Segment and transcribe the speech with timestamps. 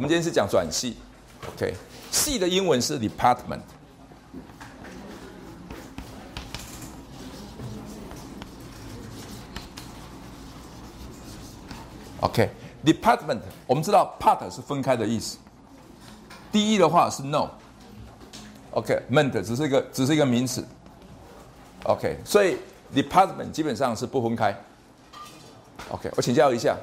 [0.00, 0.96] 我们今天是讲转系
[1.46, 1.74] ，OK，
[2.10, 3.60] 系的英文是 department。
[12.20, 15.36] OK，department，我们知道 part 是分开的意思。
[16.50, 20.66] 第一的话是 no，OK，ment 只是一个只是一个名词
[21.82, 22.56] ，OK，所以
[22.94, 24.58] department 基本上是不分开。
[25.90, 26.74] OK，我请教一下，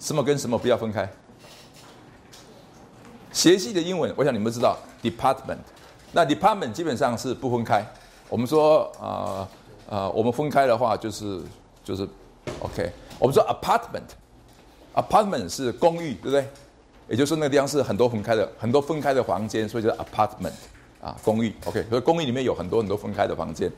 [0.00, 1.08] 什么跟什么不要分开？
[3.34, 5.58] 协系的英文，我想你们知道 department，
[6.12, 7.84] 那 department 基本上是不分开。
[8.28, 9.46] 我们说啊
[9.90, 11.40] 啊，我们分开的话就是
[11.82, 12.08] 就是
[12.60, 16.48] OK，我们说 apartment，apartment 是公寓，对不对？
[17.08, 20.52] 也就是那个地方是很多分开的很多分开的房间，所以叫 apartment
[21.02, 21.52] 啊，公寓。
[21.66, 23.70] OK，所以公寓里面有很多很多分开的房间。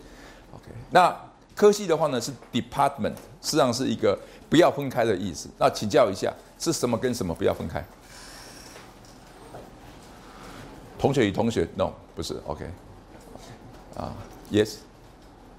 [0.53, 1.15] OK，那
[1.55, 4.17] 科系的话呢是 department，实际上是一个
[4.51, 5.49] 不要分开的意思。
[5.59, 7.83] 那请教一下，是什么跟什么不要分开？
[11.07, 12.65] 同学与同学，no，不是，OK，
[13.95, 14.13] 啊
[14.51, 14.75] ，yes，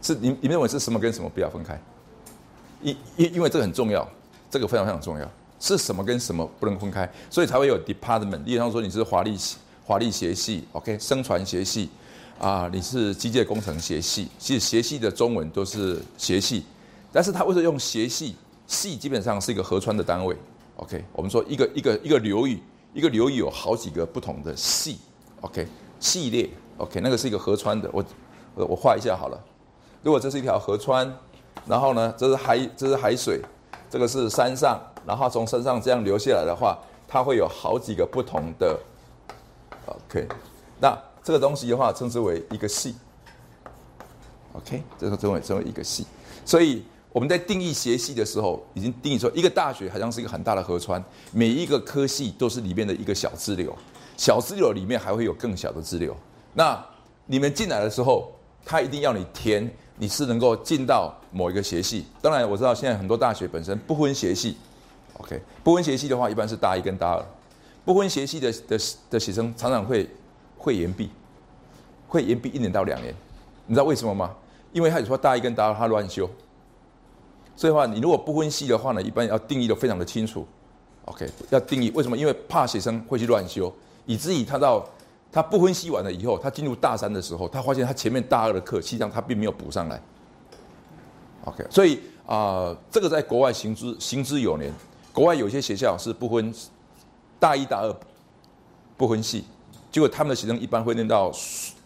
[0.02, 1.80] 是你你认为是什么跟什么不要分开？
[2.82, 4.06] 因因因为这个很重要，
[4.52, 8.44] 这个非常非常重要，是什么跟什么不能分开，所以才会有 department。
[8.44, 9.38] 例如说你是华丽
[9.86, 11.90] 华丽学系，OK，生传学系，
[12.40, 16.66] 啊，你是机械工程学系，其实学系的中文都是学系，
[17.14, 18.36] 但是它为什么用学系？
[18.68, 20.36] 系基本上是一个合川的单位
[20.76, 22.60] ，OK，我们说一个一个一个流域，
[22.94, 24.98] 一个流域有好几个不同的系。
[25.42, 25.68] OK，
[26.00, 28.04] 系列 OK，那个是一个河川的，我
[28.56, 29.40] 我我画一下好了。
[30.04, 31.12] 如果这是一条河川，
[31.66, 33.42] 然后呢，这是海，这是海水，
[33.90, 36.78] 这个是山上，然后从山上这样流下来的话，
[37.08, 38.80] 它会有好几个不同的
[39.86, 40.28] OK。
[40.80, 42.96] 那这个东西的话，称之为一个系。
[44.54, 46.08] OK，这个称为称为一个系。
[46.46, 53.76] 所以我们在定义协系的时候，已经定义说，一个大学好像是一个很大的河川，每一个科系都是里面的一个小支流。
[54.18, 56.14] 小支流里面还会有更小的支流。
[56.54, 56.84] 那
[57.28, 58.30] 你们进来的时候，
[58.66, 62.06] 他一定要你填，你是能够进到某一个学系。
[62.22, 64.58] 当然，我知道现在很多大学本身不分学系
[65.20, 67.26] ，OK，不分学系的话，一般是大一跟大二。
[67.86, 68.80] 不分学系的的
[69.12, 70.10] 的学生常常会
[70.58, 71.10] 会延毕，
[72.08, 73.14] 会延毕一年到两年。
[73.66, 74.36] 你知道为什么吗？
[74.74, 76.30] 因为他有说大一跟大二他乱修。
[77.56, 80.46] 所以话，你如果不分系的话呢，一般要定义的非常的清楚
[81.06, 82.18] ，OK，要定义为什么？
[82.18, 83.74] 因为怕学生会去乱修。
[84.08, 84.84] 以至于他到
[85.32, 90.02] 他不分析完了以后，他进入大三的时候，他发现他前面大二的课，实际上他并没有补上来。
[91.44, 94.74] OK，所以啊，这个在国外行之行之有年。
[95.14, 96.54] 国外有些学校是不分
[97.40, 97.96] 大一、大二
[98.96, 99.44] 不分系，
[99.92, 101.32] 结果他们的学生一般会念到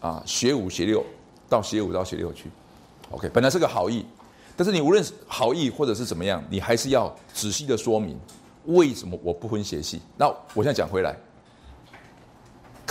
[0.00, 1.04] 啊学五、学六，
[1.48, 2.50] 到学五到学六去。
[3.10, 4.04] OK，本来是个好意，
[4.56, 8.18] 但是你无论是好意或者是怎么样，你还是要仔细的说明
[8.66, 10.00] 为什么我不分学系。
[10.16, 11.16] 那我现在讲回来。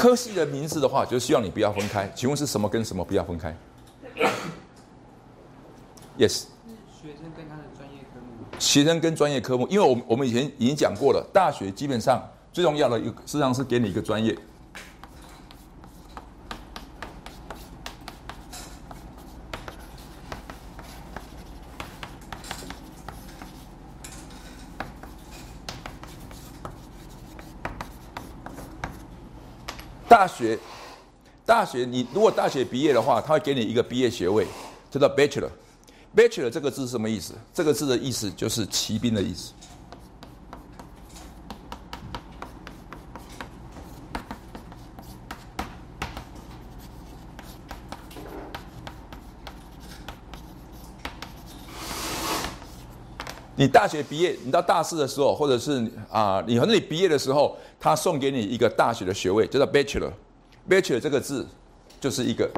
[0.01, 2.11] 科系的名字的话，就希望你不要分开。
[2.15, 3.55] 请问是什么跟什么不要分开
[6.17, 6.45] ？Yes。
[6.99, 8.57] 学生跟他的专业科目。
[8.57, 12.19] 学生跟专业科目，因为我们我们以前已经讲过了，大学基本上
[12.51, 14.35] 最重要的一个，实际上是给你一个专业。
[30.21, 30.55] 大学，
[31.47, 34.45] 大学，你如果大学毕业的话，他会给你一个毕业学位，
[34.91, 35.49] 叫做 Bachelor。
[36.15, 37.33] Bachelor 这个字是什么意思？
[37.51, 39.51] 这个字的意思就是骑兵的意思。
[53.61, 57.55] 你大学毕业，你到大四的时候，或者是啊，你和那里毕业的时候。
[57.79, 60.11] 他送给你一个大学的学位，叫做 Bachelor。
[60.67, 61.45] Bachelor 这个字
[61.99, 62.49] 就是一个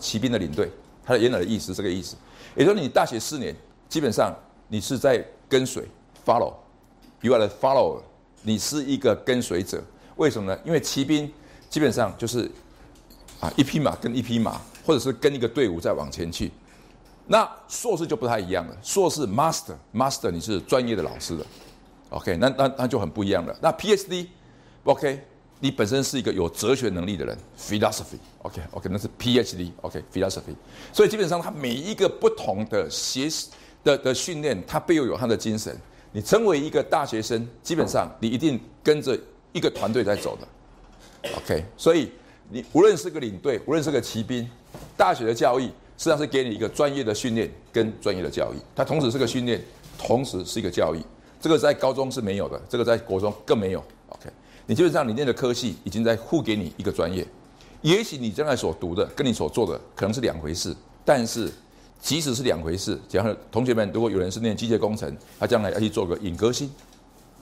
[0.00, 0.68] 骑兵的领队，
[1.04, 2.16] 它的原来的意思这个意思。
[2.56, 3.54] 也就是你大学四年，
[3.88, 4.34] 基本上
[4.66, 5.84] 你是在跟随
[6.26, 8.00] follow，you are the follower，
[8.42, 9.80] 你是一个跟随者。
[10.16, 10.60] 为什么呢？
[10.64, 11.32] 因为骑兵
[11.70, 12.50] 基本上就是
[13.38, 16.50] 啊一匹马跟一匹马，或者是跟一个队伍在往前去。
[17.26, 21.46] 那硕士就不太一样了，硕士 master，master 你是专业的老师的
[22.10, 23.56] ，OK，那那那就很不一样了。
[23.60, 24.26] 那 PhD。
[24.84, 25.22] OK，
[25.60, 30.56] 你本身是一个有哲学能力的人，philosophy，OK，OK，那是 PhD，OK，philosophy。
[30.92, 33.28] 所以基本上，他每一个不同的学
[33.84, 35.78] 的的训练，他背后有他的精神。
[36.10, 39.16] 你成为一个大学生，基本上你一定跟着
[39.52, 41.64] 一个团队在走的，OK。
[41.76, 42.10] 所以
[42.48, 44.50] 你无论是个领队，无论是个骑兵，
[44.96, 45.70] 大学的教育
[46.02, 49.62] 实际上是给你一个专业的训练跟专业的教育，它同时是个训练，
[49.96, 50.98] 同时是一个教育。
[51.40, 53.78] 这个在高中是没有的，这个在国中更没有
[54.08, 54.28] ，OK。
[54.66, 57.24] 你基本上你念的科系已经在付给你一个专业，
[57.82, 61.48] 也许你将来所读的跟你所做的可能是两回事，但是
[62.00, 66.68] 即使是两回事，假如同学们如果有人是念机械工程，他将来要去做个影歌星，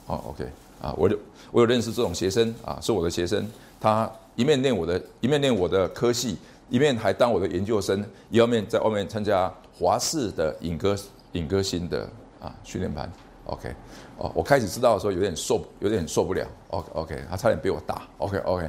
[0.05, 0.47] 好，OK，
[0.79, 1.17] 啊，我有
[1.51, 3.49] 我有认识这种学生啊，是我的学生，
[3.79, 6.37] 他一面念我的一面念我的科系，
[6.71, 10.95] 一面还当我的研究生，一方面在外面参加华视的影歌
[11.33, 12.09] 影歌星的
[12.39, 13.11] 啊训练班
[13.45, 13.75] ，OK。
[14.17, 16.47] 哦，我开始知道的时候有点受，有点受不了。
[16.69, 18.03] OK OK，他差点被我打。
[18.19, 18.63] OK OK，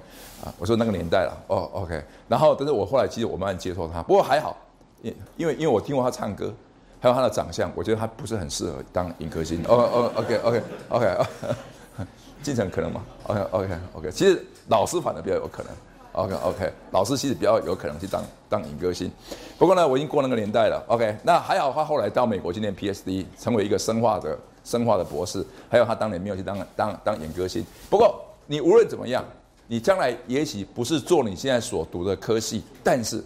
[0.44, 1.44] 啊，我说那个年代了。
[1.46, 4.56] 哦 OK，然后但是我后来其实我慢慢接受他，不过还好，
[5.02, 6.52] 因因为因为我听过他唱歌，
[6.98, 9.62] 还有他的长相，我觉得他不是很适合当影歌星。
[9.68, 11.26] 哦哦 OK OK OK，
[12.42, 15.72] 进城可能吗？OK OK OK，其实老师反而比较有可能。
[16.12, 19.10] OK OK，老师其实比较有可能去当当影歌星。
[19.58, 20.84] 不过呢，我已经过那个年代了。
[20.88, 24.38] OK，那还好，他后来到美国去念 PSD，成为一个生化的。
[24.64, 27.66] 生化的博士，还有他当年没有去当当当演歌星。
[27.90, 29.24] 不过你无论怎么样，
[29.66, 33.24] 你将来也许不是做你现在所读的科系，但是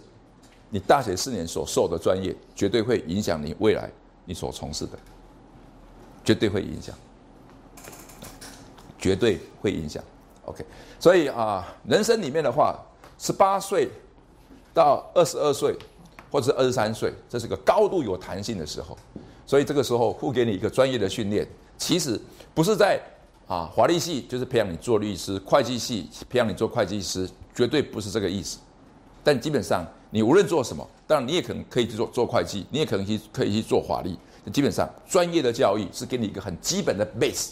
[0.71, 3.91] 你大学四年所受的专业，绝对会影响你未来
[4.25, 4.93] 你所从事的，
[6.25, 6.95] 绝对会影响，
[8.99, 10.03] 绝对会影响。
[10.47, 10.65] OK，
[10.99, 12.79] 所以啊，人生里面的话，
[13.19, 13.89] 十八岁
[14.73, 15.77] 到二十二岁，
[16.31, 18.97] 或者是二十三岁，这是个高度有弹性的时候。
[19.45, 21.47] 所以这个时候，付给你一个专业的训练，
[21.79, 22.21] 其实
[22.55, 23.01] 不是在
[23.47, 28.59] 啊，法律系就是培养你做律师，会计系培养你做会计师，绝对不是这个意思。
[29.23, 34.17] 但基本上，你无论做什么，当然你也可能可以去做做会计，你也可能去可以去做法律。
[34.53, 37.51] 基本上，专业的教育是给你一个很基本的 base，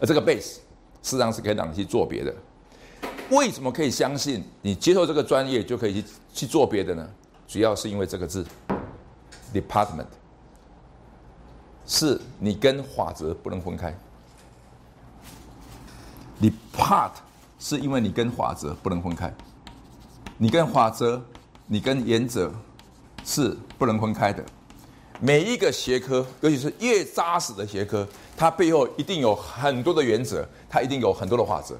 [0.00, 0.56] 而这个 base
[1.06, 2.34] 事实上是可以让你去做别的。
[3.30, 7.08] 为什么可以相信你接受这个专业就可以去去做别的呢？
[7.46, 8.44] 主要是因为这个字
[9.54, 10.08] ，department。
[11.86, 13.96] 是你跟法则不能分开。
[16.38, 17.12] 你 part
[17.60, 19.32] 是因为你跟法则不能分开，
[20.36, 21.22] 你跟法则，
[21.68, 22.52] 你跟原则
[23.24, 24.44] 是不能分开的。
[25.20, 31.76] 每一个学科，尤其是越扎实的学科，它背后一定有很多的原则，它一定有很多的法则。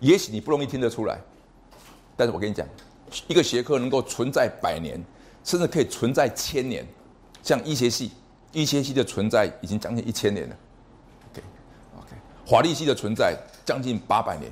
[0.00, 1.18] 也许你不容易听得出来，
[2.16, 2.66] 但是我跟你讲，
[3.28, 5.00] 一个学科能够存在百年，
[5.44, 6.86] 甚至可以存在千年，
[7.42, 8.10] 像医学系。
[8.52, 10.56] 医学系的存在已经将近一千年了
[11.32, 12.16] ，OK，OK，
[12.46, 14.48] 法律系的存在将近八百年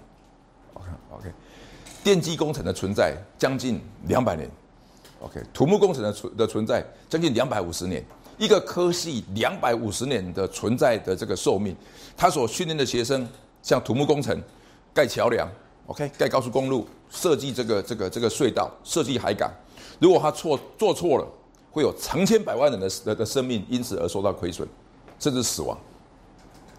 [0.75, 1.29] ，OK，OK，
[2.03, 4.51] 电机工程的存在将近两百年
[5.23, 8.05] ，OK，土木工程的存的存在将近两百五十年，
[8.39, 11.75] 一个科系两百五十年的存在的这个寿命，
[12.17, 13.27] 他所训练的学生，
[13.63, 14.39] 像土木工程
[14.93, 15.49] 盖桥梁
[15.87, 19.51] ，OK，盖高速公路，设计这个这个这个隧道，设计海港，
[19.99, 21.27] 如果他错做错了。
[21.75, 24.69] 会有成千百万人的的的生命因此而受到亏损，
[25.19, 25.75] 甚至死亡。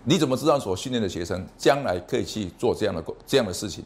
[0.04, 3.84] 你怎么知道所训练的学生将来可以去做这样的这样的事情？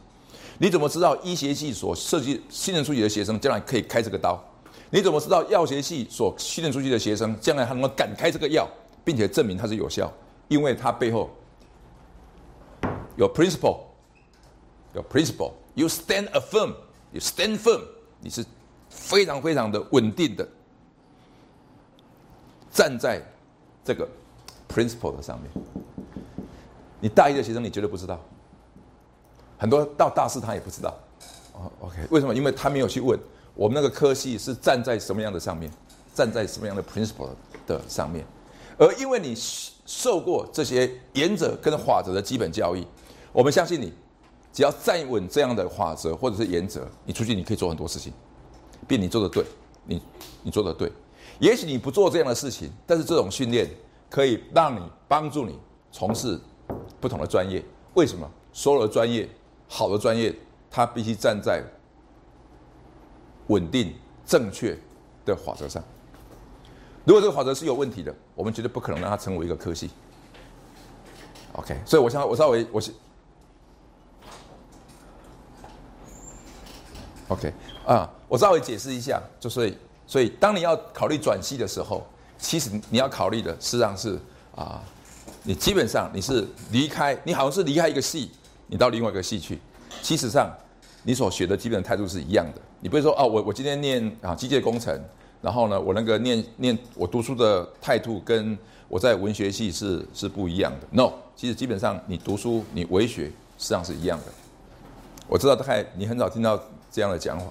[0.60, 4.44] 你怎么知道医学系所设计训练出去的学生将来可以开这个刀？
[4.90, 8.68] 你怎么知道药学系所训练出去的学生将来他能够敢开这个药，
[9.04, 10.12] 并且证明它是有效？
[10.48, 11.30] 因为它背后
[13.18, 13.80] 有 principle，
[14.94, 17.82] 有 principle，you stand a firm，you stand firm，
[18.22, 18.46] 你是
[18.90, 20.48] 非常非常的稳定的。
[22.72, 23.22] 站在
[23.84, 24.08] 这个
[24.70, 25.52] principle 的上面，
[27.02, 28.24] 你大一的学生你绝对不知道，
[29.58, 30.94] 很多到大四他也不知道。
[31.54, 32.34] 哦，OK，为什么？
[32.34, 33.20] 因为他没有去问
[33.56, 35.72] 我们那个科系是站在什么样的上面，
[36.14, 37.30] 站在什么样的 principle
[37.66, 38.24] 的上面，
[38.78, 39.36] 而因为你
[39.86, 42.86] 受过这些原则跟法则的基本教育，
[43.32, 43.92] 我们相信你，
[44.54, 48.14] 只要站稳这样的法则或者是原则，你出去你可以做很多事情，
[48.88, 49.44] 并你做的对，
[49.86, 50.02] 你
[50.44, 50.92] 你做的对。
[51.40, 53.68] 也许你不做这样的事情，但是这种训练
[54.10, 55.58] 可以让你帮助你
[55.92, 56.40] 从事
[57.00, 57.64] 不同的专业。
[57.96, 58.30] 为什么？
[58.54, 59.30] 所有的专业，
[59.68, 60.34] 好的专业，
[60.70, 61.64] 它必须站在
[63.48, 63.94] 稳定、
[64.26, 64.78] 正确
[65.26, 65.84] 的法则上。
[67.06, 69.90] 如果这个法则是有问题的，我们绝对不可能让它成为一个科系。
[71.54, 72.92] OK，所以我想我稍微我是
[77.28, 77.54] OK
[77.86, 79.78] 啊，我稍微解释一下，就是。
[80.10, 82.08] 所以，当你要考虑转系的时候，
[82.38, 84.18] 其实你要考虑的实际上是
[84.56, 84.82] 啊，
[85.44, 88.32] 你基本上你是离开，你好像是离开一个系，
[88.68, 89.58] 你到另外一个系去。
[90.02, 90.56] 其实上，
[91.04, 92.62] 你所学的基本态度是一样的。
[92.80, 95.02] 你不会说哦，我我今天念啊机械工程，
[95.42, 98.58] 然后呢，我那个念念我读书的态度跟
[98.88, 100.88] 我在文学系是是不一样的。
[100.92, 103.26] No，其实基本上你读书你为学
[103.58, 104.26] 实际上是一样的。
[105.28, 107.46] 我知道大概你很少听到这样的讲法。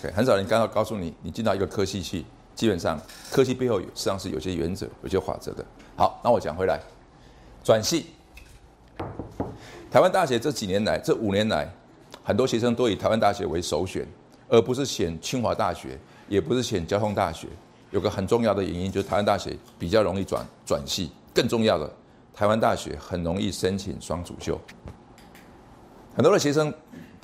[0.00, 2.98] 对，很少人刚刚告诉你，你进到一个科系去，基本上
[3.30, 5.64] 科系背后实际上是有些原则、有些法则的。
[5.96, 6.80] 好，那我讲回来，
[7.62, 8.06] 转系，
[9.92, 11.70] 台湾大学这几年来，这五年来，
[12.24, 14.08] 很多学生都以台湾大学为首选，
[14.48, 15.98] 而不是选清华大学，
[16.30, 17.46] 也不是选交通大学。
[17.90, 21.92] 有个很重要的原因，就是台湾大学比较容易转转系，更重要的，
[22.32, 24.58] 台湾大学很容易申请双主修。
[26.16, 26.72] 很多的学生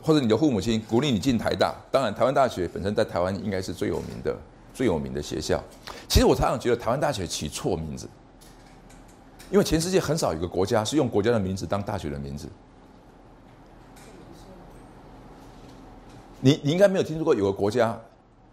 [0.03, 4.37] 或者你的父母亲鼓励你进台大，当然台湾大学本身在台湾应该是最有名的、
[4.75, 5.59] 最有名的学校。
[6.07, 8.07] 其实我常常觉得台湾大学起错名字。
[9.51, 12.49] 因为全世界很少有一个国家是用国家的名字当大学的名字。
[16.41, 17.99] 你你应该没有听说过有个国家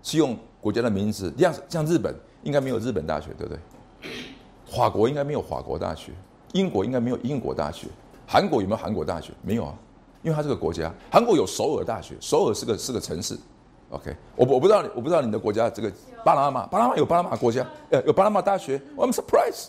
[0.02, 3.60] 是用国家的名字，像像日本应该没有日本大学，对不对？
[4.66, 6.12] 法国应该没有法国大学，
[6.54, 7.88] 英国应该没有英国大学，
[8.26, 9.32] 韩国有没有韩国大学？
[9.44, 9.76] 没有啊，
[10.24, 10.92] 因为它是个国家。
[11.12, 13.38] 韩国有首尔大学，首尔是个是个城市。
[13.92, 15.92] OK，我我不知道我不知道你的国家这个
[16.24, 19.68] 巴拿马，巴拿马有巴拿马国家，呃，有巴拿马大学，I'm surprised。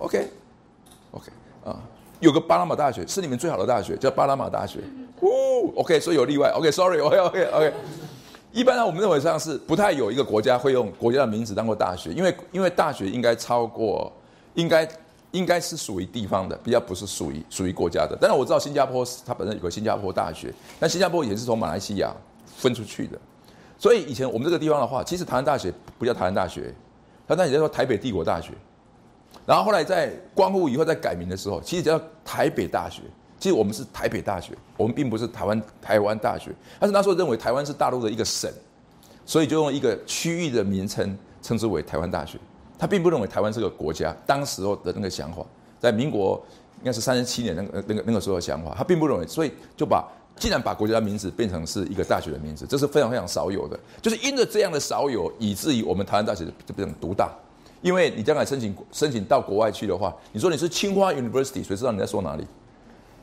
[0.00, 1.30] OK，OK，
[1.64, 1.78] 啊，
[2.20, 4.80] 有个巴拿马大学是你们最好的大学，叫巴拿马大学。
[5.20, 5.28] 哦
[5.76, 6.50] ，OK，所以有例外。
[6.56, 7.72] OK，Sorry，OK，OK，OK。
[8.52, 14.10] 一般呢，我们认为上是不太有一个国家会用国家的名字当做大学，因为因为大学应该超过，
[14.54, 14.88] 应该
[15.32, 18.16] 应该是属于地方的，比较不是属于属于国家的。
[18.16, 22.12] 当然我知道新加坡它本身有个新加坡大学，但新加坡也是从马来西亚
[22.56, 23.18] 分出去的，
[23.78, 26.62] 所以以前我们这个地方的话，其实台湾大学不叫台湾大学，
[27.28, 28.52] 台湾大学叫台北帝国大学。
[29.50, 33.02] 然后后来在光复以后在改名的时候，其实叫台北大学。
[33.36, 36.52] 其实我们是台北大学，我们并不是台湾台湾大学。
[36.78, 38.48] 但是那时候认为台湾是大陆的一个省，
[39.26, 42.38] 所以就用一个区域的名称称之为台湾大学。
[42.78, 44.14] 他并不认为台湾是个国家。
[44.24, 45.44] 当时候的那个想法，
[45.80, 46.40] 在民国
[46.78, 53.76] 应该是三十七年那个那个那个时候的想法，他并不认为，所以就把既然把国家的名字变成是一个大学的名字，这是非常非常少有的。
[54.00, 57.28] 就是因着这样的少有，以至于我们台湾大学就变成独大。
[57.80, 62.46] 因为你将来申请申请到国外去的话，你说你是清华 University，谁知道你在说哪里？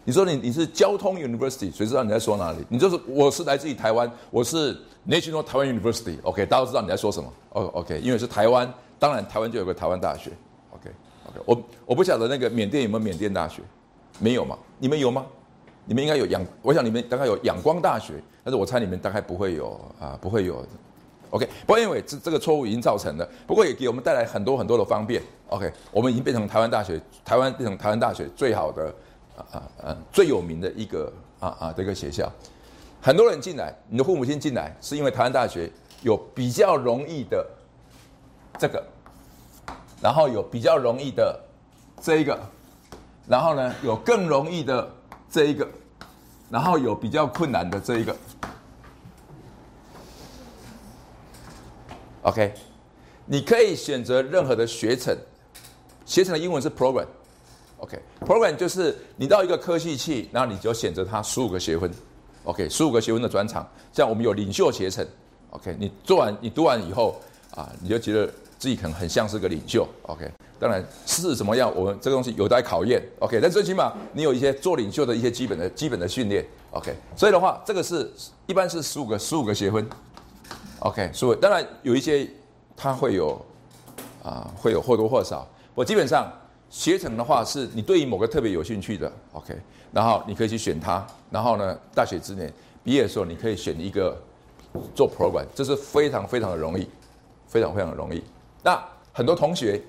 [0.04, 2.60] 你说你你是交通 University，谁知道你在说哪里？
[2.70, 4.74] 你就是我是来自于台湾，我是
[5.08, 7.32] National Taiwan University，OK，大家都知道你在说什么。
[7.52, 10.32] ，OK，因为是台湾，当然台湾就有个台湾大学。
[10.72, 13.62] OK，OK，我我不晓得那个缅甸有没有缅甸大学，
[14.20, 14.58] 没有嘛？
[14.80, 15.26] 你们有吗？
[15.86, 20.66] 你们应该有仰，我想你们大概有仰光大学，但是我猜你们大概不会有啊，不会有。
[21.30, 25.22] OK，不过因为这这个错误已经造成了，不过也给我们带来很多很多的方便。
[25.50, 28.94] OK，我们已经变成台湾大学，台湾变成台湾大学最好的
[29.36, 32.32] 啊啊啊最有名的一个啊啊的一个学校。
[33.02, 35.70] 很多人进来，你的父母亲进来，是因为台湾大学
[36.02, 37.46] 有比较容易的
[38.58, 38.84] 这个，
[40.02, 41.40] 然后有比较容易的
[42.02, 42.40] 这一个，
[43.28, 44.90] 然后呢有更容易的
[45.30, 45.68] 这一个，
[46.50, 48.16] 然后有比较困难的这一个。
[52.28, 52.54] OK，
[53.26, 55.18] 你可以选择任何的学程，
[56.06, 57.06] 学程的英文是 program。
[57.78, 61.90] OK，program 就是你到一个科系去，然后你就选择它十五个学分。
[62.44, 65.08] OK，十五个学分的专长，像我们有领袖学程。
[65.52, 67.16] OK，你做完你读完以后
[67.56, 68.28] 啊，你就觉得
[68.60, 69.88] 自己可能很像是个领袖。
[70.02, 70.30] OK，
[70.60, 73.02] 当然是怎么样，我们这个东西有待考验。
[73.20, 76.46] OK，但最起码你有一些做领袖的一些基本的基本的训练。
[76.72, 78.12] OK，所以的话，这个是
[78.48, 79.88] 一般是十五个十五个学分。
[80.88, 82.26] OK，所以当然有一些
[82.78, 83.40] 它会有
[84.24, 85.46] 啊，会有或多或少。
[85.76, 86.32] 我基本上
[86.70, 89.54] 学程的话，是你对于某个特别有兴趣的，OK，
[89.92, 91.06] 然后你可以去选它。
[91.30, 92.52] 然后呢，大学之年
[92.86, 94.18] 毕业的时候，你可以选一个
[94.96, 96.88] 做 program，这是非常非常的容易，
[97.48, 98.24] 非常非常的容易。
[98.64, 99.82] 那很多同学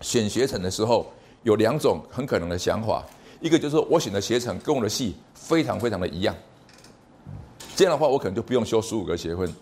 [0.00, 1.06] 选学程的时候，
[1.44, 3.04] 有两种很可能的想法，
[3.40, 6.34] 一个就是我选的学程跟我的系非常非常的一样，
[7.76, 9.54] 这样的话我可能就不用修十五个学分。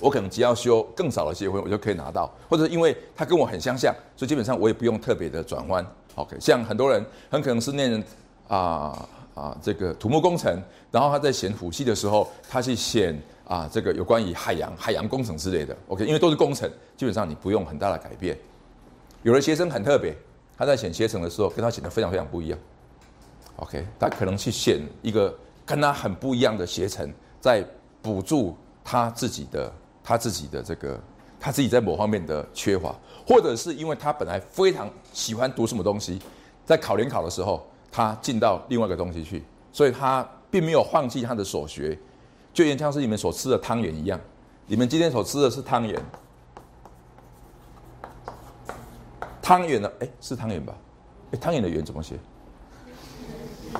[0.00, 5.86] 我可能只要修更少的学分，我就可以拿到，或者因为他跟我很相像，所以基本上我也不用特别的转弯。
[6.14, 8.02] OK，像很多人很可能是念
[8.48, 13.16] 啊啊这个土木工程，然后他在选辅系的时候，他去选
[13.46, 15.76] 啊这个有关于海洋海洋工程之类的。
[15.88, 18.36] OK，因为都是工程，基本上你不用很大的改变。
[19.22, 20.16] 有的学生很特别，
[20.56, 22.58] 他在选学程的时候跟他选的非常非常不一样。
[23.56, 25.32] OK，他可能去选一个
[25.66, 27.62] 跟他很不一样的学程，在
[28.00, 29.70] 补助他自己的。
[30.02, 30.98] 他自己的这个，
[31.38, 32.94] 他自己在某方面的缺乏，
[33.26, 36.20] 或者是因为他本来非常喜欢读什么东西，
[36.64, 41.98] 在考联考的时候，他进到另外一个东西去，所以他并没有放弃他的所学，
[42.52, 44.18] 就像是你们所吃的汤圆一样，
[44.66, 46.02] 你们今天所吃的是汤圆，
[49.40, 50.74] 汤圆的，哎，是汤圆吧？
[51.32, 52.16] 哎，汤圆的圆怎么写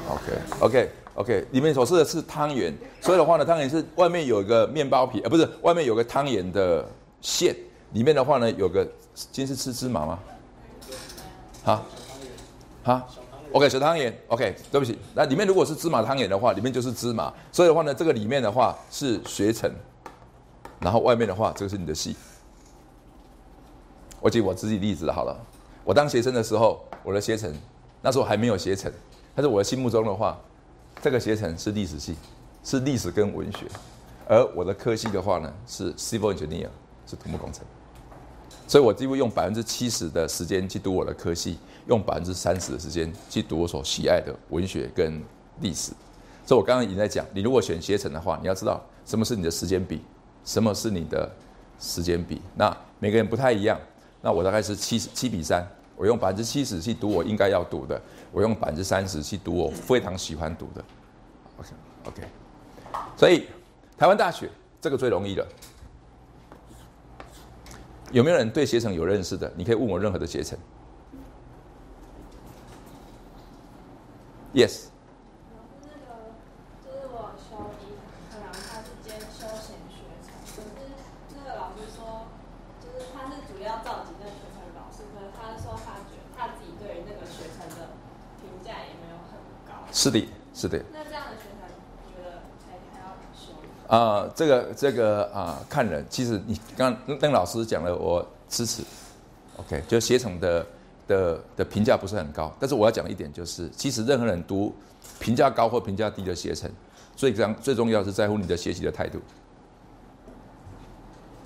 [0.08, 0.99] ？OK，OK。
[1.20, 6.82] OK，里面所吃的是汤圆，所以的话呢，汤圆是外面有一个面包皮，呃，不是，外面有个汤圆的
[7.20, 7.54] 馅，
[7.92, 8.82] 里面的话呢，有个
[9.14, 10.18] 今天是吃芝麻吗？
[11.62, 11.84] 好，
[12.82, 13.08] 好
[13.52, 19.70] ，OK，小汤圆，OK，对不起，那里面如果是芝麻汤圆的话，里面就是芝麻，所以的话呢，这个里面的话是学成，
[20.80, 22.16] 然后外面的话，这个是你的戏。
[24.22, 25.36] 我举我自己例子好了，
[25.84, 27.54] 我当学生的时候，我的学成
[28.00, 28.90] 那时候还没有学成，
[29.34, 30.38] 但是我的心目中的话，
[31.02, 32.14] 这个学程是历史系，
[32.62, 33.66] 是历史跟文学，
[34.28, 36.68] 而我的科系的话呢是 civil engineer，
[37.06, 37.64] 是土木工程，
[38.66, 41.58] 所以我几乎用百分之七十的时间去读我的科系。
[41.86, 45.20] 用百分之三十的时间去读我所喜爱的文学跟
[45.60, 45.90] 历史，
[46.46, 50.00] 所以我刚刚已经在讲，你如果选携程的话，你要知道什么是你的时间比，
[50.44, 51.28] 什么是你的
[51.80, 52.40] 时间比。
[52.54, 53.80] 那每个人不太一样，
[54.20, 55.66] 那我大概是七七比三，
[56.00, 58.00] 我用百分之七十去读我应该要读的，
[58.32, 60.82] 我用百分之三十去读我非常喜欢读的。
[61.58, 61.68] OK
[62.06, 62.22] OK，
[63.18, 63.46] 所以
[63.98, 64.48] 台湾大学
[64.80, 65.46] 这个最容易了。
[68.10, 69.52] 有没有人对携程有认识的？
[69.54, 70.58] 你可以问我任何的携程。
[74.54, 74.86] Yes。
[75.84, 76.32] 那个
[76.82, 77.92] 就是我修医，
[78.32, 80.80] 可能他是兼休闲学程，可是
[81.36, 82.24] 那个老师说，
[82.80, 87.94] 就是他是主要召集那个学程老师，可是他说他觉他自己对于那个学程的
[88.42, 89.86] 评价也没有很高。
[90.00, 90.82] 是的，是的。
[90.94, 91.68] 那这样的学程，
[92.08, 93.52] 觉得还还要修？
[93.86, 96.02] 啊，这个这个啊，看人。
[96.08, 98.82] 其实你刚邓老师讲了，我支持。
[99.56, 100.66] OK，就携程的。
[101.10, 104.72] 的的评价不是很高，但是我要讲一点就是，其实任何人读
[105.18, 106.70] 评价高或评价低的学程，
[107.16, 109.18] 最重最重要是在乎你的学习的态度，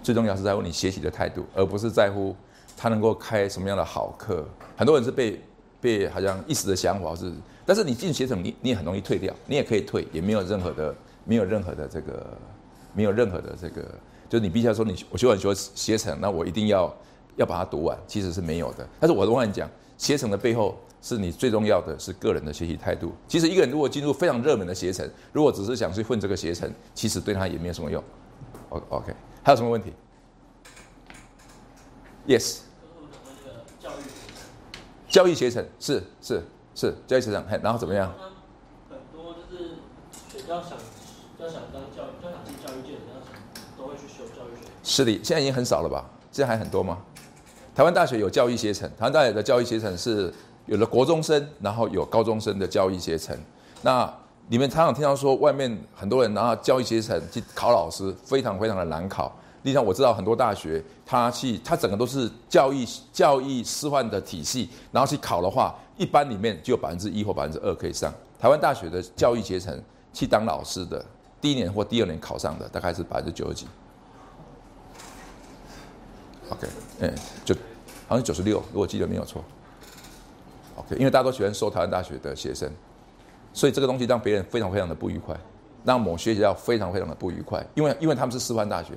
[0.02, 2.36] 最重要是在乎你学习的态度，而不是在乎
[2.76, 4.46] 他能够开什么样的好课。
[4.76, 5.42] 很多人是被
[5.80, 7.32] 被好像一时的想法是，
[7.66, 10.94] 但是你进携程，你你也很容易退掉，你也可以退，也没有任何的
[11.24, 12.36] 没有任何的这个
[12.92, 13.82] 没有任何的这个，
[14.28, 16.94] 就是你必须要说你我学完学学程，那我一定要。
[17.36, 18.88] 要把它读完，其实是没有的。
[19.00, 23.12] 但是我跟你讲，携程的背后是你最重要的是个人的学习态度。
[23.26, 28.00] 其实一个人如果进入非常热门的携程，如果只是想去混这个携程，其实对他也没有什么用。
[28.68, 29.92] O OK，还有什么问题
[32.28, 32.58] ？Yes。
[35.08, 36.40] 教育携程是是
[36.74, 38.12] 是教育携程，然后怎么样？
[38.90, 39.76] 很多就是
[40.48, 40.72] 要想
[41.38, 43.32] 要想当教要想进教育界的，要想
[43.78, 44.70] 都会去修教育学。
[44.82, 46.04] 是的，现在已经很少了吧？
[46.32, 46.98] 现在还很多吗？
[47.74, 50.32] 台湾大学有教育学程，台湾大学的教育学程是
[50.66, 53.36] 有了国中生，然后有高中生的教育学程。
[53.82, 54.12] 那
[54.48, 59.36] 你们常常听到说，外面很多人拿教育学程去考老师，非常非常的难考。
[59.64, 68.12] 例如，我知道很多大学，他去他整个都是教育教育师范的体系，然后去考的话，一般里面就有百分之一或百分之二可以上。
[68.38, 71.02] 台湾大学的教育阶层去当老师的，
[71.40, 73.66] 第一年或第二年考上的，大概是百分之九十几。
[76.50, 76.66] OK，
[77.00, 77.54] 哎，就
[78.06, 79.42] 好像九十六，如果记得没有错。
[80.76, 82.70] OK，因为大家都喜欢收台湾大学的学生，
[83.54, 85.34] 所以这个东西让别人非常非常的不愉快，
[85.84, 88.92] 让某些学校非常非常的不愉快，因为因为他们是师范大学。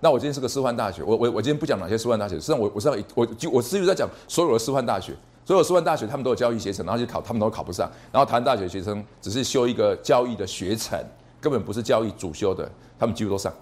[0.00, 10.98] 那我今天是个师范大学，我我我今天不讲哪些师范大学，实际上我我是要我就我是在讲所有的师范大学，所有师范大学他们都有教育学程，然后去考他们都考不上，然后台湾大学学生只是修一个教育的学程，
[11.40, 13.52] 根本不是教育主修的，他们几乎都上。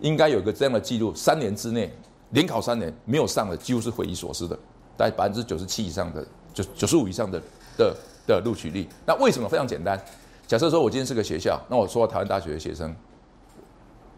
[0.00, 1.92] 应该有个这样的记录，三年之内。
[2.30, 4.58] 连考三年没有上的，几乎是匪夷所思的，
[4.96, 7.38] 大概百分之九十七以上的，九九十五以上的
[7.76, 7.94] 的
[8.26, 8.88] 的录取率。
[9.04, 10.02] 那为什么非常简单？
[10.46, 12.96] 假设说我今天是个学校，那我说台湾大学的学生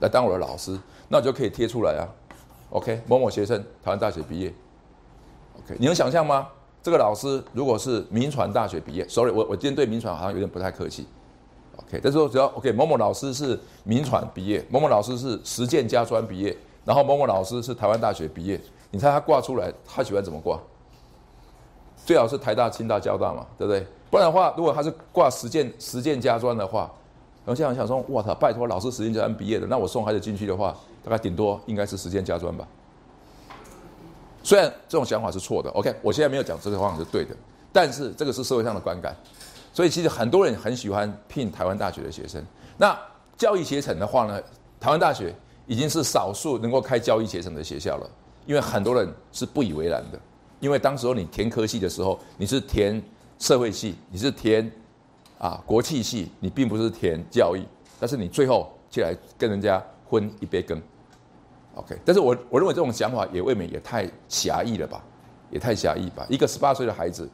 [0.01, 0.79] 来当我的老师，
[1.09, 2.09] 那我就可以贴出来啊。
[2.71, 4.53] OK，某某学生台湾大学毕业。
[5.59, 6.49] OK，你能想象吗？
[6.83, 11.07] 这个老师如果是民传大学毕业，Sorry，我我今天对民传好像有点不太客气。
[11.77, 16.57] OK，但是说只要 OK，某某老师是民传毕业，某某老师是实践家专毕业。
[16.85, 20.61] 然后某某老师是台湾大学毕业，你猜他挂出来，他喜欢怎么挂？
[22.05, 23.87] 最好是台大、清大、交大嘛，对不对？
[24.11, 26.93] 不然的话，如果他是挂实践实践家专的话，
[27.45, 32.67] 然后现在想说，哇操，拜托老师实践家专毕业的，那我送孩子进去的话，大概顶多应该是实践家专吧。
[34.43, 37.35] 虽然这种想法是错的，OK，我现在没有讲这个方法是对的，
[37.73, 39.15] 但是这个是社会上的观感，
[39.73, 42.45] 所以其实很多人很喜欢聘台湾大学的学生。
[42.77, 42.99] 那
[43.37, 44.41] 教育学程的话呢，
[44.81, 45.35] 台湾大学。
[45.67, 48.07] 已经是少数能够开教育学程的学校了，
[48.45, 50.21] 因为很多人是不以为然的。
[50.61, 53.03] 因为当时候你填科系的时候，你是填
[53.39, 54.71] 社会系，你是填
[55.39, 57.63] 啊国际系，你并不是填教育，
[58.01, 60.81] 但是你最后进来跟人家分一杯羹。
[61.75, 65.05] OK，但是我我认为这种想法也未免也太狭义了吧，
[65.51, 66.25] 也太狭义吧。
[66.29, 67.29] 一个十八岁的孩子，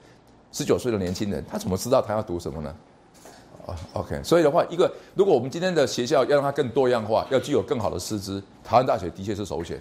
[0.50, 2.74] 十九岁的年轻人，他怎么知道他要读什么呢
[3.92, 9.78] ？OK，所以的话，一个如果我们今天的学校要让它更多样化，要具有更好的师资，台湾大学的确是首选。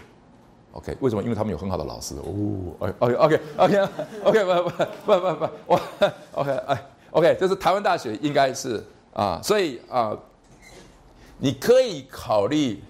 [0.74, 1.24] OK，为什么？
[1.24, 2.14] 因为他们有很好的老师。
[2.18, 4.44] 哦，OK，OK，OK，OK，OK，
[5.06, 5.82] 不不不不不，我
[6.34, 10.18] OK，哎，OK，就是台湾大学应该是啊，所以啊，
[11.38, 12.84] 你可以考虑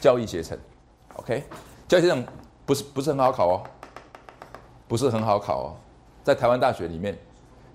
[0.00, 0.58] 教育学程
[1.16, 1.42] ，OK，
[1.86, 2.24] 教育学程
[2.64, 3.62] 不是不是很好考哦，
[4.86, 5.76] 不是很好考哦，
[6.24, 7.16] 在台湾大学里面，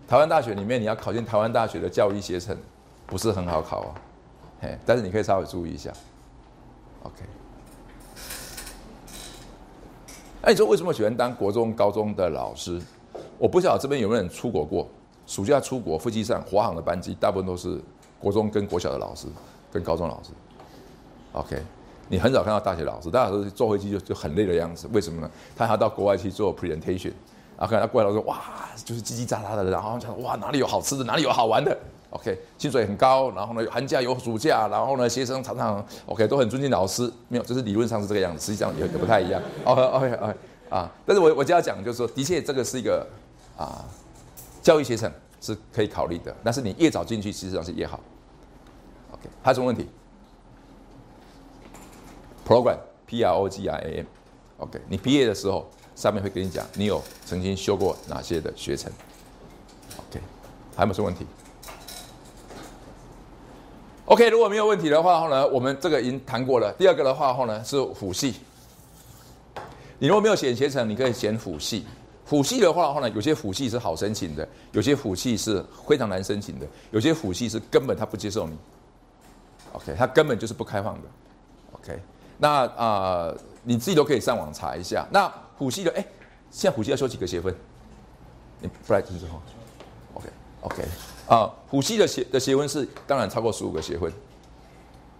[0.07, 2.57] 台湾大学里面你要考进台湾大学的教育学程，
[3.05, 3.95] 不是很好考哦，
[4.61, 5.91] 嘿，但是你可以稍微注意一下
[7.03, 7.23] ，OK。
[10.45, 12.81] 那你说为什么喜欢当国中、高中的老师？
[13.37, 14.85] 我不晓得这边有没有人出国过。
[15.25, 17.79] 暑假出国，飞机上华航的班机大部分都是
[18.19, 19.27] 国中跟国小的老师，
[19.71, 20.29] 跟高中老师。
[21.31, 21.62] OK，
[22.09, 24.88] 你很少看到大学老师，大学老师坐飞机就就很累的样子。
[24.93, 25.29] 为什么呢？
[25.55, 27.13] 他要到国外去做 presentation，
[27.57, 28.39] 然后看他过来说哇，
[28.83, 31.75] 就是叽叽喳喳的，然后讲哇哪里有好吃的，哪里有好玩的。
[32.12, 39.41] OK，薪水很高，然后呢寒假有暑假，然后呢学生常常 OK 都很尊敬老师，没有，就是理论上是这个样子，实际上也也不太一样。
[39.63, 40.36] OK OK OK
[40.69, 43.07] 啊，但是我我就要讲，就是说，的确这个是一个
[43.57, 43.83] 啊
[44.63, 47.99] 教育学程是可以考虑的，但是你越早进去，实际上是越好。
[49.12, 49.88] OK，还有什么问题
[52.47, 58.89] ？Program P R O G R A M，OK，你毕业的时候上面会跟你讲，你有曾经修过哪些的学程。
[59.97, 60.21] OK，
[60.76, 61.28] 还有没有什么问题
[64.06, 66.73] ？OK，如果没有问题的话，后呢，我们这个已经谈过了。
[66.78, 68.36] 第二个的话，后呢是辅系。
[69.99, 71.86] 你如果没有选学程，你可以选辅系。
[72.33, 78.57] 辅系的话，后呢，有些辅系是好申请的，有些辅系是非常难申请的，有些辅系是根本他不接受你。
[79.73, 81.01] OK，他根本就是不开放的。
[81.73, 81.99] OK，
[82.39, 85.05] 那啊，你自己都可以上网查一下。
[85.11, 86.03] 那辅系的，哎，
[86.49, 87.55] 现在辅系要修几个学分？
[88.59, 89.39] 你不来听之后
[90.15, 90.83] ，OK，OK。
[91.27, 94.11] 啊，辅系的学的学分是当然超过十五个学分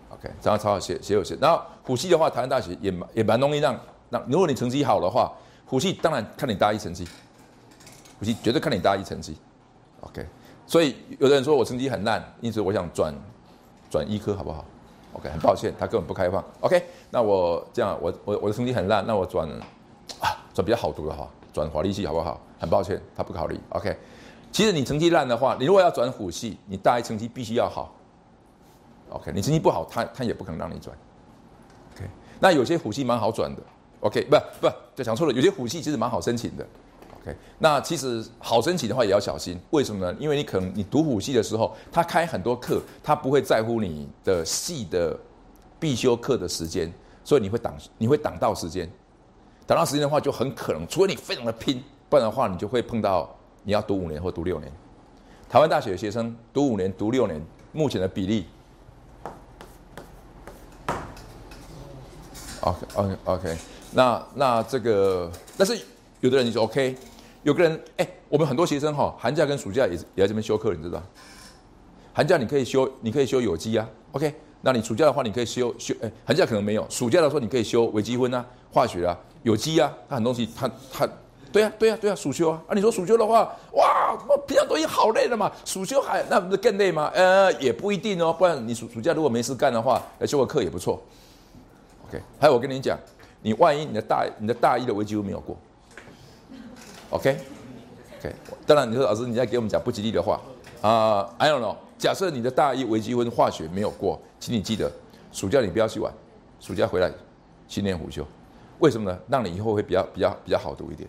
[0.10, 1.38] ，OK，这样超过学学有学。
[1.40, 5.32] 然后辅系的话，台湾大学也蛮也蛮容易让让，如果你成绩好的话，
[5.74, 7.04] 虎系当然看你大一成绩，
[8.20, 9.36] 虎系绝对看你大一成绩
[10.02, 10.24] ，OK。
[10.68, 13.12] 所以有的人说我成绩很烂，因此我想转
[13.90, 14.64] 转医科好不好
[15.14, 16.46] ？OK，很抱歉，他根本不开放。
[16.60, 19.50] OK，那我这样，我我我的成绩很烂，那我转
[20.20, 22.40] 啊转比较好读的哈，转法律系好不好？
[22.60, 23.60] 很抱歉，他不考虑。
[23.70, 23.98] OK。
[24.52, 27.92] 其实你成绩烂的话，你如果要转虎系，你大一成绩必须要好。
[29.10, 30.96] OK，你成绩不好，他他也不可能让你转。
[31.96, 32.08] OK，
[32.40, 33.64] 那有些虎系蛮好转的。
[34.04, 36.66] OK，不不，就讲错了，有些辅系其实蛮好申请的。
[37.22, 40.18] OK，那其实好申请的话也要小心，为什么呢？
[40.20, 45.18] 因为你可能你读辅系的时候，他开很多课，他不会在乎你的系的
[45.80, 46.92] 必修课的时间，
[47.24, 48.90] 所以你会挡你会挡到时间，
[49.66, 53.34] 挡到时间的话就很可能，除非你非常的拼，不然的话你就会碰到。
[53.66, 54.70] 你要读五年或读六年，
[55.48, 58.46] 台湾大学的学生读五年、读六年，目前的比例
[62.60, 63.58] ，OK，OK，OK，
[63.94, 65.80] 那那这个，但是
[66.20, 66.96] 有的人你说 OK，
[67.44, 71.02] 有个人哎，我们很多学生哈，寒假跟暑假也也在这边修课，你知道？
[72.14, 81.10] 寒假你可以修，你可以修有机啊，OK，那你暑假的话，你可以修修，哎，寒假可能没有，暑假的时候你可以修微积分啊、化学啊、有机啊，它很多东西，它它。
[81.52, 82.60] 对呀，对呀，对呀，暑修啊！
[82.68, 83.42] 啊，你说暑修的话，
[83.74, 87.12] 哇，我平常都已经好累了嘛，暑修还那不是更累吗？
[87.14, 91.00] 呃，也不一定哦，不然你暑暑假如果没事干的话，来修个课也不错。
[92.08, 92.98] OK，还有我跟你讲，
[93.44, 95.56] 你万一你的大你的大一的微积分没有过
[97.10, 98.34] ，OK，OK，
[98.66, 100.42] 当然你说老师你在给我们讲不吉利的话
[100.82, 101.76] 啊，I don't know。
[101.98, 104.92] 假设你的大一微积分化学没有过，请你记得
[105.32, 106.12] 暑假你不要去玩，
[106.60, 107.12] 暑假回来
[107.68, 108.26] 训练辅修，
[108.80, 109.20] 为什么呢？
[109.28, 111.08] 让你以后会比较比较比较好读一点。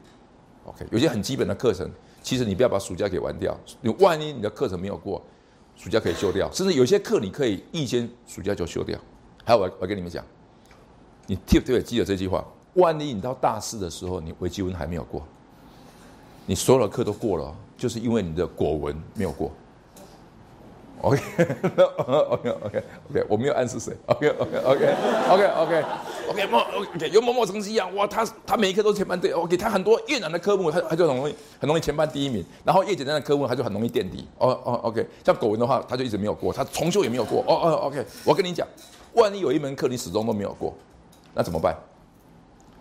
[0.64, 1.88] OK，有些很基本的课程，
[2.22, 3.56] 其实你不要把暑假给玩掉。
[3.80, 5.22] 你万一你的课程没有过，
[5.76, 6.50] 暑假可以修掉。
[6.52, 8.98] 甚至有些课你可以一先暑假就修掉。
[9.44, 10.24] 还有我我跟你们讲，
[11.26, 15.22] 你特别记得这句话：万一你到大四的时候，你微积分还没有过，
[16.46, 19.50] 你所有的课都过了，就是因为你的果文没有过。
[21.00, 22.84] OK，OK，OK，OK，
[23.28, 23.94] 我没有暗示谁。
[24.06, 34.26] OK，OK，OK，OK，OK，OK，某 OK 有某某成绩啊，哇，他他每一科都前班对，OK，他很多越难的科目，他他就很容易很容易前班第一名，然后越简单的科目，他就很容易垫底。
[34.38, 37.44] 哦哦，OK，像狗文的话，他就一直没有过，他重修也没有过。
[37.46, 38.66] 哦哦，OK，我跟你讲，
[39.12, 40.72] 万一有一门课你始终都没有过，
[41.34, 41.76] 那怎么办？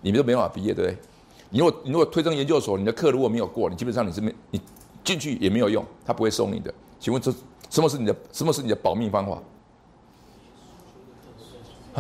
[0.02, 0.98] 你们都没办法毕业，对不对？
[1.50, 4.62] 你如果你如果推升研究所，你的课如果没有过，你基本上你是没你
[5.04, 6.74] 进去也没有用，他不会收你的。
[7.00, 7.34] 请问这？
[7.70, 9.38] 什么是你的什么是你的保命方法？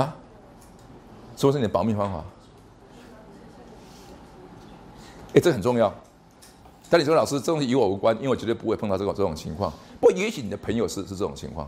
[0.01, 0.15] 啊？
[1.35, 2.23] 什么是你的保命方法？
[5.33, 5.91] 哎，这很重要。
[6.91, 9.73] 但你说老师，这东西与我无关，因为我绝对不会碰到这种这种情况。
[9.99, 11.67] 不过也许你的朋友是是这种情况。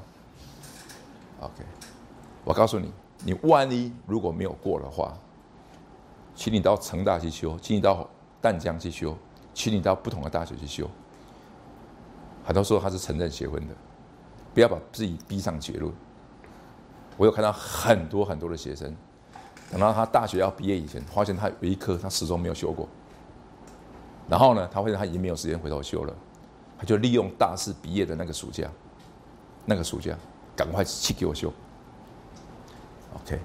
[1.40, 1.64] OK，
[2.44, 2.92] 我告诉你，
[3.24, 5.18] 你万一如果没有过的话，
[6.36, 8.08] 请你到成大去修，请你到
[8.42, 9.18] 淡江去修，
[9.54, 10.90] 请你到不同的大学去修。
[12.44, 13.74] 很多时候他是承认结婚的，
[14.54, 15.92] 不要把自己逼上绝路。
[17.18, 18.94] 我有看到很多很多的学生，
[19.72, 22.88] 等到他大学要毕业以前，发现他有一科他始终没有修过。
[24.28, 26.14] 然后呢，他发现他已经没有时间回头修了，
[26.78, 28.70] 他就利用大四毕业的那个暑假，
[29.66, 30.16] 那个暑假
[30.56, 31.52] 赶快去给我修。
[33.16, 33.40] OK，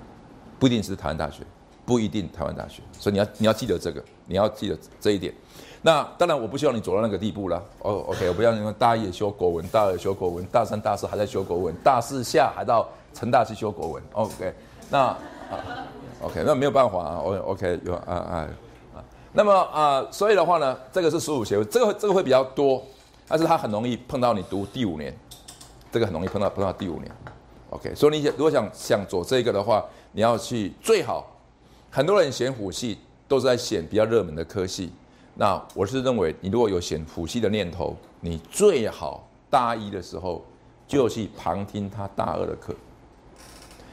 [0.58, 1.42] 不一定是台湾大学，
[1.86, 5.32] 不一定台湾大学，所以你要你要记得这个，你要记得这一点。
[5.82, 7.56] 那当然，我不希望你走到那个地步了。
[7.78, 14.02] 哦，OK，我不要你们大一也修国文，大二修国文，大三、大四还在修国文，大四下还到成大去修国文。
[14.12, 14.52] OK，
[14.90, 15.18] 那啊
[16.20, 17.16] ，OK，那没有办法啊。
[17.46, 18.14] OK 有啊啊
[18.94, 19.04] 啊。
[19.32, 22.82] 那么啊，所以的话呢，这个是十五学位，这个这个会比较多，
[23.26, 25.16] 但是它很容易碰到你读第五年，
[25.90, 27.10] 这个很容易碰到碰到第五年。
[27.70, 31.40] OK，所以你如果想想走这个的话，你要去最好，
[31.88, 34.90] 很多人选辅系都是在选比较热门的科系。
[35.34, 40.44] 那我是认为，你如果有选辅系的念头，你最好大一的时候
[40.88, 42.74] 就去旁听他大二的课。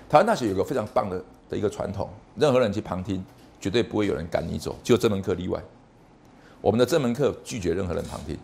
[0.10, 3.24] 台湾大学有个非常棒的的一个传统，任何人去旁听，
[3.62, 5.62] 绝对不会有人赶你走，只有这门课例外。
[6.62, 8.36] 我们的这门课拒绝任何人旁听。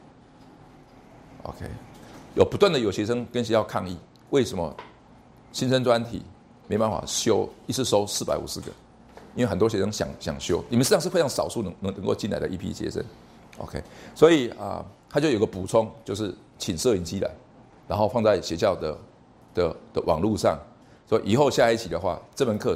[1.41, 1.65] OK，
[2.35, 3.97] 有不断的有学生跟学校抗议，
[4.29, 4.73] 为什么？
[5.53, 6.21] 新生专题
[6.67, 8.67] 没办法修，一次收四百五十个，
[9.35, 13.01] 因为很多学生想想修，你们实际上是非常少数能能能够进来的一批学生
[13.59, 13.81] ，OK，
[14.15, 17.29] 所以啊，他就有个补充，就是请摄影机来，
[17.87, 18.97] 然后放在学校的
[19.53, 20.57] 的的网络上，
[21.07, 22.75] 说以后下一期的话，这门课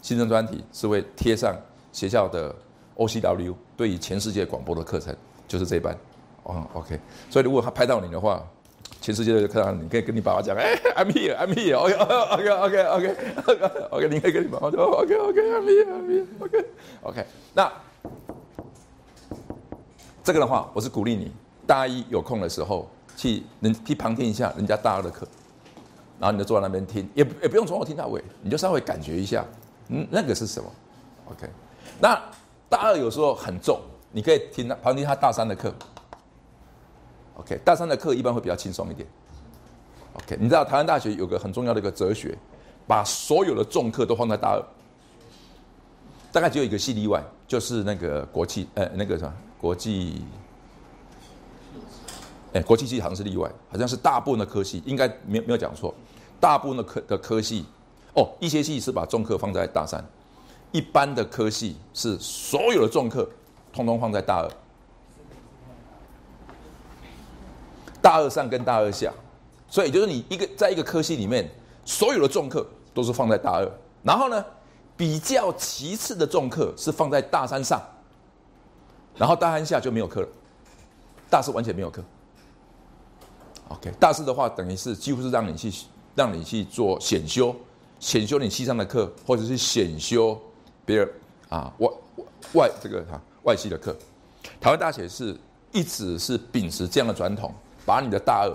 [0.00, 1.54] 新生专题是会贴上
[1.92, 2.54] 学校的
[2.96, 5.14] OCW 对于全世界广播的课程，
[5.46, 5.94] 就是这班，
[6.44, 8.42] 哦，OK，所以如果他拍到你的话。
[9.02, 17.26] 全世界都看到你，可以跟你爸爸讲，哎，I'm here，I'm here, OK, OK, OK, OK, OK, OK，你可以跟你爸爸说，OK，OK，I'm here，I'm here，OK，OK。
[17.52, 17.70] 那
[20.22, 21.32] 这个的话，我是鼓励你，
[21.66, 25.26] 大一有空的时候去能去旁听一下人家大二的课，
[26.20, 29.44] 然后你就坐在那边听，也也不用从头听到尾，你就稍微感觉一下，
[29.88, 30.70] 嗯，那个是什么
[31.26, 31.48] ？OK。
[31.98, 32.14] 那
[32.68, 33.80] 大二有时候很重，
[34.12, 35.74] 你可以听旁听他大三的课。
[37.34, 39.08] OK，大三的课一般会比较轻松一点。
[40.14, 42.36] OK，你知道台湾大学有个很重要的一个哲学，
[42.86, 44.62] 把所有的重课都放在大二，
[46.30, 50.22] 大概只有一个系例外，就是那个国际，呃，那个什么国际，
[52.52, 55.94] 哎，国际系好像是例外，好像是大部分的科系应该没有没有讲错，
[56.38, 57.64] 大部分的科的科系，
[58.14, 60.04] 哦，一些系是把重课放在大三，
[60.70, 63.26] 一般的科系是所有的重课
[63.72, 64.48] 通通放在大二。
[68.02, 69.12] 大二上跟大二下，
[69.68, 71.48] 所以就是你一个在一个科系里面，
[71.84, 73.70] 所有的重课都是放在大二，
[74.02, 74.44] 然后呢，
[74.96, 77.80] 比较其次的重课是放在大三上，
[79.16, 80.28] 然后大三下就没有课了，
[81.30, 82.02] 大四完全没有课。
[83.68, 85.72] OK，大四的话等于是几乎是让你去
[86.14, 87.54] 让你去做选修，
[88.00, 90.38] 选修你系上的课，或者是选修
[90.84, 91.08] 别人
[91.48, 91.88] 啊外
[92.54, 93.96] 外这个哈外系的课。
[94.60, 95.34] 台湾大学是
[95.70, 97.54] 一直是秉持这样的传统。
[97.84, 98.52] 把你的大二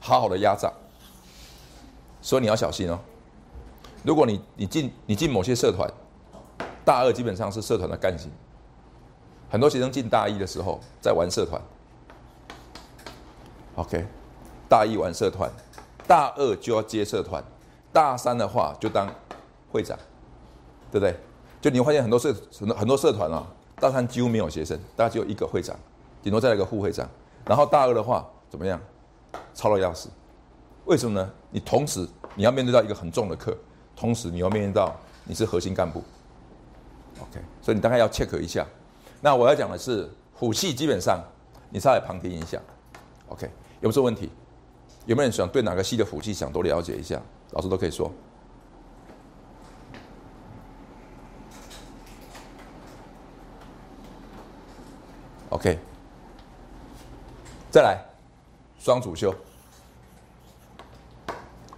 [0.00, 0.72] 好好的压榨，
[2.20, 2.98] 所以你要小心哦。
[4.02, 5.90] 如果你你进你进某些社团，
[6.84, 8.30] 大二基本上是社团的干型。
[9.50, 11.60] 很多学生进大一的时候在玩社团
[13.76, 14.04] ，OK，
[14.68, 15.50] 大一玩社团，
[16.06, 17.42] 大二就要接社团，
[17.92, 19.08] 大三的话就当
[19.70, 19.96] 会长，
[20.90, 21.16] 对不对？
[21.60, 23.46] 就你会发现很多社很多很多社团啊，
[23.76, 25.74] 大三几乎没有学生，大概只有一个会长，
[26.22, 27.08] 顶多再来个副会长，
[27.46, 28.26] 然后大二的话。
[28.54, 28.80] 怎么样？
[29.52, 30.08] 操到要死，
[30.84, 31.28] 为什么呢？
[31.50, 33.52] 你同时你要面对到一个很重的课，
[33.96, 36.00] 同时你要面对到你是核心干部。
[37.18, 38.64] OK，所以你大概要 check 一下。
[39.20, 41.20] 那我要讲的是，虎系基本上
[41.68, 42.60] 你稍微旁听一下。
[43.26, 44.30] OK，有没有问题？
[45.06, 47.20] 有没有人想对哪个系的虎系想多了解一下？
[47.50, 48.08] 老师都可以说。
[55.48, 55.76] OK，
[57.72, 58.13] 再来。
[58.84, 59.34] 双主修，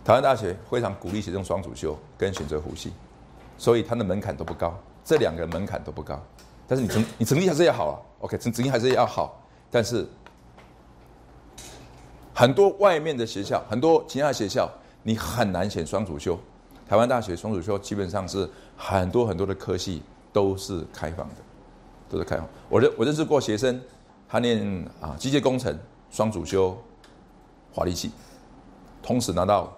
[0.05, 2.93] 台湾大学非常鼓励学生双主修跟选择辅系，
[3.57, 6.21] 所以它的门槛都不高，这两个门槛都不高。
[6.67, 9.41] 但是你成 你成绩还是要好啊，OK，成成绩还是要好。
[9.71, 10.05] 但是
[12.35, 14.69] 很多外面的学校，很多其他学校，
[15.05, 16.37] 你很难选双主修。
[16.89, 21.35] 台湾大学双主修基本上是很多很多的科系都是开放的，
[22.11, 22.45] 都是开放。
[22.69, 23.81] 我认我认识过学生，
[24.29, 25.79] 他念啊机械工程
[26.11, 26.77] 双主修。
[27.77, 28.11] 华力系，
[29.03, 29.71] 同时拿到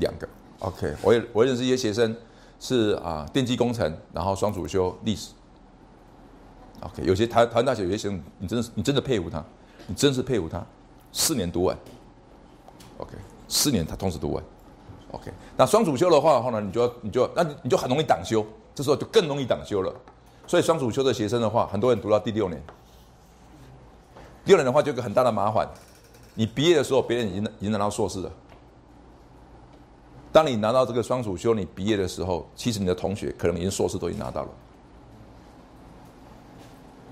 [0.00, 2.14] 两个，OK，我也我认识一些学生，
[2.60, 5.32] 是啊电机工程，然后双主修历史。
[6.80, 9.42] OK，有些台台湾大学有些学生，你真的是你真的佩服他，
[9.86, 10.62] 你真是佩服他，
[11.10, 11.74] 四年读完。
[12.98, 13.16] OK，
[13.48, 14.44] 四年他同时读完。
[15.12, 18.44] OK，那双主修的话的话呢，你就要你就那你你就很容易挡修，
[18.74, 19.90] 这时候就更容易挡修了。
[20.46, 22.62] 所以双主修的学生的话，很多人读到第六年，
[24.44, 25.66] 第六年的话就有个很大的麻烦，
[26.34, 28.30] 你毕业的时候别人已经已经拿到硕士了。
[30.32, 34.48] 当你拿到这个双主修，你毕业的时候，其实你的同学可能连硕士都已经拿到了。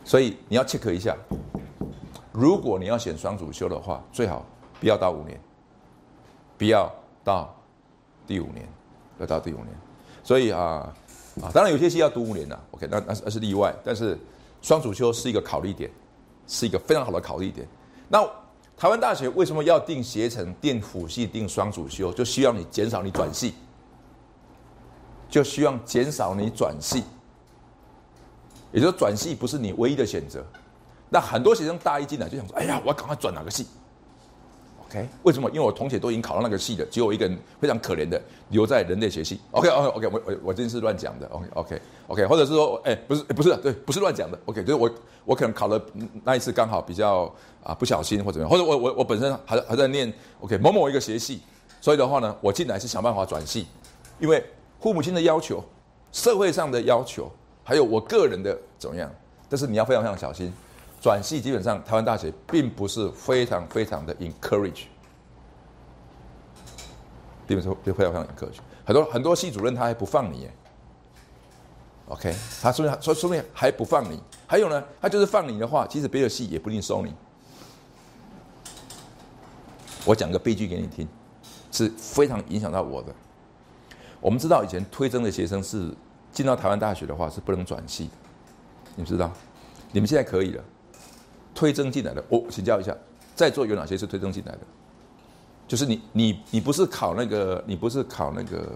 [0.04, 1.16] 所以你要 check 一下，
[2.32, 4.44] 如果你要选双主修的话，最好
[4.80, 5.40] 不要到五年，
[6.58, 7.54] 不要到
[8.26, 8.68] 第五年，
[9.20, 9.68] 要到第五年。
[10.24, 10.92] 所以啊
[11.40, 13.72] 啊，当然有些系要读五年的，OK，那那是那是例外。
[13.84, 14.18] 但是
[14.60, 15.88] 双主修是一个考虑点，
[16.48, 17.64] 是一个非常好的考虑点。
[18.08, 18.28] 那
[18.76, 22.12] 台湾大学为什么要定携程、定辅系、定双主修？
[22.12, 23.54] 就需要你减少你转系，
[25.28, 27.04] 就需要减少你转系。
[28.72, 30.44] 也就是转系不是你唯一的选择。
[31.10, 33.66] 那很多学生大一进来就想说：“哎呀，我要赶快转哪个系
[34.92, 35.08] ？”OK？
[35.22, 35.48] 为什么？
[35.50, 39.40] 因为我同学都已经考到那个系了，只有我一个人非常可怜的留在人类学系。
[39.52, 40.06] OK？OK？OK？
[40.06, 41.26] 我我我真是乱讲的。
[41.28, 42.26] OK？OK？OK？
[42.26, 44.38] 或者是说，哎，不是，不是，对，不是乱讲的。
[44.44, 44.62] OK？
[44.62, 44.90] 就是我
[45.24, 45.80] 我可能考了
[46.24, 47.32] 那一次刚好比较
[47.64, 51.40] 啊不小心或怎么样，或者我我我本身还还在念 OK 某某一个学系，
[51.80, 53.66] 所以的话呢，我进来是想办法转系，
[54.20, 54.44] 因为
[54.80, 55.64] 父母亲的要求，
[56.12, 57.30] 社会上的要求。
[57.64, 59.08] 还有我个人的怎么样？
[59.48, 60.52] 但是你要非常非常小心，
[61.02, 64.84] 转系基本上台湾大学并不是非常非常的 encourage，
[67.44, 68.58] 并不是就非常非常 encourage。
[68.84, 70.54] 很多很多系主任他还不放你耶
[72.06, 74.22] ，OK，他说说说明还不放你。
[74.46, 77.12] 还有呢，他就是放你的话，其实别的系也不一定收你。
[80.04, 81.08] 我讲个悲剧给你听，
[81.72, 83.12] 是非常影响到我的。
[84.20, 85.92] 我们知道以前推甄的学生是。
[86.32, 88.08] 进到台湾大学的话是不能转系，
[88.96, 89.30] 你们知道？
[89.90, 90.64] 你们现在可以了，
[91.54, 92.96] 推增进来的，我请教一下，
[93.34, 94.60] 在座有哪些是推增进来的？
[95.68, 98.72] 就是你你你不是考那个，你不是考那个，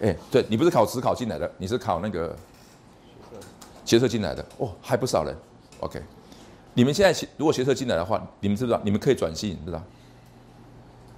[0.00, 2.34] 哎，对你不是考职考进来的，你是考那个
[3.84, 5.36] 学测进来的，哦，还不少人。
[5.80, 6.00] OK，
[6.74, 8.80] 你们现在如果学测进来的话，你们知不知道？
[8.84, 9.82] 你们可以转系，你知道？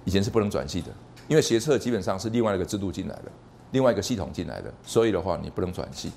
[0.05, 0.87] 以前是不能转系的，
[1.27, 3.31] 因为学测基本上是另外一个制度进来的。
[3.71, 6.11] 另外一个系统进来的，所以的话你不能转系。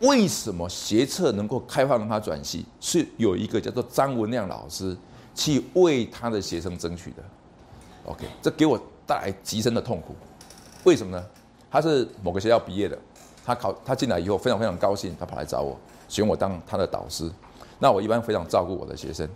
[0.00, 2.64] 为什么学测能够开放让他转系？
[2.80, 4.96] 是有一个叫做张文亮老师
[5.34, 7.22] 去为他的学生争取的。
[8.06, 10.14] OK，这给我带来极深的痛苦。
[10.84, 11.24] 为什么呢？
[11.70, 12.98] 他是某个学校毕业的，
[13.44, 17.30] 他考他进来以后非常非常高兴，他跑来找我，选我当他的导师。
[17.78, 19.28] 那我一般非常照顾我的学生。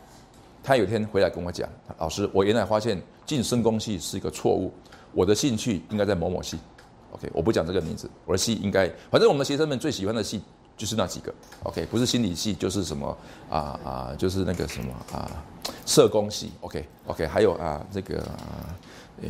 [0.63, 4.73] 他有一天回来跟我讲，老师，我原来发现进深工系是一个错误，
[5.13, 6.59] 我的兴趣应该在某某系。
[7.15, 10.43] OK，我不讲这个名字，我的系应该，反正我们学生们最喜欢的系
[10.77, 11.33] 就是那几个。
[11.63, 13.17] OK，不是心理系就是什么
[13.49, 15.31] 啊啊，就是那个什么啊，
[15.87, 16.51] 社工系。
[16.61, 18.17] OK，OK，还有啊这个
[19.23, 19.29] 呃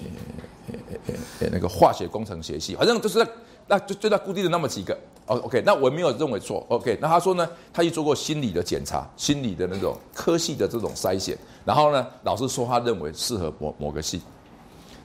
[0.68, 3.28] 呃呃呃那个化学工程学系，反正就是那
[3.68, 4.98] 那就就那固定的那么几个。
[5.26, 6.64] 哦，OK，那我没有认为错。
[6.70, 14.22] OK，那他说呢，他去做过心理的检查，心理的那种科系的这种筛选，然后呢，老师说他认为适合某某个系。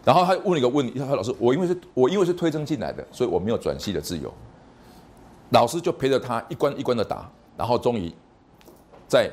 [0.05, 4.33] 然后他问了一个问题，他说：“老师，我因为是我因为是推甄进来的，所以我没有转系的自由。”
[5.51, 8.11] 老师就陪着他一关一关的打，然后终于
[9.07, 9.29] 在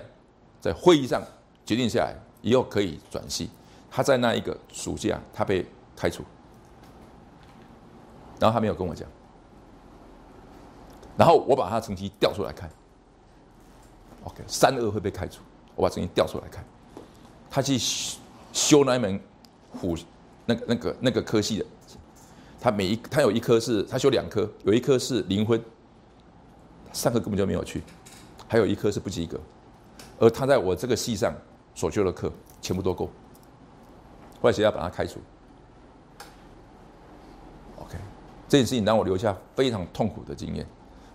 [0.61, 1.23] 在会议上
[1.65, 3.49] 决定下来，以后可以转系。
[3.91, 6.23] 他在那一个暑假，他被开除，
[8.39, 9.09] 然后他没有跟我讲。
[11.17, 12.69] 然后我把他成绩调出来看
[14.25, 15.41] ，OK，三二会被开除。
[15.75, 16.65] 我把成绩调出来看，
[17.51, 17.79] 他去
[18.53, 19.19] 修那一门
[19.81, 19.97] 辅。
[20.47, 21.67] 那个、那个、那个科系的，
[22.61, 25.63] 他每一他有一科是他修两科，有一科是零分，
[26.93, 27.83] 上课根本就没有去，
[28.49, 29.39] 还有一科是不及格，
[30.19, 31.35] 而他在我这个系上
[31.75, 33.07] 所修的课全部都够，
[34.41, 35.19] 后来学校把他开除。
[37.77, 37.99] OK，
[38.49, 40.67] 这件事情让我留下非常痛苦的经验，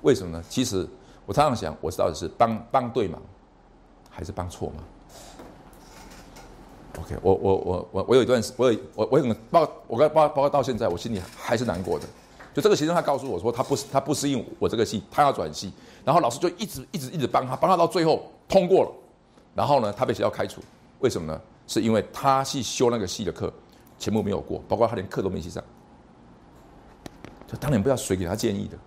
[0.02, 0.44] 为什么呢？
[0.50, 0.88] 其实
[1.26, 3.22] 我常常想，我到底是帮帮对忙，
[4.10, 4.84] 还是帮错忙
[7.00, 12.06] ？OK，我我我我我有一段时，我有我我很包，我跟包包括到现在，我心里还是难过的。
[12.54, 15.72] 就这个学生，他告诉我说，他不他不适应我这个系，他要转系，
[16.04, 18.92] 然后老师就一直一直一直帮他，帮他到最后通过了，
[19.56, 20.62] 然后呢，他被学校开除，
[21.00, 21.42] 为什么呢？
[21.68, 23.54] 是因为他去修那个系的课，
[23.98, 25.64] 全部没有过，包括他连课都没去上。
[27.48, 28.78] 就当年不知道谁给他建议的。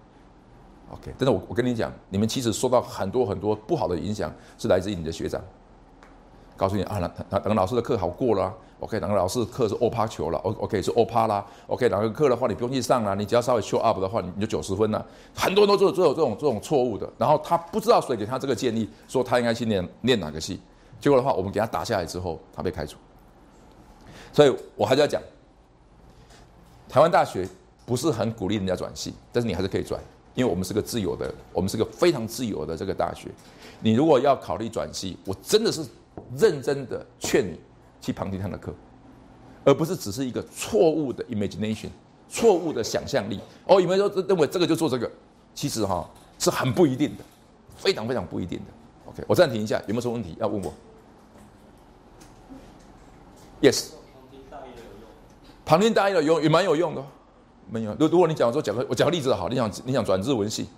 [0.91, 5.43] OK，但是我我跟你讲，你们其实受到很多很多不好的影响，是来自于你的学长。
[6.57, 7.01] 告诉你啊，
[7.31, 15.05] 等等老师的课好过了 OK，哪个老师课是欧趴球了，O OK 是欧趴啦，OK 哪个课的话你不用去上了，你只要稍微 show up 的话，你就九十分了。
[15.35, 20.61] 很多人都做做有这种这种错误的，然后他不知道谁给他这个建议，说他应该去念念哪个系，
[21.01, 22.99] 结果的话我们给他打下来之后，他被开除。
[24.33, 25.23] 所以我还是要讲，
[26.87, 27.49] 台湾大学
[27.87, 29.99] 不是很鼓励人家转系，但是你还是可以转，
[30.35, 33.31] 因为我们是个自由的，我们是个非常自由的这个大学。
[33.81, 35.87] 你如果要考虑转系，我真的是
[36.37, 37.59] 认真的劝你
[38.01, 38.75] 去旁听他的课，
[39.65, 41.89] 而不是只是一个错误的 imagination，
[42.29, 43.41] 错误的想象力。
[43.67, 45.11] 哦，有没有说认为这个就做这个？
[45.55, 46.09] 其实哈
[46.39, 47.25] 是很不一定的，
[47.77, 48.65] 非常非常不一定的。
[49.11, 50.73] OK，我暂停一下，有没有什么问题要问我
[53.63, 53.91] ？Yes。
[54.15, 55.09] 旁听大一的有用。
[55.65, 57.05] 旁听大一的有用也蛮有用的，
[57.71, 57.95] 没有。
[58.01, 60.69] 如如果你讲说讲个我讲个例子好，你想你想转日文系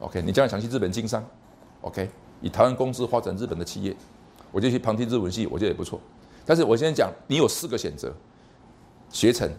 [0.00, 1.24] ，OK，你将来想去日本经商
[1.80, 2.08] ，OK，
[2.42, 3.96] 以台湾公司发展日本的企业，
[4.54, 6.00] 我就去旁听日文系，我觉得也不错。
[6.46, 8.14] 但是我现在讲，你有四个选择：
[9.10, 9.50] 学成、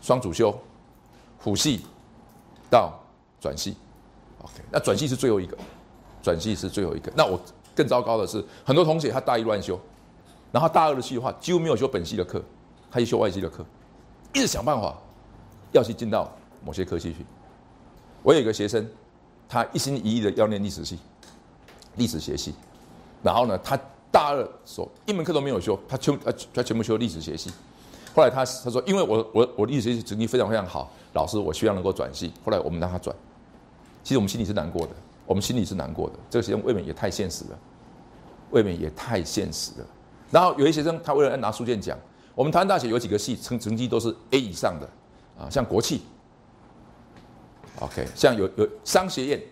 [0.00, 0.58] 双主修、
[1.38, 1.82] 辅系
[2.70, 2.98] 到
[3.38, 3.76] 转系。
[4.38, 5.54] OK，那转系是最后一个，
[6.22, 7.12] 转系是最后一个。
[7.14, 7.38] 那我
[7.74, 9.78] 更糟糕的是，很多同学他大一乱修，
[10.50, 12.42] 然后大二的系的话几乎没有修本系的课，
[12.90, 13.62] 他去修外系的课，
[14.32, 14.96] 一直想办法
[15.72, 16.32] 要去进到
[16.64, 17.26] 某些科系去。
[18.22, 18.88] 我有一个学生，
[19.48, 20.98] 他一心一意的要念历史系，
[21.96, 22.54] 历史学系，
[23.22, 23.78] 然后呢，他
[24.10, 27.50] 大二所一门课都没有修，他全他他全部修历史学系。
[28.14, 32.32] 后来他他说，因为我我我历史学习成绩非常非常好，老师我希望能够转系。
[32.44, 33.14] 后来我们让他转，
[34.02, 34.92] 其实我们心里是难过的，
[35.24, 36.16] 我们心里是难过的。
[36.28, 37.58] 这个学生未免也太现实了，
[38.50, 39.86] 未免也太现实了。
[40.30, 41.96] 然后有些学生他为了拿书卷奖，
[42.34, 44.88] 我们台湾大学有几个系成成绩都是 A 以上的
[45.42, 46.02] 啊，像国企
[47.80, 49.42] ，OK，像有有商学院，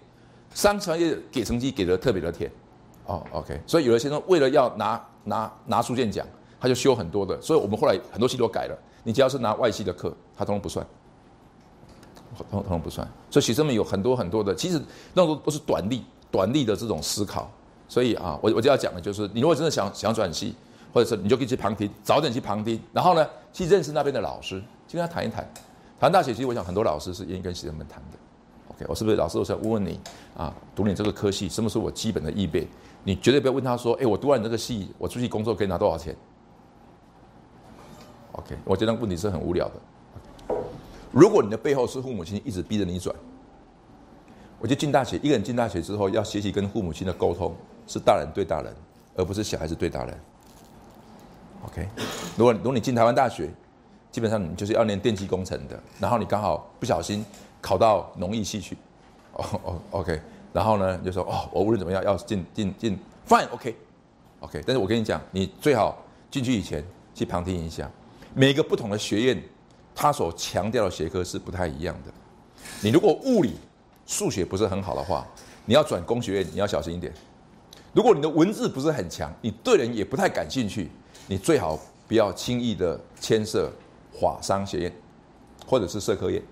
[0.54, 2.50] 商学院给成绩给的特别的甜，
[3.10, 6.24] 哦，OK，所以有的学生为了要拿拿拿书卷奖，
[6.60, 10.86] 他就修很多的，所以我们后来很多系都改了，你只要是拿外系的课，他通通不算，
[12.36, 13.04] 通通通不算。
[13.28, 14.80] 所以学生们有很多很多的，其实
[15.12, 17.50] 那种都是短力短力的这种思考。
[17.88, 20.54] 所以啊，我我就要讲的就是，你如果真的想想转系，
[20.94, 25.44] 或者是你就可以去旁听，早点去旁听，然后呢，去认识那边的老师，去跟他谈一谈。
[25.98, 28.18] 谈大学，其实我想很多老师是愿意跟学生们谈的。
[28.68, 29.38] OK，我是不是老师？
[29.38, 29.98] 我想问问你
[30.36, 32.68] 啊，读你这个科系，什么是我基本的预备？
[33.02, 36.14] 你绝对不要问他说，哎，我读完你这个系，我出去工作可以拿多少钱
[38.32, 40.54] ？OK，我觉得问题是很无聊的。
[41.10, 43.14] 如果你的背后是父母亲一直逼着你转，
[44.60, 47.54] 我觉得进大学，一个人进大学之后要学习跟父母亲的沟通，
[47.86, 48.74] 是大人对大人，
[49.16, 50.20] 而不是小孩子对大人。
[51.64, 51.88] OK，
[52.36, 53.50] 如果如果你进台湾大学，
[54.10, 57.24] 基本上你就是要念电机工程的，然后你刚好不小心
[57.60, 58.76] 考到农艺系去，
[59.32, 60.20] 哦哦 OK，
[60.52, 62.98] 然后呢就说哦，我无论怎么样要进进进
[63.28, 63.76] ，Fine OK
[64.40, 66.84] OK，但是我跟你讲，你最好进去以前
[67.14, 67.90] 去旁听一下，
[68.34, 69.42] 每个不同的学院，
[69.94, 72.12] 它所强调的学科是不太一样的。
[72.82, 73.56] 你如果物理、
[74.06, 75.26] 数学不是很好的话，
[75.66, 77.12] 你要转工学院，你要小心一点。
[77.92, 80.90] 如果你的文字不是很强，你对人也不太感兴趣，
[81.26, 81.78] 你最好
[82.08, 83.70] 不要轻易的牵涉
[84.20, 84.92] 法商学院，
[85.66, 86.42] 或者是社科院。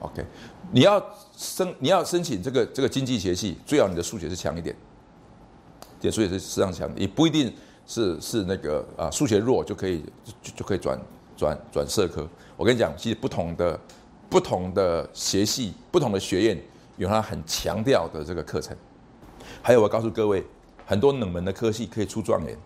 [0.00, 0.24] OK，
[0.70, 1.02] 你要
[1.38, 4.74] 申你要申请这个这个经济学系，最好你的数学是强一点，
[6.00, 7.54] 点数学是适当强，也不一定
[7.86, 10.02] 是是那个啊数学弱就可以
[10.42, 11.00] 就就可以转
[11.36, 12.28] 转转社科。
[12.56, 13.78] 我跟你讲，其实不同的
[14.28, 16.60] 不同的学系、不同的学院
[16.96, 18.76] 有它很强调的这个课程。
[19.62, 20.44] 还有，我告诉各位，
[20.84, 22.58] 很多冷门的科系可以出状元。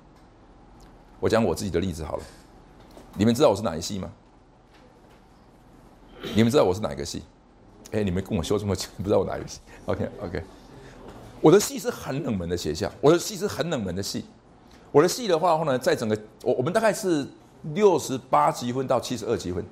[1.20, 2.24] 我讲我自己的例子好了，
[3.18, 4.10] 你们知道我是哪一系吗？
[6.34, 7.22] 你们知道我是哪一个系？
[7.92, 10.42] 哎，你们跟我修这么久，不知道我哪一个系？OK OK，
[11.40, 14.24] 我的戏是很冷门的学校，我的戏是很冷门的戏。
[14.90, 17.26] 我的戏的话呢，在整个我我们大概是
[17.74, 19.64] 六十八积分到七十二积分。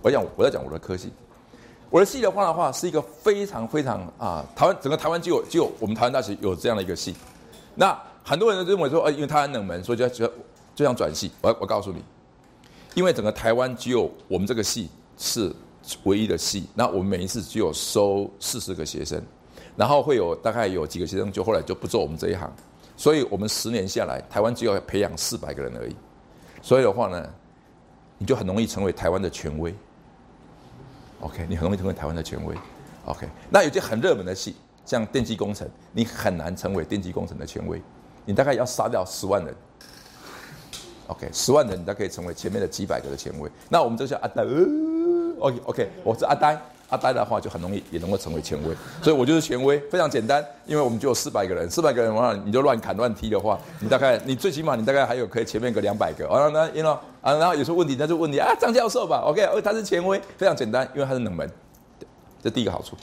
[0.00, 1.12] 我讲我在讲我的科系，
[1.90, 7.14] 我的戏的话的话是一个非常非常啊，台湾整个台湾就有就有我们台湾大学有这样的一个戏。
[7.74, 10.30] 那很多人都认为说，呃，因为它很冷门，所以就要就要
[10.74, 11.30] 就想转系。
[11.40, 12.02] 我我告诉你，
[12.94, 15.52] 因为整个台湾只有我们这个系是
[16.04, 19.22] 唯一的系，那我们每一次只有收四十个学生，
[19.76, 22.50] 然后会有大概有几个学生就后来就不做我们这一行，
[22.96, 25.96] 所以我们十年下来，台湾只有培养四百个人而已。
[26.60, 27.28] 所以的话呢，
[28.18, 29.74] 你就很容易成为台湾的权威。
[31.20, 32.54] OK，你很容易成为台湾的权威。
[33.04, 34.54] OK，那有些很热门的系，
[34.86, 37.82] 像电机工程，你很难成为电机工程的权威，
[38.24, 39.54] 你大概要杀掉十万人。
[41.08, 43.50] OK，十万人你才可以成为前面的几百个的权威。
[43.68, 44.54] 那我们这叫阿呆，呃
[45.42, 61.50] ，OK OK，我是阿呆，阿呆的话就很容易也能够成为权威，所以我就是权威，非常简单，因为我们就有四百个人，四百个人的话，你就乱砍乱踢的话，你大概你最起码你大概还有可以前面个两百个，啊那 you know 啊，然后有时候问题那就问你啊张教授吧，OK，哦他是权威，非常简单，因为他是冷门，
[62.42, 62.96] 这第一个好处，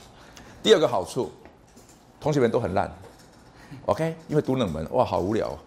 [0.64, 1.32] 第二个好处，
[2.20, 2.92] 同学们都很烂
[3.86, 5.58] ，OK，因为读冷门哇好无聊哦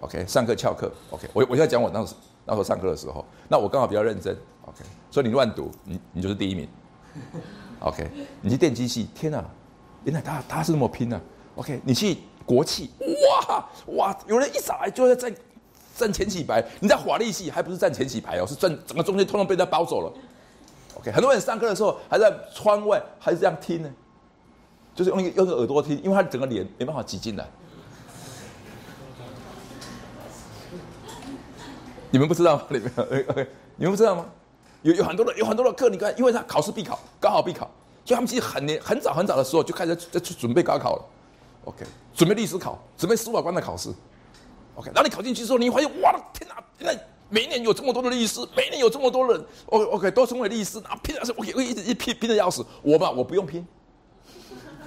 [0.00, 4.84] ，OK，上课翘课，OK，我我现在讲我那时那时候上课的时候，那我刚好比较认真，OK，
[5.16, 6.68] 所以你乱读，你你就是第一名。
[7.78, 8.06] OK，
[8.42, 9.42] 你去电机系，天哪，
[10.04, 11.18] 原来他他是那么拼啊
[11.54, 15.34] ！OK，你去国企，哇哇，有人一上来就在站
[15.96, 20.12] 站前几排，你在华丽系还不是站前几排哦，是站整个中间通通被他包走了。
[20.98, 23.90] OK，很多人上课的时候还在窗外还是这样听呢，
[24.94, 27.48] 就是用一个用个耳朵听，因为他整个脸没办法挤进来。
[32.10, 32.64] 你们不知道吗？
[32.68, 34.26] 你们 OK，你们不知道吗？
[34.86, 37.68] 有有很多的有很多的课，你看，因为他考试必考，高考必考，
[38.04, 41.04] 所以他们其实很年很早很早的时候就开始在去准备高考了。
[41.64, 41.84] OK，
[42.14, 43.92] 准备律师考，准备司法官的考试。
[44.76, 46.62] OK，然后你考进去之后，你发现，哇，天哪！
[46.78, 46.96] 现在
[47.28, 52.64] 每一年有这么多的律师，每一年有这么多人，OK OK，都成为律师，啊，拼的是 OK，一直一拼拼的要死。
[52.82, 53.66] 我嘛，我不用拼。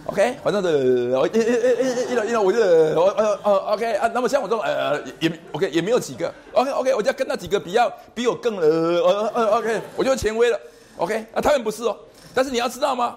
[0.10, 2.60] OK，反正的，我一、一、一、一、一、我就
[3.00, 10.60] 我呃呃 OK 啊，那么像我这种呃也 OK 也没有几个 OK OK，我就要跟那几个比较比我更呃呃呃 OK，我就权威了
[10.98, 11.96] OK 啊，他们不是哦，
[12.34, 13.16] 但是你要知道吗？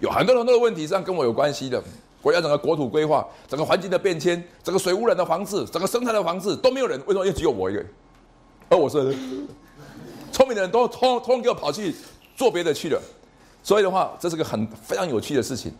[0.00, 1.82] 有很多很多的问题上跟我有关系的，
[2.20, 7.82] 国家整个国土规划、整个环境的变迁、整个水污染的防治、整个生态的防治都没有人，为什么又只有我一个？
[8.68, 9.16] 而我是
[10.30, 11.94] 聪明的人都通通给我跑去
[12.36, 13.00] 做别的去了，
[13.62, 15.72] 所以的话，这是个很非常有趣的事情。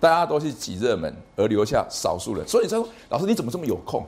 [0.00, 2.48] 大家都是挤热门，而留下少数人。
[2.48, 4.04] 所以你说，老师你怎么这么有空？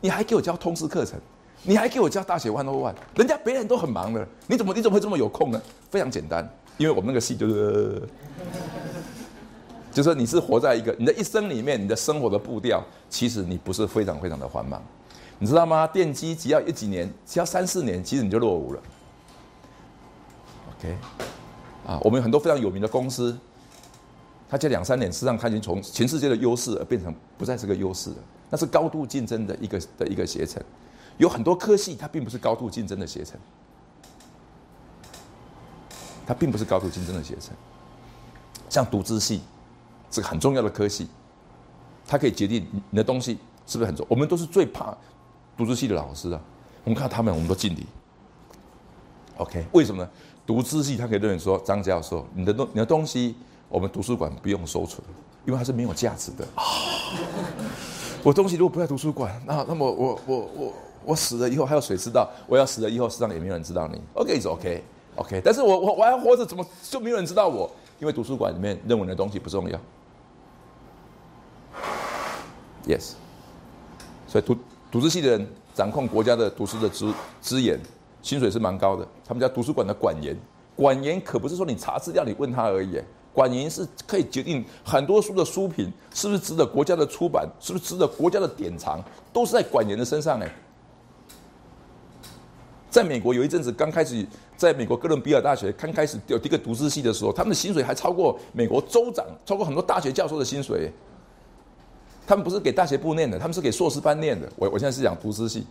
[0.00, 1.18] 你还给我教通识课程，
[1.64, 5.60] 你还给我教大写万多万，人家别人都很忙的，你怎么你怎么会这么有空呢？
[5.90, 8.02] 非常简单，因为我们那个系就是，
[9.90, 12.80] 就是说你是活在一个你的一生里面，你的生活的步调，
[13.10, 14.80] 其实你不是非常非常的缓慢，
[15.40, 15.84] 你知道吗？
[15.84, 18.80] 电机只要一几年，只要三四年，其实你就落伍了。
[20.78, 20.96] OK，
[21.86, 23.36] 啊，我们有很多非常有名的公司。
[24.48, 28.16] 他这两三年，实际上他已经从全世界的优势而变成不再是个优势了。
[28.50, 30.62] 那是高度竞争的一个的一个携程，
[31.18, 33.38] 有很多科系它并不是高度竞争的携程，
[36.26, 37.54] 它并不是高度竞争的携程。
[38.70, 39.42] 像独资系，
[40.10, 41.08] 是个很重要的科系，
[42.06, 44.06] 它可以决定你的东西是不是很重。
[44.08, 44.96] 我们都是最怕
[45.58, 46.40] 独资系的老师啊。
[46.84, 47.86] 我们看到他们，我们都敬礼。
[49.36, 50.10] OK，为什么呢？
[50.46, 53.36] 独资系他可以认为说，张教授，你的东你的东西。
[53.68, 55.02] 我们图书馆不用收存，
[55.44, 56.46] 因为它是没有价值的。
[58.22, 60.72] 我东西如果不在图书馆，那那么我我我
[61.04, 62.28] 我死了以后还有谁知道？
[62.46, 64.00] 我要死了以后，世上也没有人知道你。
[64.14, 64.82] OK，是 OK
[65.16, 67.70] OK，但是我我我还活着，怎么就没有人知道我？
[68.00, 69.78] 因为图书馆里面认为的东西不重要。
[72.86, 73.12] Yes，
[74.26, 74.56] 所以读
[74.90, 77.78] 读书系的人掌控国家的读书的资资源，
[78.22, 79.06] 薪水是蛮高的。
[79.26, 80.36] 他们叫图书馆的馆员，
[80.74, 83.00] 馆员可不是说你查资料你问他而已。
[83.32, 89.02] 管员是可以决定很多书的书品是不是值得国家的出版，是不是值得国家的典藏，
[89.32, 90.50] 都是在管员的身上哎。
[92.90, 94.26] 在美国有一阵子刚开始，
[94.56, 100.90] 在美国哥伦比亚大学刚开始有第一个读书系的时候，他们的薪水还超过美国州长，超过很多大学教授的薪水。
[102.26, 104.50] 他们不是给大学部念的，他们是给硕士班念的。
[104.56, 105.66] 我我现在是讲读书系。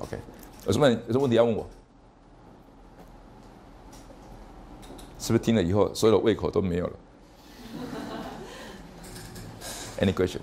[0.00, 0.16] OK，
[0.66, 1.66] 有什么有什么问题要问我？
[5.18, 6.92] 是不是听了以后，所有的胃口都没有了？
[10.00, 10.40] Any question？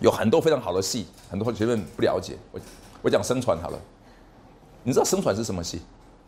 [0.00, 2.36] 有很多非常好的戏，很多学们不了解。
[2.50, 2.60] 我
[3.02, 3.78] 我讲生传好了，
[4.82, 5.80] 你知道生传是什么戏？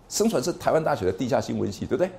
[0.09, 2.11] 生传是台湾大学的地下新闻系，对不对？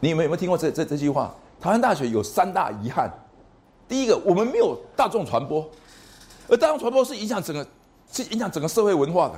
[0.00, 1.34] 你有没有没有听过这这这句话？
[1.60, 3.10] 台湾大学有三大遗憾，
[3.88, 5.68] 第一个，我们没有大众传播，
[6.46, 7.66] 而大众传播是影响整个，
[8.12, 9.34] 是影响整个社会文化的。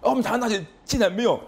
[0.00, 1.40] 而我们台湾大学竟然没有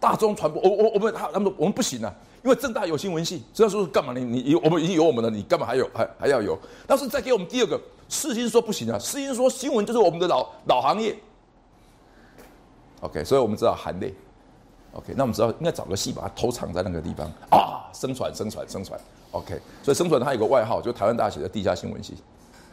[0.00, 2.12] 大众传播，我我我们他他们说我们不行啊，
[2.42, 4.12] 因为正大有新闻系，这样说干嘛？
[4.12, 6.58] 你你我们已经有我们了，你干嘛还有还还要有？
[6.86, 11.16] 但是再给我们第二个，世新说不行啊，世新说新闻就是我们的老老行业。
[13.00, 14.14] OK，所以我们知道含泪。
[14.92, 18.98] OK，那我们知道应该找个戏把它偷藏在那个地方啊，生传生传生传。
[19.32, 22.14] OK，所以生传它有个外号，就是台湾大学的地下新闻系。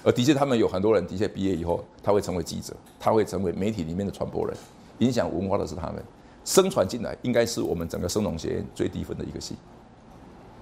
[0.04, 4.56] 而的确他们有很多人的确毕业以后，他会成为记者，他会成为媒体里面的传播人。
[5.02, 6.04] 影响文化的是他们，
[6.46, 9.56] 生传进来应该是我们整个生农学院最低分的一个系，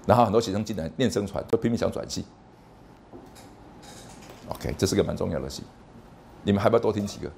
[0.05, 2.25] 然后很多学生进来念生传，都拼命想转系。
[4.49, 5.63] OK，这是个蛮重要的系，
[6.43, 7.31] 你们还不要多听几个？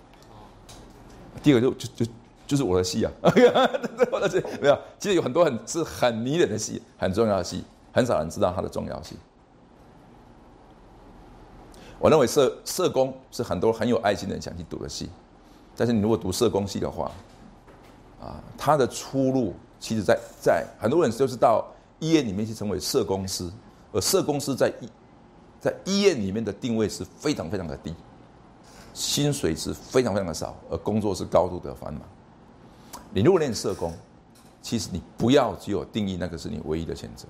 [1.43, 2.11] 第二个就就就
[2.47, 3.11] 就是我的戏啊，
[4.11, 9.17] 我的戏没有，其实有很多很是很迷人的戏，很重要的戏，很少人知道它的重要性。
[11.99, 15.09] 我认为社社工是很多很有爱心的人想去读的戏，
[15.81, 17.11] 但是你如果读社工系的话，
[18.21, 21.65] 啊，他的出路其实在在很多人就是到
[21.97, 23.49] 医院里面去成为社工师，
[23.91, 24.87] 而社工师在医
[25.59, 27.95] 在医院里面的定位是非常非常的低，
[28.93, 32.03] 薪水是非常非常的少，而工作是高度的繁忙。
[33.11, 33.91] 你如果练社工，
[34.61, 37.25] 其实你不要只有定义那个是你唯一的选择。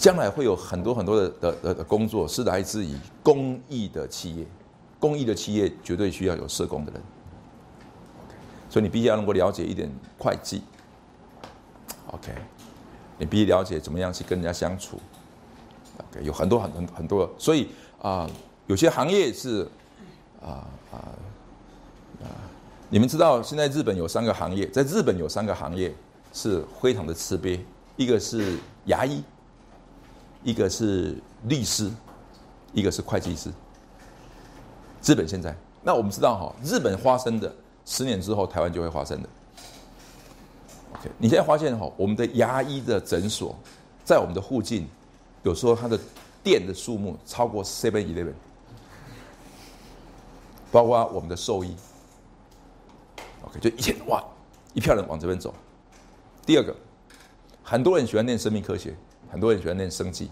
[0.00, 4.46] 将来会有很多很多的的的工作是来自于公益的企业，
[4.98, 7.02] 公益的企业绝对需要有社工的人。
[8.68, 10.62] 所以你必须要能够了解一点会计
[12.08, 12.32] ，OK，
[13.18, 15.00] 你必须了解怎么样去跟人家相处
[15.98, 17.68] ，OK，有很多很很很多，所以
[18.02, 18.28] 啊，
[18.66, 19.68] 有些行业是
[20.42, 20.96] 啊啊
[22.22, 22.26] 啊，
[22.90, 25.94] 你们知道现在日本有三个行业，在日本有三个行业
[26.32, 27.60] 是非常的吃瘪，
[27.96, 29.22] 一个是牙医。
[30.44, 31.16] 一个是
[31.48, 31.90] 律师，
[32.72, 33.50] 一个是会计师。
[35.06, 37.54] 日本现在，那我们知道哈，日本发生的
[37.84, 39.28] 十年之后，台湾就会发生的。
[40.94, 43.56] OK，你现在发现哈，我们的牙医的诊所
[44.04, 44.88] 在我们的附近，
[45.44, 45.96] 有时候它的
[46.42, 48.34] 店的数目超过 Seven Eleven，
[50.72, 51.76] 包括我们的兽医。
[53.42, 54.20] OK，就一千哇，
[54.74, 55.54] 一票人往这边走。
[56.44, 56.74] 第二个，
[57.62, 58.94] 很多人喜欢念生命科学。
[59.28, 60.30] 很多人喜欢念生计，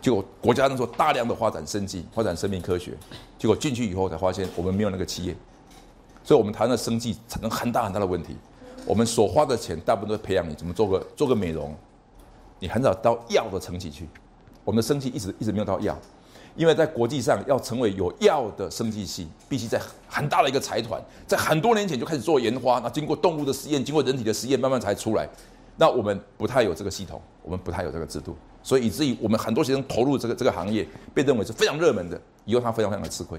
[0.00, 2.92] 结果国家那时候大量的发展生计，发展生命科学，
[3.38, 5.36] 结果进去以后才发现我们没有那个企业，
[6.24, 8.36] 所以我们谈的生计产生很大很大的问题。
[8.86, 11.76] 我们所花的钱大部分都培养你怎么做个做个美容，
[12.58, 14.08] 你很少到药的层级去。
[14.64, 15.94] 我们的生计一直一直没有到药，
[16.56, 19.78] 因为在国际上要成为有药的生计系，必须在
[20.08, 25.28] 很大的一个财团，在很多年前就开始做研发，那经过动物的实验，经过人体的实验，慢慢才出来。
[25.76, 33.38] 那我们不太有这个系统，我们不太有这个制度，所以以至于我们很多学生投入这个这个行业，被认为是非常热门的，以后他非常非常的吃亏。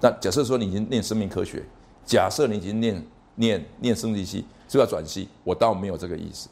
[0.00, 1.62] 那假设说你已经念生命科学，
[2.04, 3.06] 假设你已经念
[3.36, 6.48] 念念生物系，是要转系，我倒没有这个意思。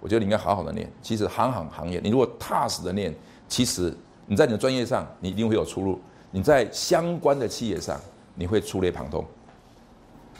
[0.00, 0.90] 我觉得你应该好好的念。
[1.02, 3.14] 其实行行行业，你如果踏实的念，
[3.48, 3.96] 其实
[4.26, 6.00] 你在你的专业上，你一定会有出路。
[6.30, 8.00] 你在相关的企业上，
[8.34, 9.24] 你会触类旁通。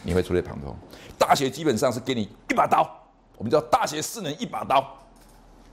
[0.06, 0.76] 你会触类旁通，
[1.18, 2.86] 大学基本上是给你一把刀，
[3.38, 4.86] 我们叫大学四年一把刀，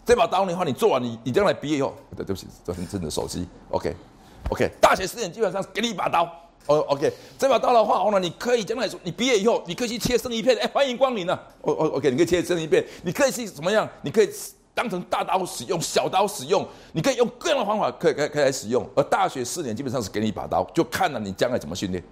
[0.05, 6.23] 这把刀的话，你做完，你你将来毕业以后，对对不起，这是真的手机，OK，OK，大学四年基本上是给你一把刀，
[6.65, 13.87] 哦，OK，这把刀的话，哦呢，你可以将来说，你毕业以后，你可以去切生鱼片，哎，欢迎光临呢，哦哦，OK，你可以切生鱼片，你可以去怎么样？
[14.01, 14.29] 你可以
[14.73, 18.83] 当成大刀使用，小刀使用，你可以用各样的方法，可以可以可以来使用。
[18.95, 22.03] 而大学四年基本上是给你一把刀，就看了你将来怎么训练。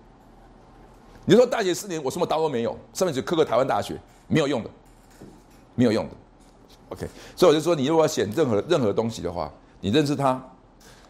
[1.25, 4.69] 你说大学四年我什么刀都没有，上面只刻个台湾大学，没有用的，
[5.73, 6.11] 没有用的。
[6.89, 10.41] OK，所以我就说，你如果要选任何任何东西的话，你认识它，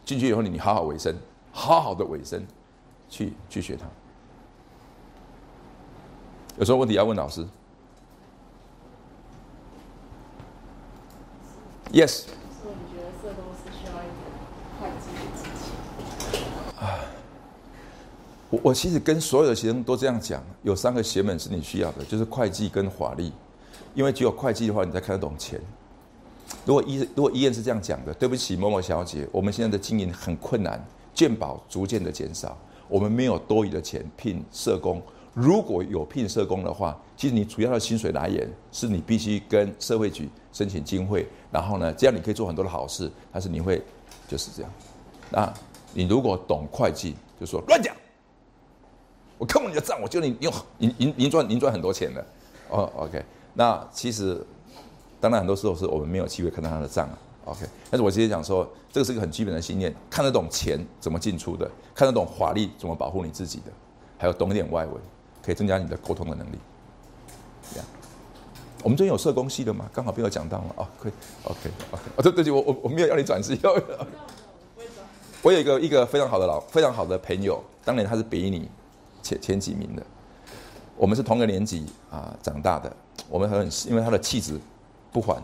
[0.06, 1.16] 进去以后你你好好维生，
[1.52, 2.46] 好好的维生，
[3.10, 3.86] 去去学它。
[6.58, 7.48] 有什么问题要问老师
[11.92, 12.24] ？Yes。
[18.52, 23.32] 我我其实跟所有的学生都这样讲，有三个学门是你需要的，就是会计跟法律，
[24.00, 25.60] 因为只有会计的话，你才看得懂钱。
[26.66, 30.82] 如果医如果医院是这样讲的，对不起某某小姐，我们现在的经营很困难，
[31.14, 35.02] 健保逐渐的减少，我们没有多余的钱聘社工。
[35.34, 43.84] 如果有聘社工的话，其实你主要的薪水来源是你必须跟社会局申请经费，然后呢，这样你可以做很多的好事，但是你会
[44.30, 44.72] 就是这样。
[45.30, 45.54] 那
[45.94, 47.94] 你如果懂会计，就说乱讲。
[49.38, 52.26] 我看过你的账，我觉得你用您您您赚您赚很多钱的，
[52.70, 53.22] 哦，OK。
[53.60, 54.42] 那其实
[55.20, 57.66] 当然很多时候是我们没有机会看到他的账啊，OK。
[57.92, 63.72] 但是我直接讲说，这个是一个很基本的信念，看得懂钱怎么进出的，看得懂法律怎么保护你自己的，
[64.18, 64.94] 还有懂一点外围，
[65.44, 66.58] 可以增加你的沟通的能力。
[67.74, 67.86] 这样，
[68.82, 69.90] 我们这边有社工系的嘛？
[69.92, 71.12] 刚好被我讲到了哦，可以
[71.44, 72.02] ，OK，OK。
[72.16, 73.76] 哦，对对对，我我我没有要你转系，要。
[75.42, 78.70] 我有一个一个非常好的老非常好的朋友，当年他是比你。
[79.22, 80.04] 前前几名的，
[81.00, 82.94] 我们是同个年级啊长大的，
[83.30, 84.60] 我们很因为他的气质
[85.14, 85.42] 不凡，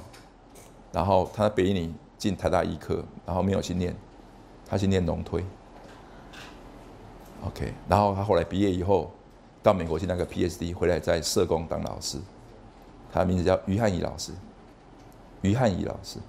[0.92, 3.96] 然后他北你进台大医科，然后没有去念，
[4.68, 5.42] 他去念农推
[7.46, 9.10] ，OK，然后他后来毕业以后
[9.64, 12.20] 到美国去那个 PSD，回来在社工当老师，
[13.14, 14.34] 他的名字叫于汉仪老师，
[15.42, 16.20] 于汉仪老师，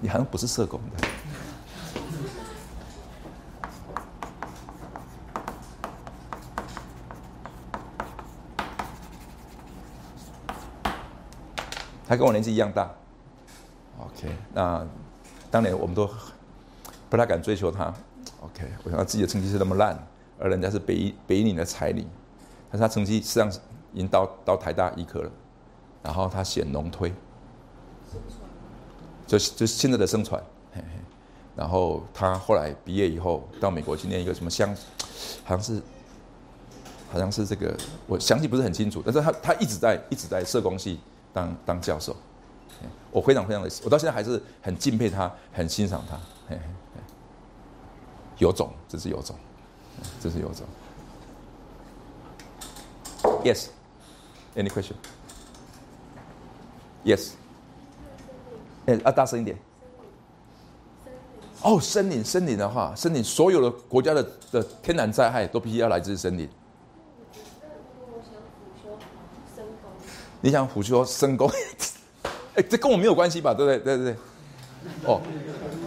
[0.00, 1.08] 你好像不是社工的。
[12.08, 12.90] 他跟我年纪一样大。
[13.98, 14.86] OK，那
[15.50, 16.08] 当年我们都
[17.10, 17.92] 不太敢追求他。
[18.40, 19.98] OK，我想他自己的成绩是那么烂，
[20.38, 22.06] 而人家是北一北一女的彩礼，
[22.70, 23.48] 但是他成绩实际上
[23.92, 25.30] 已经到到台大医科了，
[26.02, 27.12] 然后他选农推，
[29.26, 30.42] 就是就是现在的生传。
[30.72, 31.00] 嘿嘿
[31.56, 34.72] 然后他后来毕业以后到美国去念一个什么乡，
[35.44, 35.82] 好像是
[37.10, 41.00] 好像是这个，我详细不是很清楚，但是他他一直在一直在社工系
[41.38, 42.16] 当当教授，
[43.12, 46.18] 我非常非常的，我到现在还是很敬佩他，很欣赏他，
[48.38, 49.36] 有种，这是有种，
[50.20, 50.66] 这是有种。
[53.44, 53.66] Yes,
[54.56, 54.94] any question?
[57.04, 57.30] Yes.
[58.86, 59.56] 哎，啊，大声一点。
[61.62, 66.48] 哦，森林，森林的话，森林所有的国家的的天然灾害都必须要来自森林。
[70.40, 71.50] 你想辅修深工，
[72.54, 73.54] 哎，这跟我没有关系吧？
[73.54, 73.78] 对不对？
[73.78, 74.16] 对对对。
[75.04, 75.20] 哦，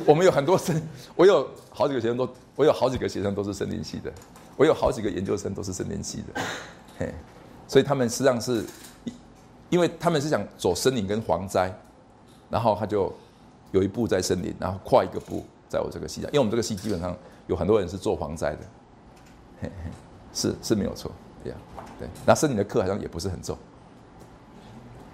[0.06, 0.80] 我们有很多生，
[1.16, 2.28] 我有好几个学生都，
[2.58, 4.12] 我有好几个学生都是森林系的，
[4.58, 6.42] 我有好几个研究生都是森林系的，
[7.00, 7.14] 嘿，
[7.68, 8.66] 所以他们实际上是，
[9.70, 11.74] 因为他们是想走森林跟蝗灾，
[12.50, 13.12] 然后他就
[13.72, 17.16] 有一步在森林，然后跨一个步在我这个系上，因为我们这个系基本上
[17.48, 18.60] 有很多人是做蝗灾的，
[19.62, 19.92] 嘿嘿，
[20.34, 21.10] 是是没有错，
[21.44, 21.58] 对呀，
[21.98, 23.58] 对，那森林的课好像也不是很重，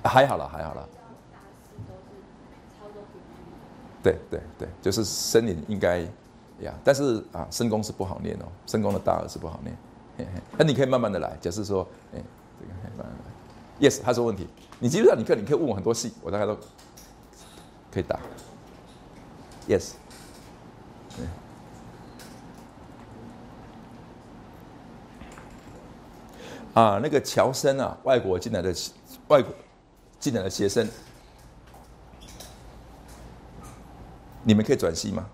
[0.04, 0.88] 还好了，还好了。
[4.04, 6.00] 对对对，就是森林应该
[6.62, 9.76] 呀，但是啊，深工是不好念哦，深工的大二是不好念。
[10.58, 12.22] 那你可以慢慢的来，假设说，哎，
[12.60, 13.88] 这个慢慢来。
[13.88, 14.48] Yes，他说问题，
[14.80, 16.58] 你基本上你可你可以问我很多细，我大概都
[17.92, 18.20] 可以答。
[19.68, 19.92] Yes，
[26.74, 28.74] 啊，那个乔森啊，外国进来的
[29.28, 29.54] 外国
[30.27, 30.89] 进来的学生，
[34.45, 35.27] 你们可以转系吗？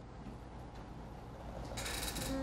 [2.31, 2.35] 嗯，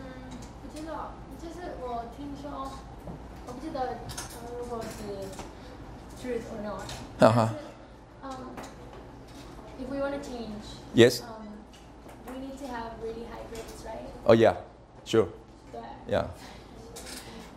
[0.61, 1.11] 不知道，
[1.41, 2.71] 就是我听说，
[3.47, 3.95] 我不记得，呃，
[4.59, 4.88] 如果是
[6.21, 6.81] truth or not，
[7.19, 7.53] 哈哈
[8.23, 8.29] 嗯，
[9.79, 10.65] if we want to change，
[10.95, 11.47] ，Yes， um,
[12.27, 14.05] we need to have really high grades, right?
[14.25, 15.27] 哦，Yeah，Sure，
[15.71, 16.25] 对 Yeah，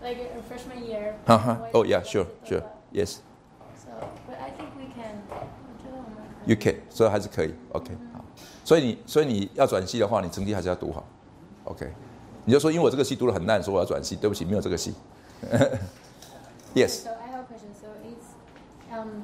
[0.03, 1.14] like in freshman year.
[1.26, 3.20] 哈哈，哦我也，Yeah，Sure，Sure，Yes，You So,
[6.46, 8.24] 觉得我们可以 can，所以还是可以，OK，好。
[8.64, 11.04] 所以你所以你要转系的话，你成绩还是要读好
[11.66, 11.91] ，OK。
[12.46, 14.94] 你就说因为我这个系读的很烂，说我要转系，对不起，没有这个系。
[16.74, 17.74] Yes，So I have a question.
[17.80, 18.28] So it's
[18.91, 19.24] um，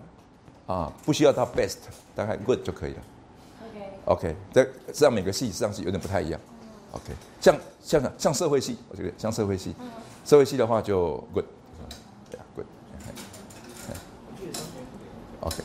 [0.67, 1.79] 啊，不需要到 Best，
[2.15, 3.01] 大概 Good 就可以了。
[4.05, 6.39] OK，这实际上每个系实际上是有点不太一样。
[6.93, 7.05] OK，
[7.41, 9.75] 像像像社会系，我觉得像社会系，
[10.27, 11.47] 社会系的话就 good，
[12.31, 12.67] 对啊 good。
[15.41, 15.57] OK，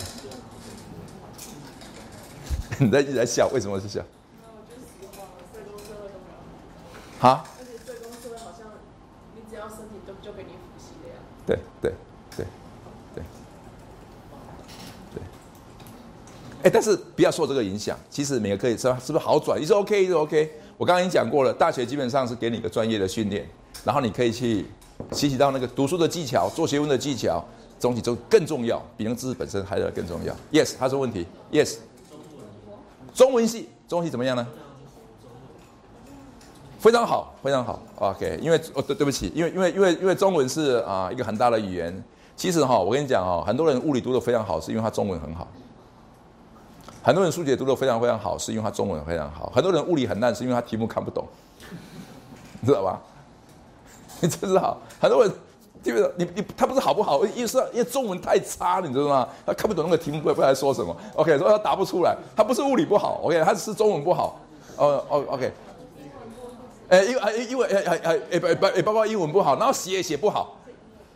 [2.80, 4.02] 你在一直在笑，为什么是笑？
[4.42, 4.88] 那我觉得死
[5.18, 7.44] 光了，社工社会都没有，哈？
[7.60, 8.72] 而且社工社会好像
[9.36, 11.16] 你只要申请就就给你复习的呀。
[11.46, 11.94] 对对
[12.36, 12.46] 对
[13.16, 13.24] 对
[15.14, 15.22] 对。
[16.64, 17.98] 哎，但是不要受这个影响。
[18.10, 19.62] 其实每个科是是不是好转？
[19.62, 20.50] 一是 OK，一是 OK。
[20.78, 23.48] 我刚刚已经讲过了，大学基本上是给你一个专业的训练，
[23.84, 24.66] 然后你可以去
[25.12, 27.44] 学习到那个读书的技巧、做学问的技巧，
[27.78, 30.34] 总体就更重要，比那知识本身还要更重要。
[30.52, 31.28] Yes，他说问题。
[31.52, 31.76] Yes，
[33.14, 34.48] 中文系，中文系怎么样呢？
[36.80, 37.82] 非常好，非常好。
[37.96, 42.04] OK，因为哦对对不起，因为因为因为因为中文是啊、一个很大的语言。
[42.36, 45.48] 其实哈、我跟你讲哈、很多人物理读得非常好，是因为他中文很好；
[47.04, 51.28] 很多人数学读得非常非常好，是因为他中文非常好；很多人物理很烂，是因为他题目看不懂，
[52.62, 53.00] 你知道吧？
[54.22, 54.78] 你知不知道？
[55.02, 55.32] 很多人
[55.84, 59.28] 基本上你你他不是好不好，因为是因为中文太差了，你知道吗？
[59.46, 60.96] 他看不懂那个题目，不知道在说什么。
[61.16, 64.40] OK，所以他答不出来，他不是物理不好，OK，他是中文不好。
[64.78, 65.52] 哦哦，OK。
[66.88, 70.56] 哎，英哎英文哎哎哎哎哎哎，包括英文不好，然后写也写不好。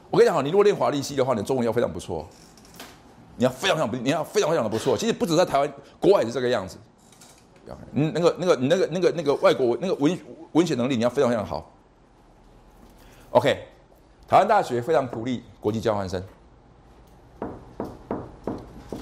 [0.10, 2.26] 我跟你讲，你如果练华丽系的话，你中文要非常不错，
[3.38, 4.98] 你要非常非常不，你要非常非常的不错。
[4.98, 6.78] 其实不止在台湾，国外也是这个样子。
[7.92, 10.18] 你那个那个那个那个那个外国那个文
[10.54, 11.72] 文学能力，你要非常非常好。
[13.32, 13.68] OK，
[14.28, 16.24] 台湾大学非常鼓励国际交换生。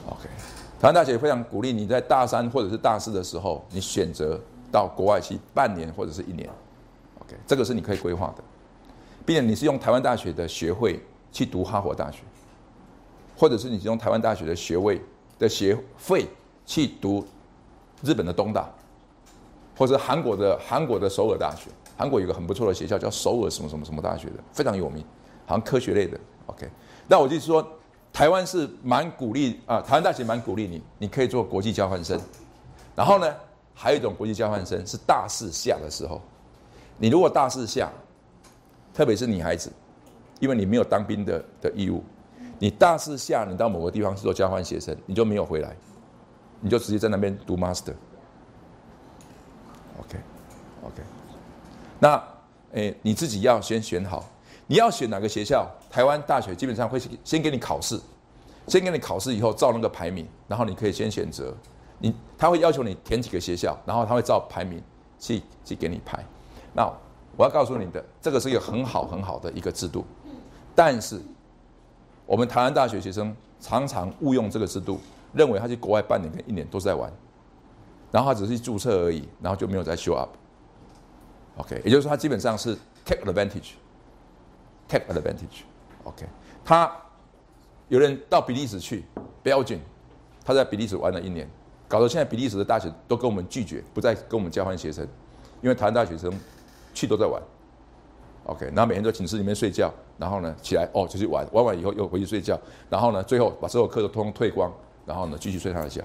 [0.07, 0.27] OK，
[0.79, 4.39] 台湾大学非常鼓励你在大三或者是大四的时候，你选择
[4.71, 6.49] 到国外去半年或者是一年。
[7.19, 8.43] OK，这个是你可以规划的，
[9.25, 10.99] 并且你是用台湾大学的学会
[11.31, 12.23] 去读哈佛大学。
[13.37, 15.01] 或者是你用台湾大学的学位
[15.37, 16.25] 的学费
[16.65, 17.25] 去读
[18.01, 18.69] 日本的东大，
[19.77, 21.69] 或者韩国的韩国的首尔大学。
[21.97, 25.01] 韩国有个很不错的学校叫首尔什么什么什么大学的，非常有名，
[25.45, 26.19] 好像科学类的。
[26.47, 26.69] OK，
[27.07, 27.65] 那我就是说，
[28.11, 32.19] 台湾是蛮鼓励啊，台湾大学蛮鼓励你，你可以做国际交换生。
[32.95, 33.33] 然后呢，
[33.73, 36.21] 还有一种国际交换生是大四下的时候，
[36.97, 37.89] 你如果大四下，
[38.93, 39.71] 特别是女孩子，
[40.41, 42.03] 因为你没有当兵的的义务，
[42.59, 45.75] 你大四下你到某个地方去做交换学生，你就没有回来，
[46.61, 47.93] 你就直接在那边读 master。
[49.99, 51.01] OK，OK。
[51.99, 52.21] 那，
[52.71, 54.25] 诶，你自己要先选好，
[54.67, 55.69] 你要选哪个学校？
[55.89, 57.99] 台湾大学基本上会先给你考试，
[58.67, 61.55] 先给你考试以后照那个排名，然后你可以先选择。
[61.99, 64.83] 你他会要求你填几个学校，然后他会照排名
[65.17, 66.23] 去去给你排。
[66.73, 66.83] 那
[67.37, 70.05] 我要告诉你的，这个是一个很好很好的一个制度，
[70.75, 71.21] 但是
[72.25, 74.99] 我们台湾大学学生常常误用这个制度，
[75.33, 77.11] 认为他去国外半年跟一年都在玩，
[78.11, 80.29] 然后他只是注册而已，然后就没有再 show up。
[81.57, 85.63] OK，也就是说，他基本上是 take advantage，take advantage。
[86.03, 86.25] OK，
[86.63, 86.91] 他
[87.87, 89.05] 有人到比利时去
[89.43, 89.79] ，Belgium，
[90.43, 91.49] 他在比利时玩了一年，
[91.87, 95.07] 搞得现在比利时的大学都跟我们拒绝，不再跟我们交换学生，
[95.61, 96.33] 因为台湾大学生
[96.93, 97.41] 去都在玩。
[98.45, 104.71] OK，然后每天都寝室里面睡觉，然后呢起来哦就去玩，玩完以后又回去睡觉，然后呢最后把所有课都通通退光，
[105.05, 106.03] 然后呢继续睡他的觉。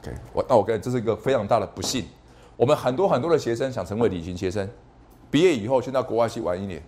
[0.00, 2.04] OK，我那我跟你这是一个非常大的不幸。
[2.56, 4.68] 我们很多很多的学生想成为旅行学生，
[5.30, 6.80] 毕业以后先到国外去玩一年，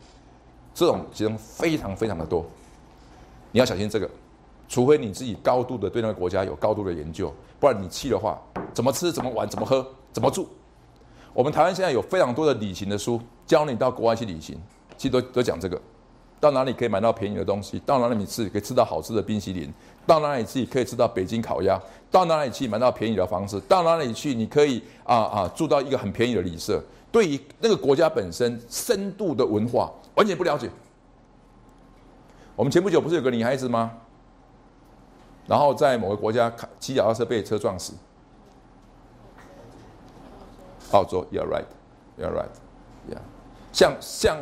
[0.72, 2.46] 这种学生非常非常的多，
[3.50, 4.09] 你要小心这个，
[4.68, 8.40] 除非你自己高度的对那个国家有高度的研究，不然你去的话，
[8.72, 10.48] 怎么吃怎么玩怎么喝怎么住，
[11.32, 14.61] 我们台湾现在有非常多的旅行的书，教你到国外去旅行，
[14.97, 15.80] 其实都都讲这个。
[16.40, 17.78] 到哪里可以买到便宜的东西？
[17.86, 19.72] 到哪里吃可以吃到好吃的冰淇淋？
[20.07, 21.80] 到哪里去可以吃到北京烤鸭？
[22.11, 23.59] 到哪里去买到便宜的房子？
[23.62, 26.82] 到哪里去你可以啊啊住到一个很便宜的旅社？
[27.11, 30.68] 对于那个国家本身深度的文化完全不了解。
[32.57, 33.90] 我们前不久不是有个女孩子吗？
[35.47, 37.95] 然后在某个国家骑脚踏车被车撞死。
[40.92, 43.18] 澳洲，You're right，You're right，Yeah，
[43.75, 44.39] 像像。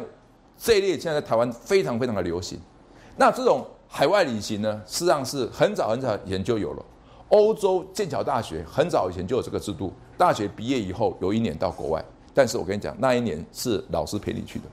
[0.65, 2.57] 这一列现在在台湾非常非常的流行，
[3.17, 6.85] 那这种海外旅行呢，实际上是很早很早以前就有了。
[7.31, 14.67] 欧洲剑桥大学很早以前就有这个制度，大学毕业以后有一年到国外，但是我跟你讲，那一年是老师陪你去的。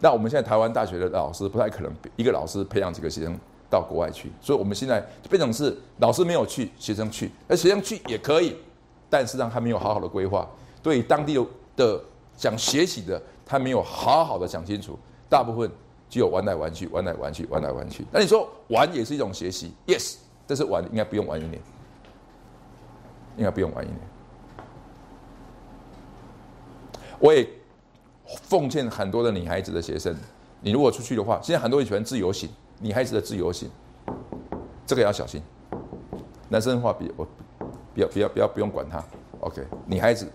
[0.00, 3.38] 那我们现在台湾大学的老师不太可能一个老师培养几个学生
[3.70, 8.56] 到国外去，所以我们现在就变成是老师没有去，学生去，而学生去也可以，
[9.08, 10.44] 但是让他没有好好的规划，
[10.82, 12.04] 对当地的的
[12.36, 13.20] 讲学习的。
[13.48, 14.98] 他没有好好的讲清楚，
[15.30, 15.70] 大部分
[16.10, 18.04] 只有玩来玩去，玩来玩去，玩来玩去。
[18.10, 20.16] 那你说玩也是一种学习？Yes，
[20.48, 21.62] 但是玩应该不用玩一年，
[23.36, 24.00] 应该不用玩一年。
[27.20, 27.48] 我也
[28.24, 30.12] 奉劝很多的女孩子的学生，
[30.60, 33.70] 你如果出去的话，现在很多人喜欢自由行，女孩子的自由行，
[34.84, 35.40] 这个要小心。
[36.48, 37.24] 男生的话，比我
[37.94, 39.00] 不要不要不要不用管他。
[39.38, 40.28] OK，女孩子。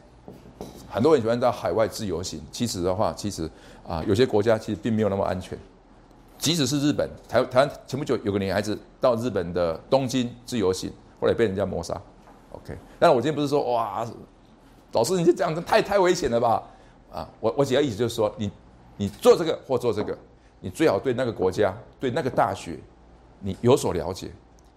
[0.92, 3.50] 很多人喜欢到海外自由行，其实的话，其实
[3.88, 5.58] 啊，有些国家其实并没有那么安全。
[6.38, 11.94] 即使是日本，台台湾前不久有个女孩子到日本的东京自由行，后来被人家谋杀。
[12.52, 14.06] OK，但我今天不是说哇，
[14.92, 16.62] 老师你就这样子太太危险了吧？
[17.14, 18.52] 啊，我我主要意思就是说，你
[18.98, 20.18] 你做这个或做这个，
[20.60, 22.78] 你最好对那个国家、对那个大学，
[23.40, 24.30] 你有所了解，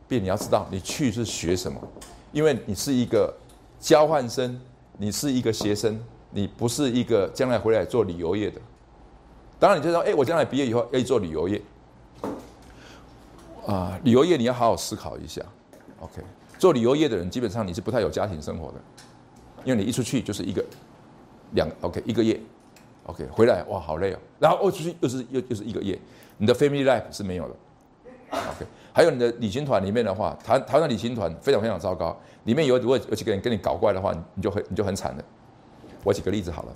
[0.07, 1.81] 并你要知道你去是学什么，
[2.31, 3.35] 因为你是一个
[3.81, 4.61] 交换生。
[4.97, 8.61] 你是一个学生，你不是一个将来回来做旅游业的。
[9.59, 11.61] 当然，你就说，哎，我将来毕业以后要做旅游业。
[13.67, 15.43] 啊，旅游业你要好好思考一下。
[16.01, 16.23] OK，
[16.59, 18.75] 做旅游业的人基本上你是不太有家庭生活的，
[19.65, 20.63] 因为你一出去就是一个
[21.53, 22.39] 两 OK 一个月
[23.07, 25.99] ，OK 回来哇好累哦，然后哦出去又是又又是一个月，
[26.37, 27.55] 你的 family life 是没有的。
[28.31, 28.67] OK，
[28.97, 32.17] 还有你的旅行团里面的话，台台湾的旅行团非常非常糟糕。
[32.45, 35.25] 里面有如果有几个人跟你搞怪的话，你就很你就很惨了。
[36.05, 36.73] 我举个例子好了，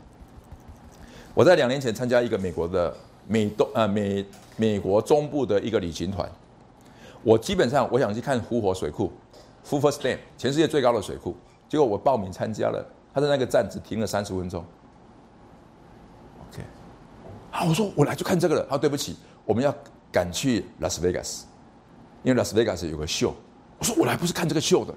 [1.33, 2.93] 我在两年前参加一个美国的
[3.29, 6.29] 美东呃美美国中部的一个旅行团，
[7.23, 9.13] 我基本上我想去看湖火水库
[9.63, 11.37] f u f o r s Dam，全世界最高的水库。
[11.69, 14.65] 结果我报名参加了，他在那个站只停了三十分钟。
[16.51, 16.63] OK，
[17.53, 18.63] 好，我说我来就看这个了。
[18.63, 19.73] 他说对不起，我们要
[20.11, 21.45] 赶去拉斯维加斯，
[22.23, 23.35] 因为拉斯维加斯有个秀。
[23.79, 24.95] 我说我来不是看这个秀的。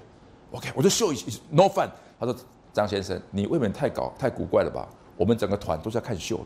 [0.52, 1.16] OK，我就秀一
[1.50, 1.88] no fun。
[2.18, 2.36] 他说
[2.72, 4.88] ：“张先生，你未免太搞太古怪了吧？
[5.16, 6.44] 我们整个团都是要看秀的。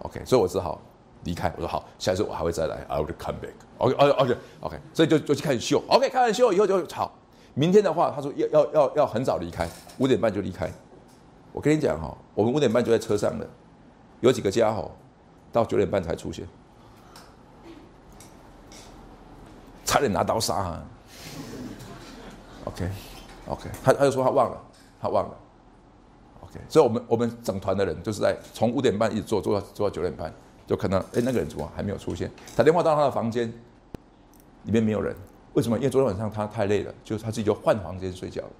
[0.00, 0.80] ”OK，所以我只好
[1.24, 1.52] 离开。
[1.56, 3.52] 我说好，下一次我还会再来，I will come back。
[3.78, 5.82] OK OK OK OK，所以就就去开始秀。
[5.88, 7.16] OK，看完秀以后就好。
[7.54, 10.70] 明天的话，他说要要要要很早离开，五点半就离开。
[11.52, 13.46] 我跟你讲哈，我们五点半就在车上了，
[14.20, 14.90] 有几个家伙
[15.50, 16.46] 到九点半才出现，
[19.90, 20.86] 差点拿刀杀啊。
[22.62, 22.88] OK
[23.48, 24.62] OK，他他就说他忘了，
[25.02, 25.36] 他忘了。
[26.42, 30.32] OK，所以我们我们整团的人就是在从五点半一直坐坐到坐到九点半，
[30.64, 32.30] 就看到哎那个人怎么还没有出现？
[32.54, 33.52] 打电话到他的房间，
[34.62, 35.12] 里面没有人。
[35.54, 35.76] 为什么？
[35.76, 38.50] 因为昨天晚上他太累了，就他自己就换房间睡觉了。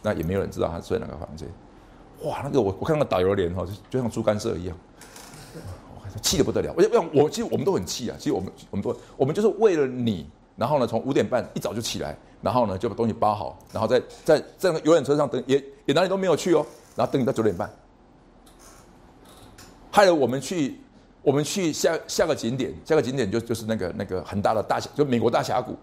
[0.00, 1.46] 那也没有人知道他睡哪个房间。
[2.22, 4.74] 哇，那个我我看到导游脸哈，就就像猪肝色一样，
[6.22, 6.72] 气得不得了。
[6.74, 10.26] 我我我其实我们都很气啊，其实我们我们都我们就是为了你，
[10.60, 15.56] 然后呢从五点半一早就起来，然后呢就把东西包好，然后在在在游览车上等，也
[15.86, 17.70] 也哪里都没有去哦，然后等你到九点半，
[19.90, 20.78] 害了我们去
[21.22, 25.74] 我们去下下个景点，下个景点就就是那个那个很大的大峡，就美国大峡谷。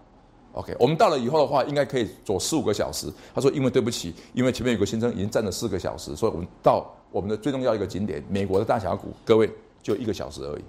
[0.52, 3.12] OK，我们到了以后的话，应该可以走四五个小时。
[3.34, 9.48] 他说：“因为对不起，因为前面有个先生已经站了四个小时，所以我们到我们的最重要一个景点——美国的大峡谷，各位
[9.82, 10.62] 就一个小时而已。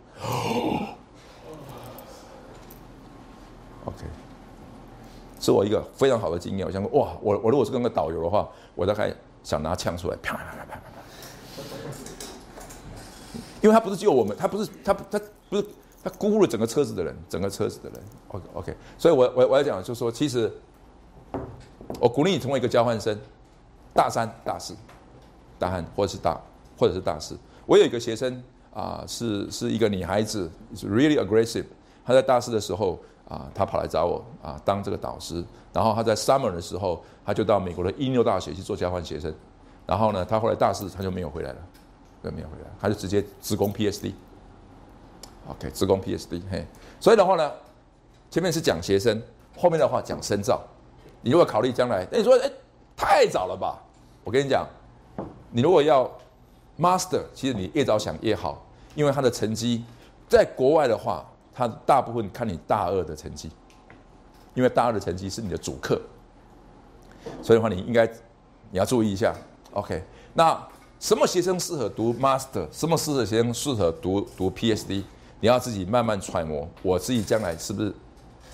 [3.85, 4.05] ”OK，
[5.39, 6.65] 是我一个非常好的经验。
[6.65, 9.13] 我想说，哇，我我如果是跟个导游的话，我大概
[9.43, 10.81] 想拿枪出来，啪啪啪啪啪啪。
[13.61, 15.65] 因为他不是只有我们，他不是他他不是。
[16.01, 17.99] 他辜负了整个车子的人，整个车子的人。
[18.29, 20.49] OK OK，所以我我我要讲，就是说，其实
[21.99, 23.19] 我鼓励你成为一个交换生，
[23.93, 24.73] 大三、大四、
[25.59, 26.41] 大汉或者是大
[26.77, 27.37] 或者是大四。
[27.65, 28.41] 我有一个学生
[28.73, 31.65] 啊，是是一个女孩子是 really aggressive。
[32.05, 32.97] 她在大四的时候
[33.29, 35.45] 啊，他跑来找我啊，当这个导师。
[35.71, 39.33] 然后他在 summer 的时候，他就到美国的伊纽大学去做交换学生。
[39.85, 41.57] 然后呢，他后来大四他就没有回来了，
[42.23, 44.11] 没有回来，他就直接职工 PSD。
[45.47, 46.65] OK，职工 PSD，嘿，
[46.99, 47.51] 所以的话呢，
[48.29, 49.21] 前面是讲学生，
[49.57, 50.61] 后面的话讲深造。
[51.21, 52.51] 你如果考虑将来，那你说，哎，
[52.95, 53.79] 太早了吧？
[54.23, 54.67] 我跟你讲，
[55.51, 56.09] 你如果要
[56.79, 58.63] Master，其实你越早想越好，
[58.95, 59.83] 因为他的成绩
[60.27, 61.25] 在国外的话，
[61.59, 63.51] 他大部分看你大二的成绩，
[64.53, 66.01] 因为大二的成绩是你的主课，
[67.43, 68.07] 所以的话你应该
[68.71, 69.35] 你要注意一下。
[69.73, 70.01] OK，
[70.33, 70.57] 那
[71.01, 72.65] 什么学生适合读 Master？
[72.71, 75.03] 什么适合学生适合读读 PSD？
[75.41, 77.93] 你要自己慢慢揣摩，我自己将来是不是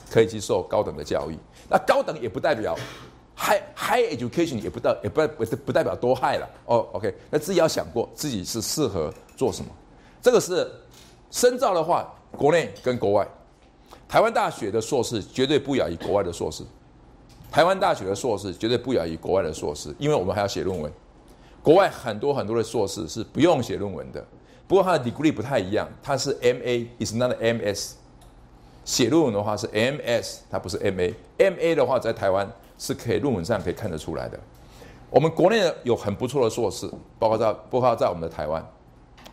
[0.09, 1.37] 可以去受高等的教育？
[1.69, 2.75] 那高等也不代表
[3.37, 6.49] high high education，也不代也不不不代表多 high 了。
[6.65, 9.71] 哦，OK，那自己要想过自己是适合做什么。
[10.23, 10.67] 这个是
[11.29, 13.27] 深造的话，国内跟国外，
[14.07, 16.63] 台湾大学的硕士绝对不亚于国外的硕士。
[17.51, 20.91] 台湾大学的硕士绝对不亚于国外的硕士，因为我们还要写论文。
[21.63, 24.23] 国外很多很多的硕士是不用写论文的。
[24.67, 27.95] 不过它的 degree 不太一样，它是 M A，is not M S。
[28.83, 31.13] 写论文的话是 M S，它不是 M A。
[31.37, 34.39] M A 的话在台湾是可以论文上可以看得出来的。
[35.09, 38.63] 我们国内有很不错的硕士，包括在包括在我们的台湾。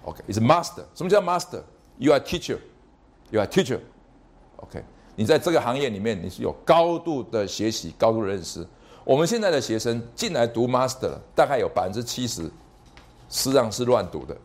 [0.04, 0.84] OK，is master。
[0.94, 2.58] 什么叫 master？You are teacher
[3.32, 3.80] ，you are teacher。
[4.58, 4.80] OK，
[5.16, 8.64] 你在这个行业里面你是有高度的学习、高度的认识。
[9.04, 12.42] 我们现在的学生进来读 master，大概有百分之七十，
[13.28, 14.36] 实际上是乱读的。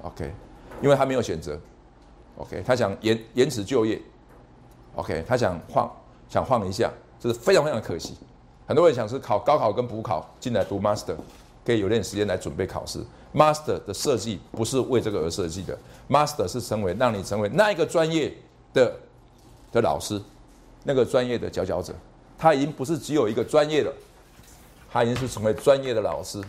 [0.00, 0.32] OK，
[0.80, 1.60] 因为他没有选择
[2.36, 4.00] ，OK，他想延延迟就业
[4.94, 5.90] ，OK，他想晃
[6.30, 6.90] 想晃一下，
[7.20, 8.16] 这是非常非常可惜。
[8.66, 11.16] 很多人想是考高考跟补考进来读 Master，
[11.66, 13.04] 可以有点时间来准备考试。
[13.34, 15.76] Master 的设计不是为这个而设计的
[16.08, 18.32] ，Master 是成为让你成为那一个专业
[18.72, 18.94] 的
[19.72, 20.22] 的老师，
[20.84, 21.92] 那个专业的佼佼者。
[22.38, 23.92] 他已经不是只有一个专业的，
[24.90, 26.40] 他已经是成为专业的老师。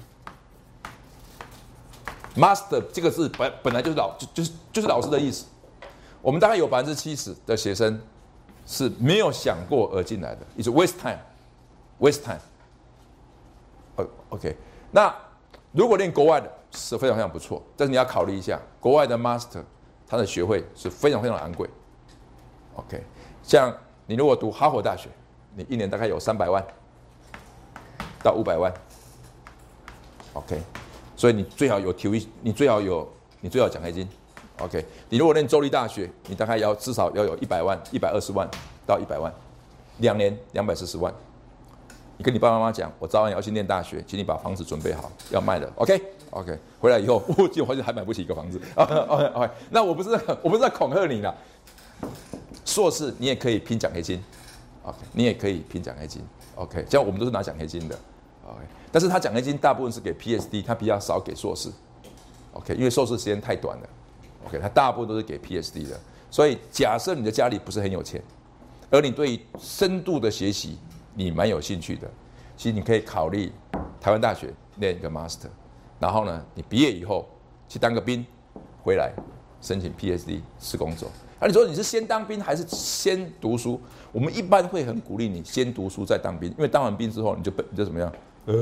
[2.35, 5.45] Master 这个字本本来就是老就就是就是老师的意思。
[6.21, 7.99] 我们大概有百分之七十的学生
[8.65, 12.41] 是没有想过而进来的，is waste time，waste time。
[13.95, 14.55] O OK，
[14.91, 15.15] 那
[15.71, 19.63] 如果练国外的是非常非常不错，但是你要考虑一下，国外的 Master
[20.07, 21.69] 他的学费是非常非常昂贵。
[22.75, 23.01] OK，
[23.41, 23.73] 像
[24.05, 25.09] 你如果读哈佛大学，
[25.55, 26.63] 你一年大概有三百万
[28.21, 28.73] 到五百万。
[30.33, 30.61] OK。
[31.17, 33.07] 所以你最好有体育，你最好有，
[33.39, 34.05] 你最好奖学金
[34.59, 34.85] ，OK。
[35.07, 38.45] 你如果念州立大学，你大概要至少要有一百万、一百二十万
[38.85, 39.33] 到一百万，
[39.99, 41.13] 两年两百四十万。
[42.17, 45.71] 你跟你爸爸妈妈讲，我早晚要去念大学，请你把房子准备好，要卖的
[46.31, 46.57] OK，。
[46.79, 49.49] 回来以后， 我就发现还买不起一个房子，OK，OK。
[49.71, 50.09] 那我不是
[50.41, 51.35] 我不是在恐吓你了，
[52.65, 54.21] 硕士你也可以拼奖学金
[54.83, 56.21] ，OK，你也可以拼奖学金
[56.55, 56.85] ，OK。
[56.89, 57.97] 像我们都是拿奖学金的
[58.47, 58.59] ，OK。
[58.91, 61.69] 但是他奖学金大部分是给 PSD，他比较少给硕士
[62.53, 63.89] ，OK，因为硕士时间太短了
[64.47, 65.99] OK，它大部分都是给 PSD 的。
[66.29, 68.21] 所以假设你的家里不是很有钱，
[68.91, 70.77] 而你对于深度的学习
[71.13, 72.07] 你蛮有兴趣的，
[72.55, 73.51] 其实你可以考虑
[73.99, 75.47] 台湾大学念一个 Master，
[75.99, 77.27] 然后呢，你毕业以后
[77.67, 78.25] 去当个兵，
[78.83, 79.11] 回来
[79.61, 81.09] 申请 PSD 是工作。
[81.39, 83.79] 那你说你是先当兵还是先读书？
[84.11, 88.11] 我们一般会很鼓励你先读书再当兵，因为当完兵之后你就笨，你就怎么样？
[88.45, 88.53] 呃，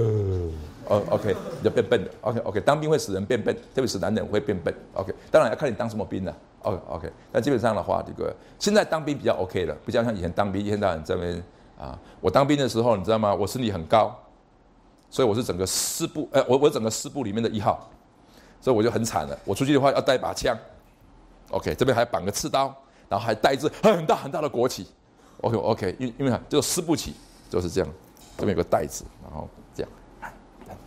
[0.88, 2.09] 哦，OK，你就变笨了。
[2.21, 4.73] OK，OK，当兵会使人变笨，特别是男人会变笨。
[4.93, 6.34] OK，当然要看你当什么兵了。
[6.61, 11.43] OK，OK，那基本上的话，这个现在当兵比较 OK 了，不像像以前当兵一天到晚这边
[11.77, 11.99] 啊。
[12.21, 13.36] 我当兵的时候，你知道吗？
[13.36, 14.17] 我身体很高，
[15.14, 17.88] 所以我是整个师部，呃，我我整个师部里面的一号，
[18.59, 19.39] 所以我就很惨了。
[19.45, 20.57] 我出去的话要带把枪。
[21.51, 22.76] OK，这边还绑个刺刀，
[23.07, 24.88] 然后还带一支很大很大的国旗。
[25.41, 27.14] OK，OK，因因为这个师部旗
[27.47, 27.89] 就是这样，
[28.39, 29.91] 这边有个袋子，然后这样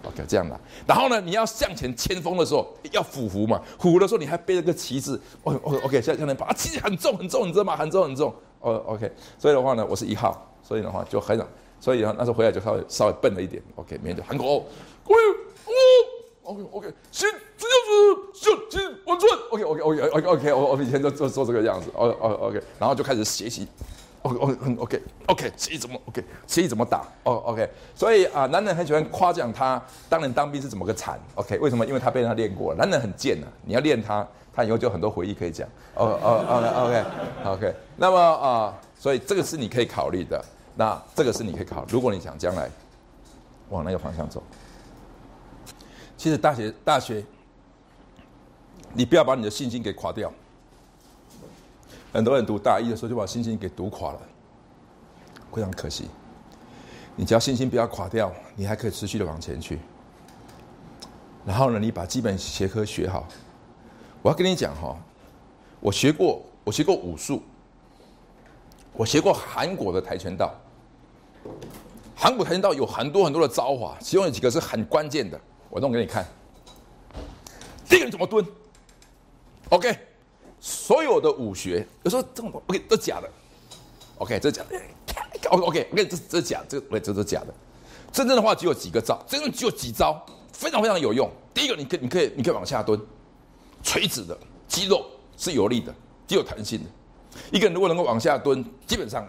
[0.03, 0.59] ，OK，这样的。
[0.85, 5.17] 然后呢，你要向前前锋的时候要俯伏嘛，俯的时候你还背了个旗帜。
[5.45, 7.77] OK，OK，像像那把旗子很重很重，你知道吗？
[7.77, 8.35] 很重很重。
[8.59, 9.09] 哦，OK，
[9.39, 11.39] 所以的话呢，我是一号，所以的话就很，
[11.81, 13.63] 所以那时候回来就稍微稍微笨了一点。
[13.77, 14.65] OK，明天就韩国，哦。
[16.47, 19.29] OK OK，行，这就是行行稳准。
[19.51, 21.91] OK OK OK OK OK，我我以前都做做这个样子。
[21.93, 23.67] 哦哦 OK，然后就开始学习。
[24.23, 27.05] OK OK OK OK，学习怎么 OK，学习怎么打。
[27.25, 31.19] 哦 OK，所以啊，男人很喜欢夸奖他当年当兵是怎么个惨。
[31.35, 31.85] OK，为什么？
[31.85, 32.73] 因为他被他练过。
[32.77, 34.25] 男人很贱呐，你要练他，
[34.55, 35.67] 他以后就很多回忆可以讲。
[35.95, 40.41] 哦哦 OK OK OK，那么啊，所以这个是你可以考虑的。
[40.77, 42.71] 那这个是你可以考，如果你想将来
[43.71, 44.43] 往那个方向走。
[46.17, 47.25] 其实大学大学，
[48.93, 50.31] 你不要把你的信心给垮掉。
[52.13, 54.21] 很多人读大一的时候就把信心给读垮了，
[55.53, 56.09] 非常可惜。
[57.15, 59.79] 你只要信心不要垮掉，你还可以持续的往前去。
[61.45, 63.27] 然后呢，你把基本学科学好。
[64.23, 64.97] 我要跟你讲哈，
[65.81, 67.43] 我学过，我学过武术，
[68.93, 70.55] 我学过韩国的跆拳道。
[72.15, 75.39] 韩国跆拳道有很多很多的招法，其中有几个是很关键的。
[75.69, 76.27] 我弄给你看，
[77.89, 78.45] 第一个怎么蹲
[79.69, 79.95] ？OK，
[80.61, 83.29] 所有的武学有时候这种 OK 都假的
[84.19, 84.81] ，OK 这假的
[85.51, 87.53] ，OK OK 我跟你这这假，这个这这假的，
[88.11, 91.31] 真正的话只有几个招，真正只有几招，非常非常有用。
[91.53, 92.99] 第一个，你可你可以你可以往下蹲，
[93.83, 95.05] 垂直的肌肉
[95.37, 95.95] 是有力的，
[96.27, 96.87] 具有弹性的。
[97.51, 99.29] 一个人如果能够往下蹲，基本上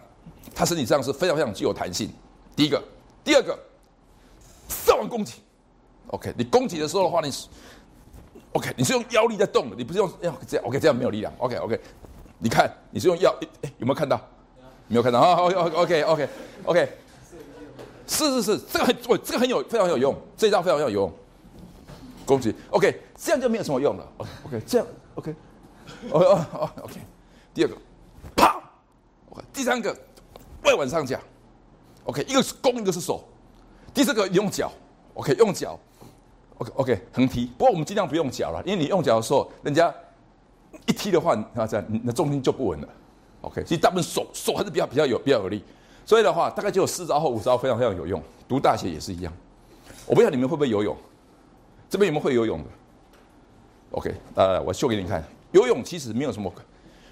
[0.57, 2.09] 他身体上是非常非常具有弹性。
[2.55, 2.83] 第一个，
[3.23, 3.55] 第二个，
[4.67, 5.35] 上完攻击。
[6.07, 7.47] OK，你攻击的时候的话，你是
[8.53, 11.31] OK，你是用腰力在动的，你不是用要这样 OK，这样没有力量。
[11.37, 11.79] OK OK，
[12.39, 13.31] 你看你是用腰，
[13.61, 14.19] 哎有没有看到？
[14.87, 16.29] 没有看到啊？OK OK OK
[16.63, 16.89] OK，
[18.07, 21.13] 是是是，这个很我这个很有非常有用，这一招非常有用。
[22.25, 24.11] 攻击 OK，这样就没有什么用了。
[24.17, 25.35] OK 这样 OK，
[26.09, 26.95] 哦哦哦 OK，
[27.53, 27.77] 第二个
[28.35, 28.59] 啪
[29.29, 29.95] ，OK，第三个
[30.63, 31.21] 外往上讲
[32.05, 33.23] ，OK，一个是攻，一个是守，
[33.93, 34.71] 第四个用脚
[35.13, 35.79] ，OK 用脚。
[36.59, 37.45] OK OK，横踢。
[37.55, 39.93] 不过我们尽量不用脚了，因为你用脚的时候，人家
[40.87, 42.89] 一踢的话，啊这样，你的重心就不稳了。
[43.41, 45.63] OK，其实大部分手手还是比较比较有比较有力，
[46.03, 48.19] 所以的话，大概就有四招或五招非常非常有用。
[48.47, 49.31] 读大学也是一样。
[50.07, 50.97] 我不知道你们会不会游泳，
[51.87, 52.65] 这边有没有会游泳的
[53.91, 55.23] ？OK，呃，我秀给你看。
[55.51, 56.51] 游泳其实没有什么，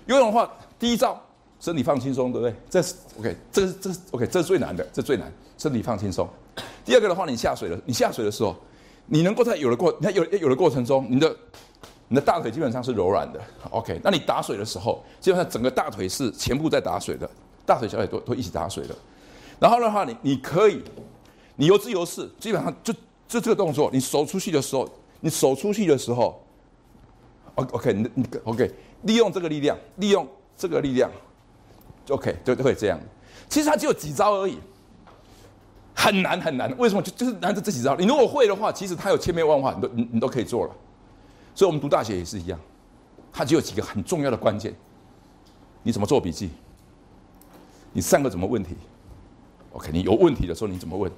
[0.07, 1.21] 游泳的话，第一招
[1.59, 2.55] 身体放轻松，对不对？
[2.69, 6.27] 这是 OK，这是这是 OK，这是最难的，这最难，身体放轻松。
[6.83, 8.55] 第二个的话，你下水了，你下水的时候。
[9.07, 11.37] 你能够在有的过，你看有有的过程中，你的
[12.07, 14.01] 你的大腿基本上是柔软的，OK。
[14.03, 17.29] 那你打水的时候，基本上整个大腿是全部在打水的，
[17.67, 18.95] 大腿小腿都都一起打水的。
[19.59, 20.81] 然后的话，你你可以，
[21.55, 22.91] 你游自由式，基本上就
[23.27, 26.43] 就这个动作，你手出去的时候，你手出去的时候
[27.53, 28.71] ，OK，你你 OK，
[29.03, 30.27] 利用这个力量，利用
[30.57, 31.11] 这个力量
[32.05, 32.99] 就，OK，就就会这样。
[33.49, 34.59] 其实它只有几招而已。
[35.97, 37.01] 很难很难，为什么？
[37.01, 37.95] 就就是难着这几招。
[37.95, 40.75] 你如果会的话，其实它有千变万化，你都你你都可以做了。
[41.55, 42.59] 所以，我们读大学也是一样，
[43.31, 44.75] 它只有几个很重要的关键。
[45.83, 46.49] 你怎么做笔记？
[47.93, 48.75] 你上课怎么问题
[49.71, 51.09] ？OK，你有问题的时候你怎么问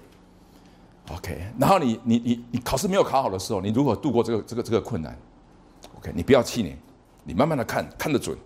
[1.10, 5.18] ？OK，然后你你你你考试没有考好的时候，你如何度过这个这个这个困难
[5.98, 6.76] ？OK，你不要气馁，
[7.24, 8.38] 你慢慢的看看得准。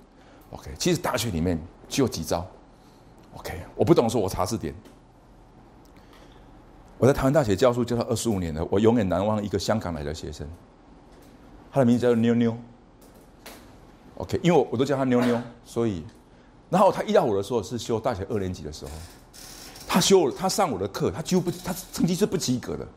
[0.51, 1.59] OK，其实大学里面
[1.91, 2.47] 只有几招。
[3.35, 4.73] OK，我不懂说，我查字典。
[6.97, 10.47] 我在台湾大学教书教了二十五年了，我永远难忘一个香港来的学生，
[11.71, 12.55] 他的名字叫妞妞。
[14.15, 16.03] OK，因为我我都叫他妞妞，所以，
[16.69, 18.91] 然后他一到我的时候是修大学二年级的时候，
[19.87, 22.87] 他修他上我的课，他几乎不他成绩是不及格的，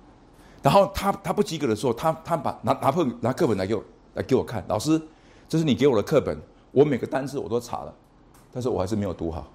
[0.62, 3.82] 然后他他不及格的时候，他他把拿拿破拿课本来给我
[4.14, 5.00] 来给我看，老师，
[5.48, 6.36] 这是你给我的课本，
[6.72, 7.94] 我每个单词我都查了，
[8.54, 9.46] 但是我还是没有读好。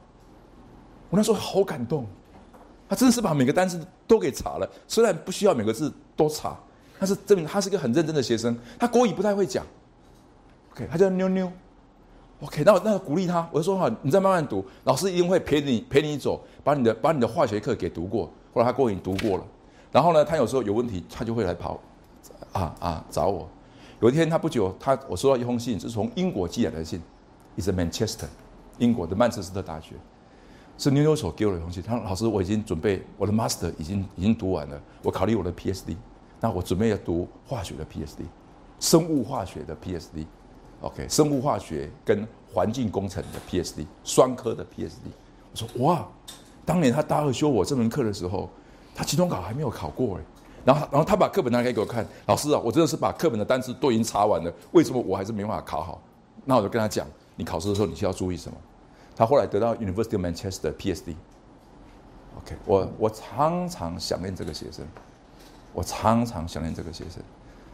[1.10, 2.06] 我那时候好感动，
[2.88, 6.56] 他真的是把每个单词都给查了，虽然不需要每个字都查，
[7.00, 8.56] 但是证明他是一个很认真的学生。
[8.78, 9.66] 他国语不太会讲
[10.74, 11.52] ，OK，他叫妞妞
[12.42, 19.44] ，OK，那我那鼓励他，我就说哈，你再慢慢读，老师一定会陪你陪你走，把你的把你的化学课给读过，后来他国语读过了，
[19.92, 21.80] 然后呢，他有时候有问题，他就会来跑，
[22.52, 23.50] 啊啊找我。
[24.00, 27.02] 有一天他不久，他我收到一封信，是从英国寄来的信
[27.58, 28.28] ，is Manchester，
[28.80, 29.96] 英国的曼彻斯特大学。
[30.78, 31.82] 是妞妞所给我的东西。
[31.82, 35.98] 他说：“老师，我已经准备我的 master 已经已经读完了，我考虑我的 PhD。
[36.40, 38.24] 那我准备要读化学的 PhD，
[38.80, 45.10] 生物化学的 PhD，OK，生物化学跟环境工程的 PhD，双科的 PhD。
[45.52, 46.08] 我说哇，
[46.66, 48.50] 当年他大二修我这门课的时候，
[48.96, 50.22] 他期中考还没有考过哎。
[50.64, 56.02] 然后然后他把课本拿给给我看，老师啊，我真的是把课本的单词都已经查完了，为什么我还是没办法考好？
[56.46, 57.06] 那我就跟他讲，
[57.40, 58.58] 你考试的时候你需要注意什么？”
[59.16, 61.16] 他后来得到 University of Manchester PhD。
[62.38, 64.86] OK，我我常常想念这个学生，
[65.74, 67.24] 我常常想念这个学生。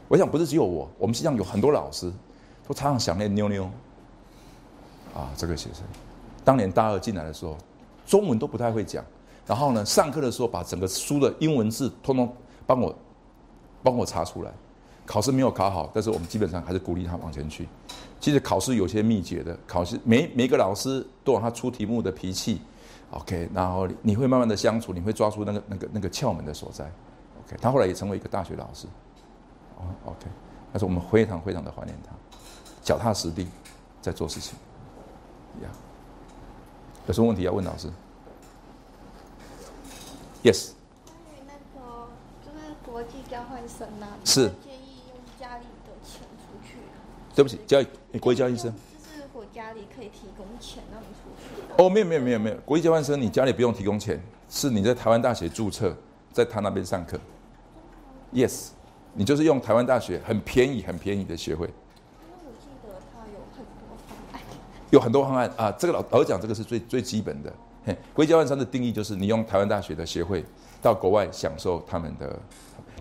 [0.08, 2.12] 我想不是只有我，我们实际上有很多老师
[2.68, 3.70] 都常常想念妞妞。
[5.16, 5.84] 啊，这个学生，
[6.44, 7.58] 当年大二进来的时候，
[8.06, 9.04] 中文都不太会讲，
[9.48, 12.32] 然后呢，上课的时候把整个书的英文字通通
[12.68, 12.96] 帮我
[13.82, 14.52] 帮我查出来。
[15.06, 17.68] 考试没有考好，但是我们基本上还是鼓励他往前去。
[18.26, 22.60] 其实考试有些秘诀的，考试每每个老师都有他出题目的脾气
[23.12, 26.86] ，OK，然后你会慢慢的相处，你会抓住那个那个那个窍门的所在
[27.46, 27.56] ，OK。
[27.62, 28.88] 他后来也成为一个大学老师，
[29.78, 30.26] 哦，OK。
[30.74, 32.14] 但是我们非常非常的怀念他，
[32.82, 33.48] 脚踏实地
[34.02, 34.58] 在做事情，
[35.62, 35.70] 呀。
[37.06, 37.92] 有什么问题要问老师
[40.42, 40.72] ？Yes。
[41.06, 42.08] 关于那个
[42.44, 44.50] 就是国际交换生啊，是。
[47.36, 47.84] 对不起，交
[48.22, 51.84] 国际交换生，就是我家里可以提供钱让你出去。
[51.84, 54.18] 哦，没有没有没有没有，国际交换生你家里不用提供钱，
[54.50, 55.94] 是你在台湾大学注册，
[56.32, 57.20] 在他那边上课。
[58.34, 58.70] Yes，
[59.14, 61.68] 你就是用台湾大学很便宜很便宜的学会。
[61.68, 64.42] 因为我记得他有很多方案。
[64.92, 67.52] 有很多方案啊，这个老老实讲，这个是最最基本的。
[67.86, 70.44] 嘿国际交换生的定义就是你用台湾大学的学会
[70.82, 72.40] 到国外享受他们的。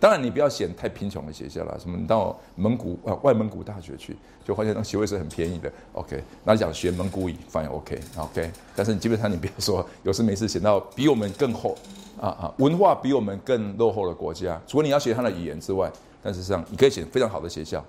[0.04, 4.14] 当然，你不要选太贫穷的学校了，什么你到蒙古啊外蒙古大学去，
[4.44, 5.72] 就发现那学位是很便宜的。
[5.94, 8.50] OK，那你想学蒙古语，反而 OK，OK。
[8.76, 11.74] 但是你基本上你不要说有事没事选到比我们更厚
[12.20, 15.90] 啊啊文化比我们更落后的国家，除了你要学他的语言之外，
[16.22, 17.82] 但实际上你可以选非常好的学校。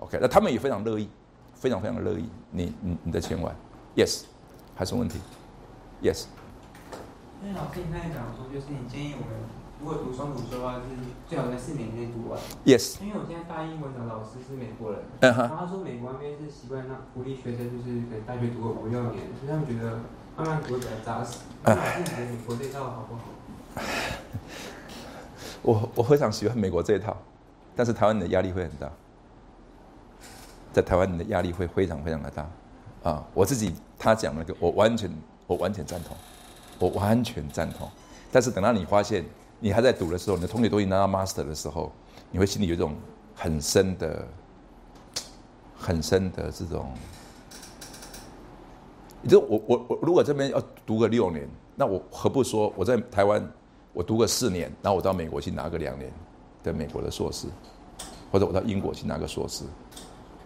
[0.00, 1.08] OK，那他们也非常乐意，
[1.54, 3.54] 非常非常乐意你你你的千万
[3.94, 4.22] ，Yes，
[4.74, 5.20] 还是问题
[6.02, 6.24] ？Yes。
[7.40, 9.61] 那老师你刚才讲说，就是你建议我们。
[9.82, 10.82] 如果读双主修的话，是
[11.28, 12.38] 最好在四年内读完。
[12.64, 13.02] Yes。
[13.02, 19.98] 因为我现在大英文的老师是美国人，然后他说美国那边是习惯让鼓励学生就是可能大学读个五六年，所以他们觉得
[20.36, 21.38] 慢慢读会比较扎实。
[21.64, 23.22] 老师你觉得美国这套好不好？
[25.62, 27.16] 我我非常喜欢美国这一套，
[27.74, 28.88] 但是台湾的压力会很大，
[30.72, 32.48] 在台湾你的压力会非常非常的大
[33.02, 33.24] 啊！
[33.34, 35.10] 我自己他讲那个，我完全
[35.48, 36.16] 我完全赞同，
[36.78, 37.90] 我完全赞同。
[38.30, 39.24] 但是等到你发现。
[39.64, 41.92] 你还在读的时候，你的同学都已经拿到 master 的时候，
[42.32, 42.96] 你会心里有一种
[43.32, 44.26] 很深的、
[45.76, 46.92] 很深的这种。
[49.22, 53.48] 你就我我我如果这边要读个六年，那我何不说我在台湾
[53.92, 56.10] 我读个四年，然后我到美国去拿个两年
[56.64, 57.46] 的美国的硕士，
[58.32, 59.62] 或者我到英国去拿个硕士，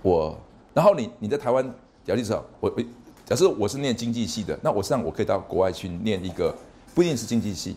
[0.03, 0.39] 我
[0.75, 1.65] 然后你你在台湾，
[2.05, 2.83] 假设我我
[3.25, 6.55] 假设我是念经济系的，那我实际上我可以到国外去念一个
[6.95, 7.77] 不一定是经济系。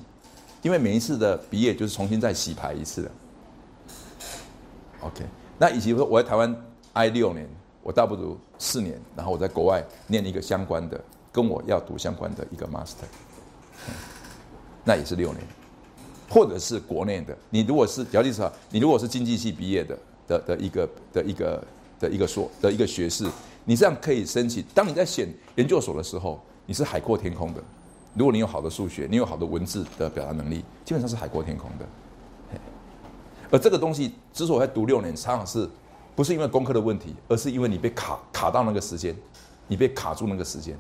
[0.62, 3.12] 因为每一次的毕业就是重新再洗牌一次的
[5.02, 5.24] ，OK。
[5.58, 6.56] 那以及说我在台湾
[6.94, 7.48] 挨六年，
[7.82, 13.06] 我倒不如四年，然后我在国外念一个相关的，跟我要读相关的一个 master，
[14.84, 15.42] 那也是六年，
[16.30, 17.38] 或者是国内的。
[17.50, 21.64] 你如果是姚律师啊，你如果是经济系毕业的的的一个的一个
[22.00, 23.26] 的一个硕的一个学士，
[23.64, 24.64] 你这样可以申请。
[24.74, 27.64] 当你在选研究所的时候，你是海阔天空的。
[28.20, 31.86] 如果你有好的数学，你有好的文字的表达能力，基本上是海阔天空的。
[33.50, 35.68] 而这个东西之所以在读六年，常常是
[36.18, 39.16] 不是因为功课的问题，而是因为你被卡卡到那个时间，
[39.70, 40.78] 你被卡住那个时间，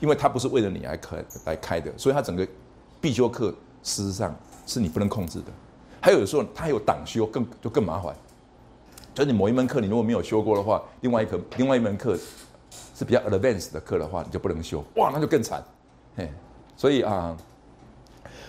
[0.00, 2.44] 因为它不是为了你来开来开的，所以它整个
[3.00, 3.54] 必修课
[3.84, 4.34] 事实上
[4.66, 5.46] 是你不能控制的。
[6.00, 8.12] 还有有时候它还有党修，更就更麻烦。
[9.14, 12.18] 就是你某一门课你如果没有修过的话，另外一科另外一门课
[12.96, 15.62] 是比较 advanced 的课的话，你就不能修，哇，那就更惨，
[16.16, 16.28] 嘿。
[16.80, 17.36] 所以啊，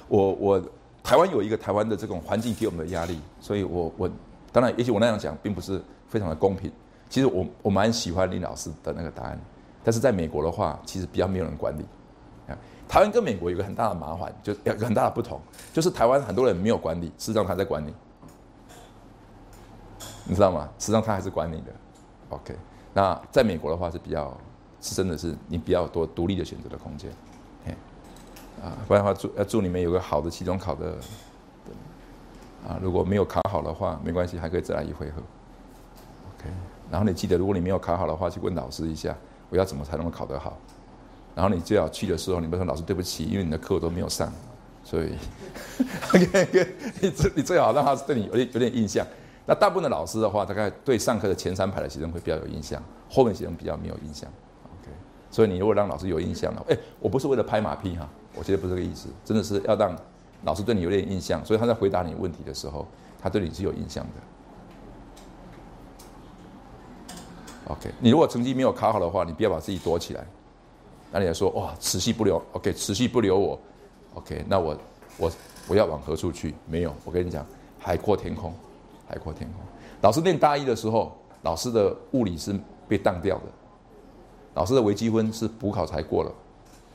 [0.07, 0.63] 我我
[1.03, 4.09] 台湾有一个台湾的这种环境给我们的压力，所以我我
[4.53, 6.71] 当然也许我那样讲并不是非常的公平，
[7.09, 9.37] 其实我我蛮喜欢林老师的那个答案，
[9.83, 11.81] 但是在美国的话，其实比较没有人管理。
[12.47, 15.37] 啊台湾跟美国有个很大的麻烦，就有个很大的不同，
[15.73, 17.93] 就是台湾很多人没有管理，事实上他在管理，
[20.23, 20.69] 你知道吗？
[20.79, 21.73] 实际上他还是管你的。
[22.29, 22.55] OK，
[22.93, 24.33] 那在美国的话是比较，
[24.79, 27.11] 是真的是你比较多独立的选择的空间。
[28.61, 30.95] 啊，不然的话祝要祝你们有个好的期中考的。
[32.67, 35.19] 啊，如果没有考好的话，没关系，还可以再来一回合。
[36.37, 36.47] OK，
[36.91, 39.17] 然后你记得，如果你没有考好的话，去问老师一下，
[39.49, 40.55] 我要怎么才能够考得好。
[41.33, 44.31] 然后你最好去的时候，你不要说老师对不起，因为你的课都没有上，
[44.83, 45.15] 所以
[46.13, 46.67] ，OK，，
[47.01, 49.03] 你最你最好让他对你有点有点印象。
[49.47, 52.79] 那大部分的老师的话，大概对上课的前三排的学生会比较有印象，
[53.09, 54.29] 后面学生比较没有印象。
[54.79, 54.91] OK，
[55.31, 59.95] 所以你如果让老师有印象了，哎，我不是为了拍马屁哈，我觉得不是这个意思，真的是要让
[60.43, 62.87] 老师对你有点印象，所以他在回答你问题的时候，
[63.21, 64.11] 他对你是有印象的。
[67.73, 70.25] OK，你如果成绩没有考好的话，你不要把自己躲起来。
[71.11, 73.59] 那你说哇，持续不留，OK，持续不留我
[74.15, 74.77] ，OK，那我
[75.17, 75.31] 我
[75.67, 76.55] 我要往何处去？
[76.67, 77.45] 没有，我跟你讲，
[77.79, 78.53] 海阔天空，
[79.07, 79.61] 海阔天空。
[80.01, 83.43] 老师念大一的时候，老师的物理是被当掉的，
[84.53, 86.31] 老师的微积分是补考才过了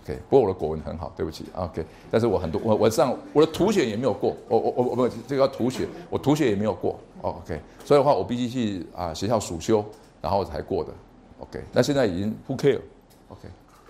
[0.07, 0.19] ，OK。
[0.29, 1.85] 不过我的国文很好，对不起，OK。
[2.11, 7.61] 但是我很多我我上我的图写也没有过，我我我我不这个图写，我图写也没有过，OK。
[7.85, 9.85] 所以的话，我必须去啊学校暑修，
[10.23, 10.93] 然后才过的
[11.41, 11.61] ，OK。
[11.73, 13.49] 那现在已经 Who care？OK。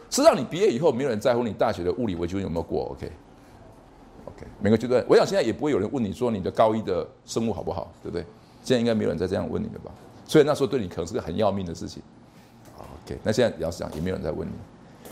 [0.09, 8.25] 是让你毕业以后没有人在乎你大学的物理微积分有没有过，OK，OK，每个阶段，我想现在也不会有人问你说你的高一的生物好不好，对不对？
[8.63, 9.91] 现在应该没有人再这样问你了吧？
[10.25, 12.01] 所以那时候对你可能是个很要命的事情
[12.79, 14.53] ，OK，那现在要是讲也没有人在问你，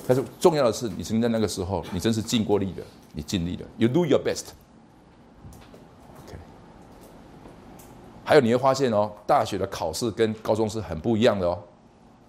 [0.07, 2.83] 但是重要的是你曾经在那个时候你真是尽过力的，
[3.13, 4.55] 你尽力了，You do your best，OK，
[8.25, 11.59] 还有你会发现哦，大学的考试跟高中是很不一样的哦，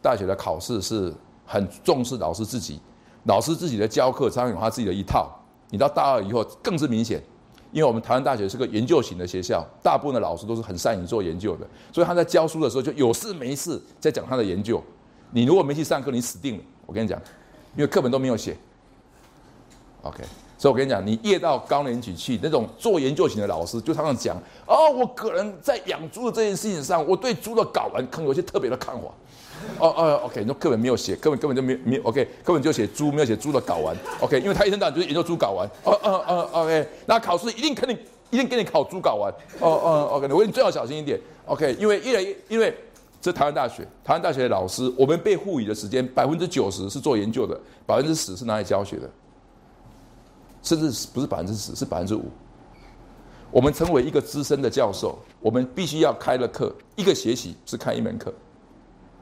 [0.01, 1.13] 大学的考试是。
[1.47, 2.79] 很重视老师自己，
[3.25, 5.29] 老师自己的教课常常有他自己的一套。
[5.69, 7.21] 你到大二以后更是明显，
[7.71, 14.83] 因为我们台湾大学是个研究型的学校，大部分的老师都是很善于做研究的，所以他在教书的时候就有事没事在讲他的研究。
[15.29, 16.63] 你如果没去上课，你死定了。
[16.87, 17.21] 我跟你讲，
[17.75, 18.55] 因为课本都没有写。
[20.01, 20.23] OK，
[20.57, 24.37] 所以我跟你讲，你越到高年级去，那种做研究型的老师就常常讲：
[24.67, 29.07] 哦，我个人在养猪的这件事情上，我对猪的睾丸可能有些特别的看法。
[29.79, 37.97] 哦哦，OK，你说课本没有写，课本根本就没没 OK，课本就写猪，没有写猪的睾丸，OK，因为他一天到晚就是研究猪睾丸，哦哦哦，OK，那考试一定肯定
[38.29, 42.77] 一定给你考猪睾丸，哦哦，OK，我你最好小心一点，OK，因为越来越因为
[43.25, 49.09] 这台湾大学，台湾大学的老师，我们被赋予的时间百分之九十是做研究的，百分之十是拿来教学的，
[50.61, 52.25] 甚至不是百分之十，是百分之五。
[53.49, 58.31] 我们成为一个资深的教授，我们必须要开了课，一个学期是开一门课。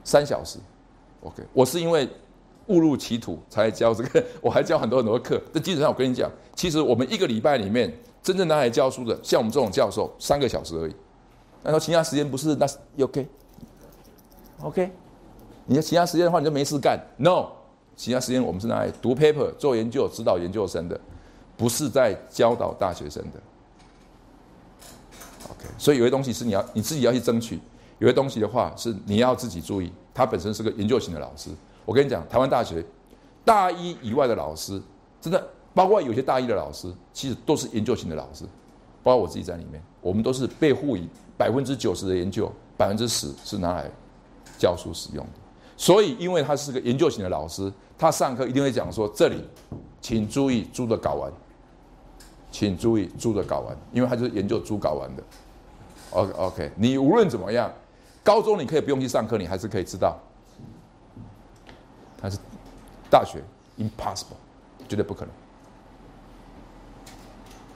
[0.03, 0.59] 三小时
[1.21, 2.05] ，OK，我是因为
[2.67, 5.41] 误入歧途才教这个，我还教很多很多课。
[5.53, 10.95] 这基本上我跟你讲，其实我们一个礼拜里面真正拿来教书的，像我们这种教授，三个小时而已。
[11.63, 12.77] 那说其他时间不是，那是
[14.63, 14.91] OK，。
[15.65, 16.99] 你的其他时间的话，你就没事干。
[17.17, 17.47] No，
[17.95, 20.99] 其他时间我们是拿来读 paper、做研究、指导研究生的，
[21.55, 23.39] 不是在教导大学生的。
[25.49, 27.59] OK，所以有些东西是你要你自己要去争取。
[27.99, 31.49] 有些东西的话是你要自己注意，他本身是个研究型的老师。
[31.85, 32.83] 我跟你讲，台湾大学
[33.45, 34.81] 大一以外的老师，
[35.21, 35.41] 真的
[35.73, 38.43] 包括有些大一的老师，其实都是研究型的老师，
[39.03, 41.07] 包括我自己在里面，我们都是被赋予
[41.37, 43.89] 百分之九十的研究，百分之十是拿来
[44.63, 45.31] 教书使用的。
[45.75, 49.43] 所以，因为他是个研究型的老师，他上课一定会讲说：“这里，
[49.99, 51.29] 请注意猪的睾丸，
[52.49, 55.23] 请注意猪的睾丸，因为他就是研究猪睾丸的。”
[56.11, 57.69] OK OK，你无论怎么样。
[58.23, 60.17] 高中你可以不用去上课，你还是可以知道。
[62.21, 62.37] 但是
[63.09, 63.43] 大学
[63.77, 64.37] impossible，
[64.87, 65.33] 绝对不可能。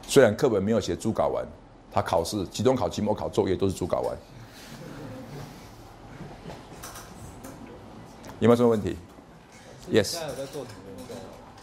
[0.03, 1.45] 虽然课本没有写猪睾丸，
[1.91, 4.17] 他考试期中考、期末考作业都是猪睾丸。
[8.39, 8.95] 有没有什么问题
[9.91, 10.03] ？Yes。
[10.03, 11.15] 现在有在做什么研究？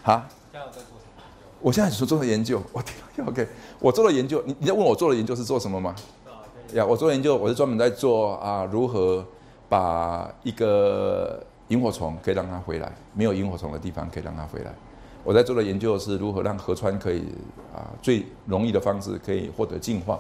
[0.02, 0.26] 哈？
[0.50, 1.22] 现在有在做什么？
[1.60, 3.46] 我现在所做的研究， 我听 OK，
[3.78, 5.94] 我做的研究，你你在问我做的研究是做什么吗？
[6.74, 9.24] 呀，我做研究，我是专门在做啊，如何
[9.68, 14.74] 把一个萤火虫可以让它回来，没有萤火虫的地方可以让它回来。
[15.22, 17.24] 我在做的研究是如何让河川可以
[17.74, 20.18] 啊最容易的方式可以获得净化。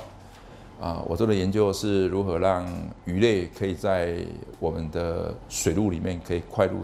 [0.80, 2.66] 啊，我做的研究是如何让
[3.04, 4.18] 鱼类可以在
[4.58, 6.80] 我们的水路里面可以快入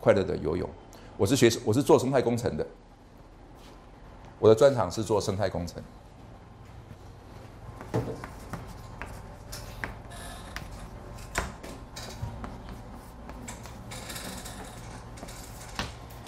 [0.00, 0.68] 快乐的游泳。
[1.16, 2.66] 我是学，我是做生态工程的。
[4.40, 5.80] 我的专长是做生态工程。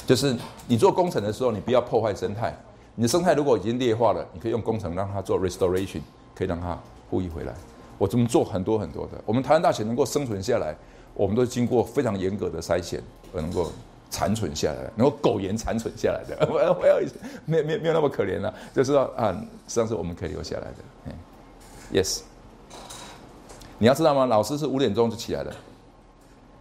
[0.06, 0.36] 就是
[0.68, 2.56] 你做工程的时候，你不要破坏生态，
[2.94, 6.02] 你的生态如果已经裂化了，你可以用工程让它做 restoration，
[6.32, 6.78] 可以让它。
[7.10, 7.54] 复育回来。
[7.98, 9.12] 我这么做很多很多的。
[9.24, 10.76] 我们台湾大学能够生存下来，
[11.14, 13.02] 我们都经过非常严格的筛选
[13.34, 13.72] 而能够
[14.10, 16.46] 残存下来，能够苟延残存下来的。
[16.50, 17.02] 我 我要
[17.44, 19.32] 没有没有没有那么可怜了，就是说啊，
[19.66, 22.02] 实际上是我们可以留下来的。
[22.02, 22.20] Yes，
[23.78, 24.26] 你要知道吗？
[24.26, 25.54] 老师是五点钟就起来了，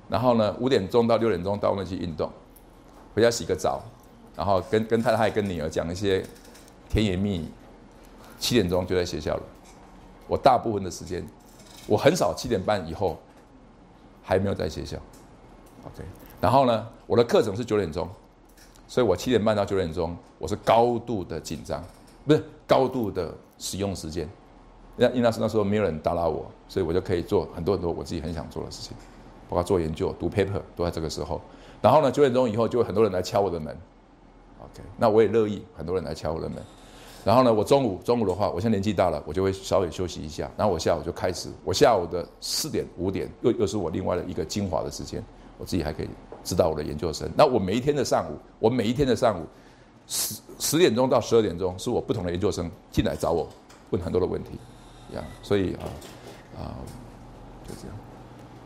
[0.07, 2.31] 然后呢，五点钟到六点钟到那去运动，
[3.13, 3.81] 回家洗个澡。
[4.37, 6.21] 然后跟跟太太跟女儿讲一些
[6.89, 7.45] 甜言蜜语，
[8.37, 9.43] 七点钟就在学校了。
[10.27, 11.25] 我大部分的时间，
[11.87, 13.17] 我很少七点半以后
[14.23, 14.97] 还没有在学校。
[15.85, 16.03] OK，
[16.41, 18.09] 然后呢，我的课程是九点钟，
[18.87, 21.83] 所以我七点半到九点钟我是高度的紧张，
[22.25, 24.27] 不是高度的使用时间。
[24.97, 28.95] 因因那时那时候没有人打扰我，所以我就可以做很多很多我自己很想做的事情，
[29.49, 31.41] 包括做研究、读 paper 都在这个时候。
[31.81, 33.77] 然后呢，九点钟以后就会很多人来敲我的门。
[34.59, 36.57] OK，那我也乐意，很多人来敲我的门。
[37.25, 40.47] 然后呢，我中午中午的话，我现在年纪大了，我就会稍微休息一下。
[40.55, 45.23] 然后我下午就开始，我下午的四点五点又又是我另外的一个精华的时间，
[45.57, 46.09] 我自己还可以
[46.43, 47.27] 知道我的研究生。
[47.35, 49.43] 那我每一天的上午，我每一天的上午
[50.05, 53.49] 十十点钟到十二点钟，是我不同的研究生进来找我，
[53.89, 54.51] 问很多的问题，
[55.15, 55.83] 呀，所以啊
[56.59, 56.77] 啊
[57.67, 57.97] 就这样。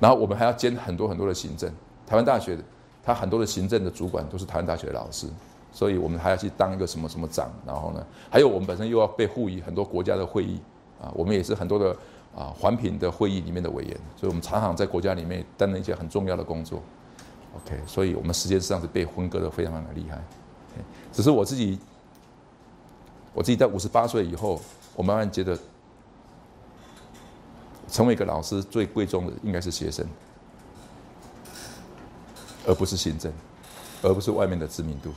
[0.01, 1.71] 然后我们还要兼很多很多的行政。
[2.05, 2.57] 台湾大学
[3.05, 5.27] 他很多的行政的主管都是台湾大学的老师。
[5.71, 10.59] 所以我们还要去当一个什么什么长，然后呢，还有我们本身又要被赋予很多国家的会议
[11.01, 11.95] 啊，我们也是很多的
[12.35, 16.81] 啊环评的会议里面的委员，所以我们常常在国家里面担任一些很重要的工作。
[17.55, 20.21] OK，所以我们时间实际上是被分割的非常的厉害。
[21.11, 21.79] 只是我自己，
[23.33, 24.61] 我自己在五十八岁以后，
[24.95, 25.57] 我慢慢觉得，
[27.89, 30.05] 成为一个老师最贵重的应该是学生，
[32.67, 33.33] 而不是行政，
[34.03, 35.11] 而不是外面的知名度。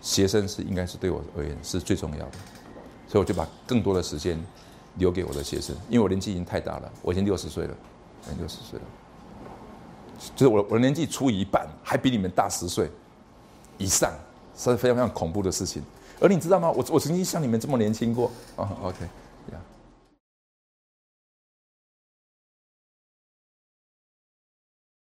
[0.00, 2.32] 学生是应该是对我而言是最重要的，
[3.08, 4.38] 所以我就把更多的时间
[4.96, 7.74] 留给我的学生，因为我年纪已经太大了，我已经六十岁了，
[8.38, 8.84] 六十岁了，
[10.36, 12.90] 就是我我的年纪除以一半，还比你们大十岁
[13.76, 14.12] 以上，
[14.56, 15.82] 是非常非常恐怖的事情。
[16.20, 16.70] 而你知道吗？
[16.70, 18.96] 我我曾经像你们这么年轻过啊，OK。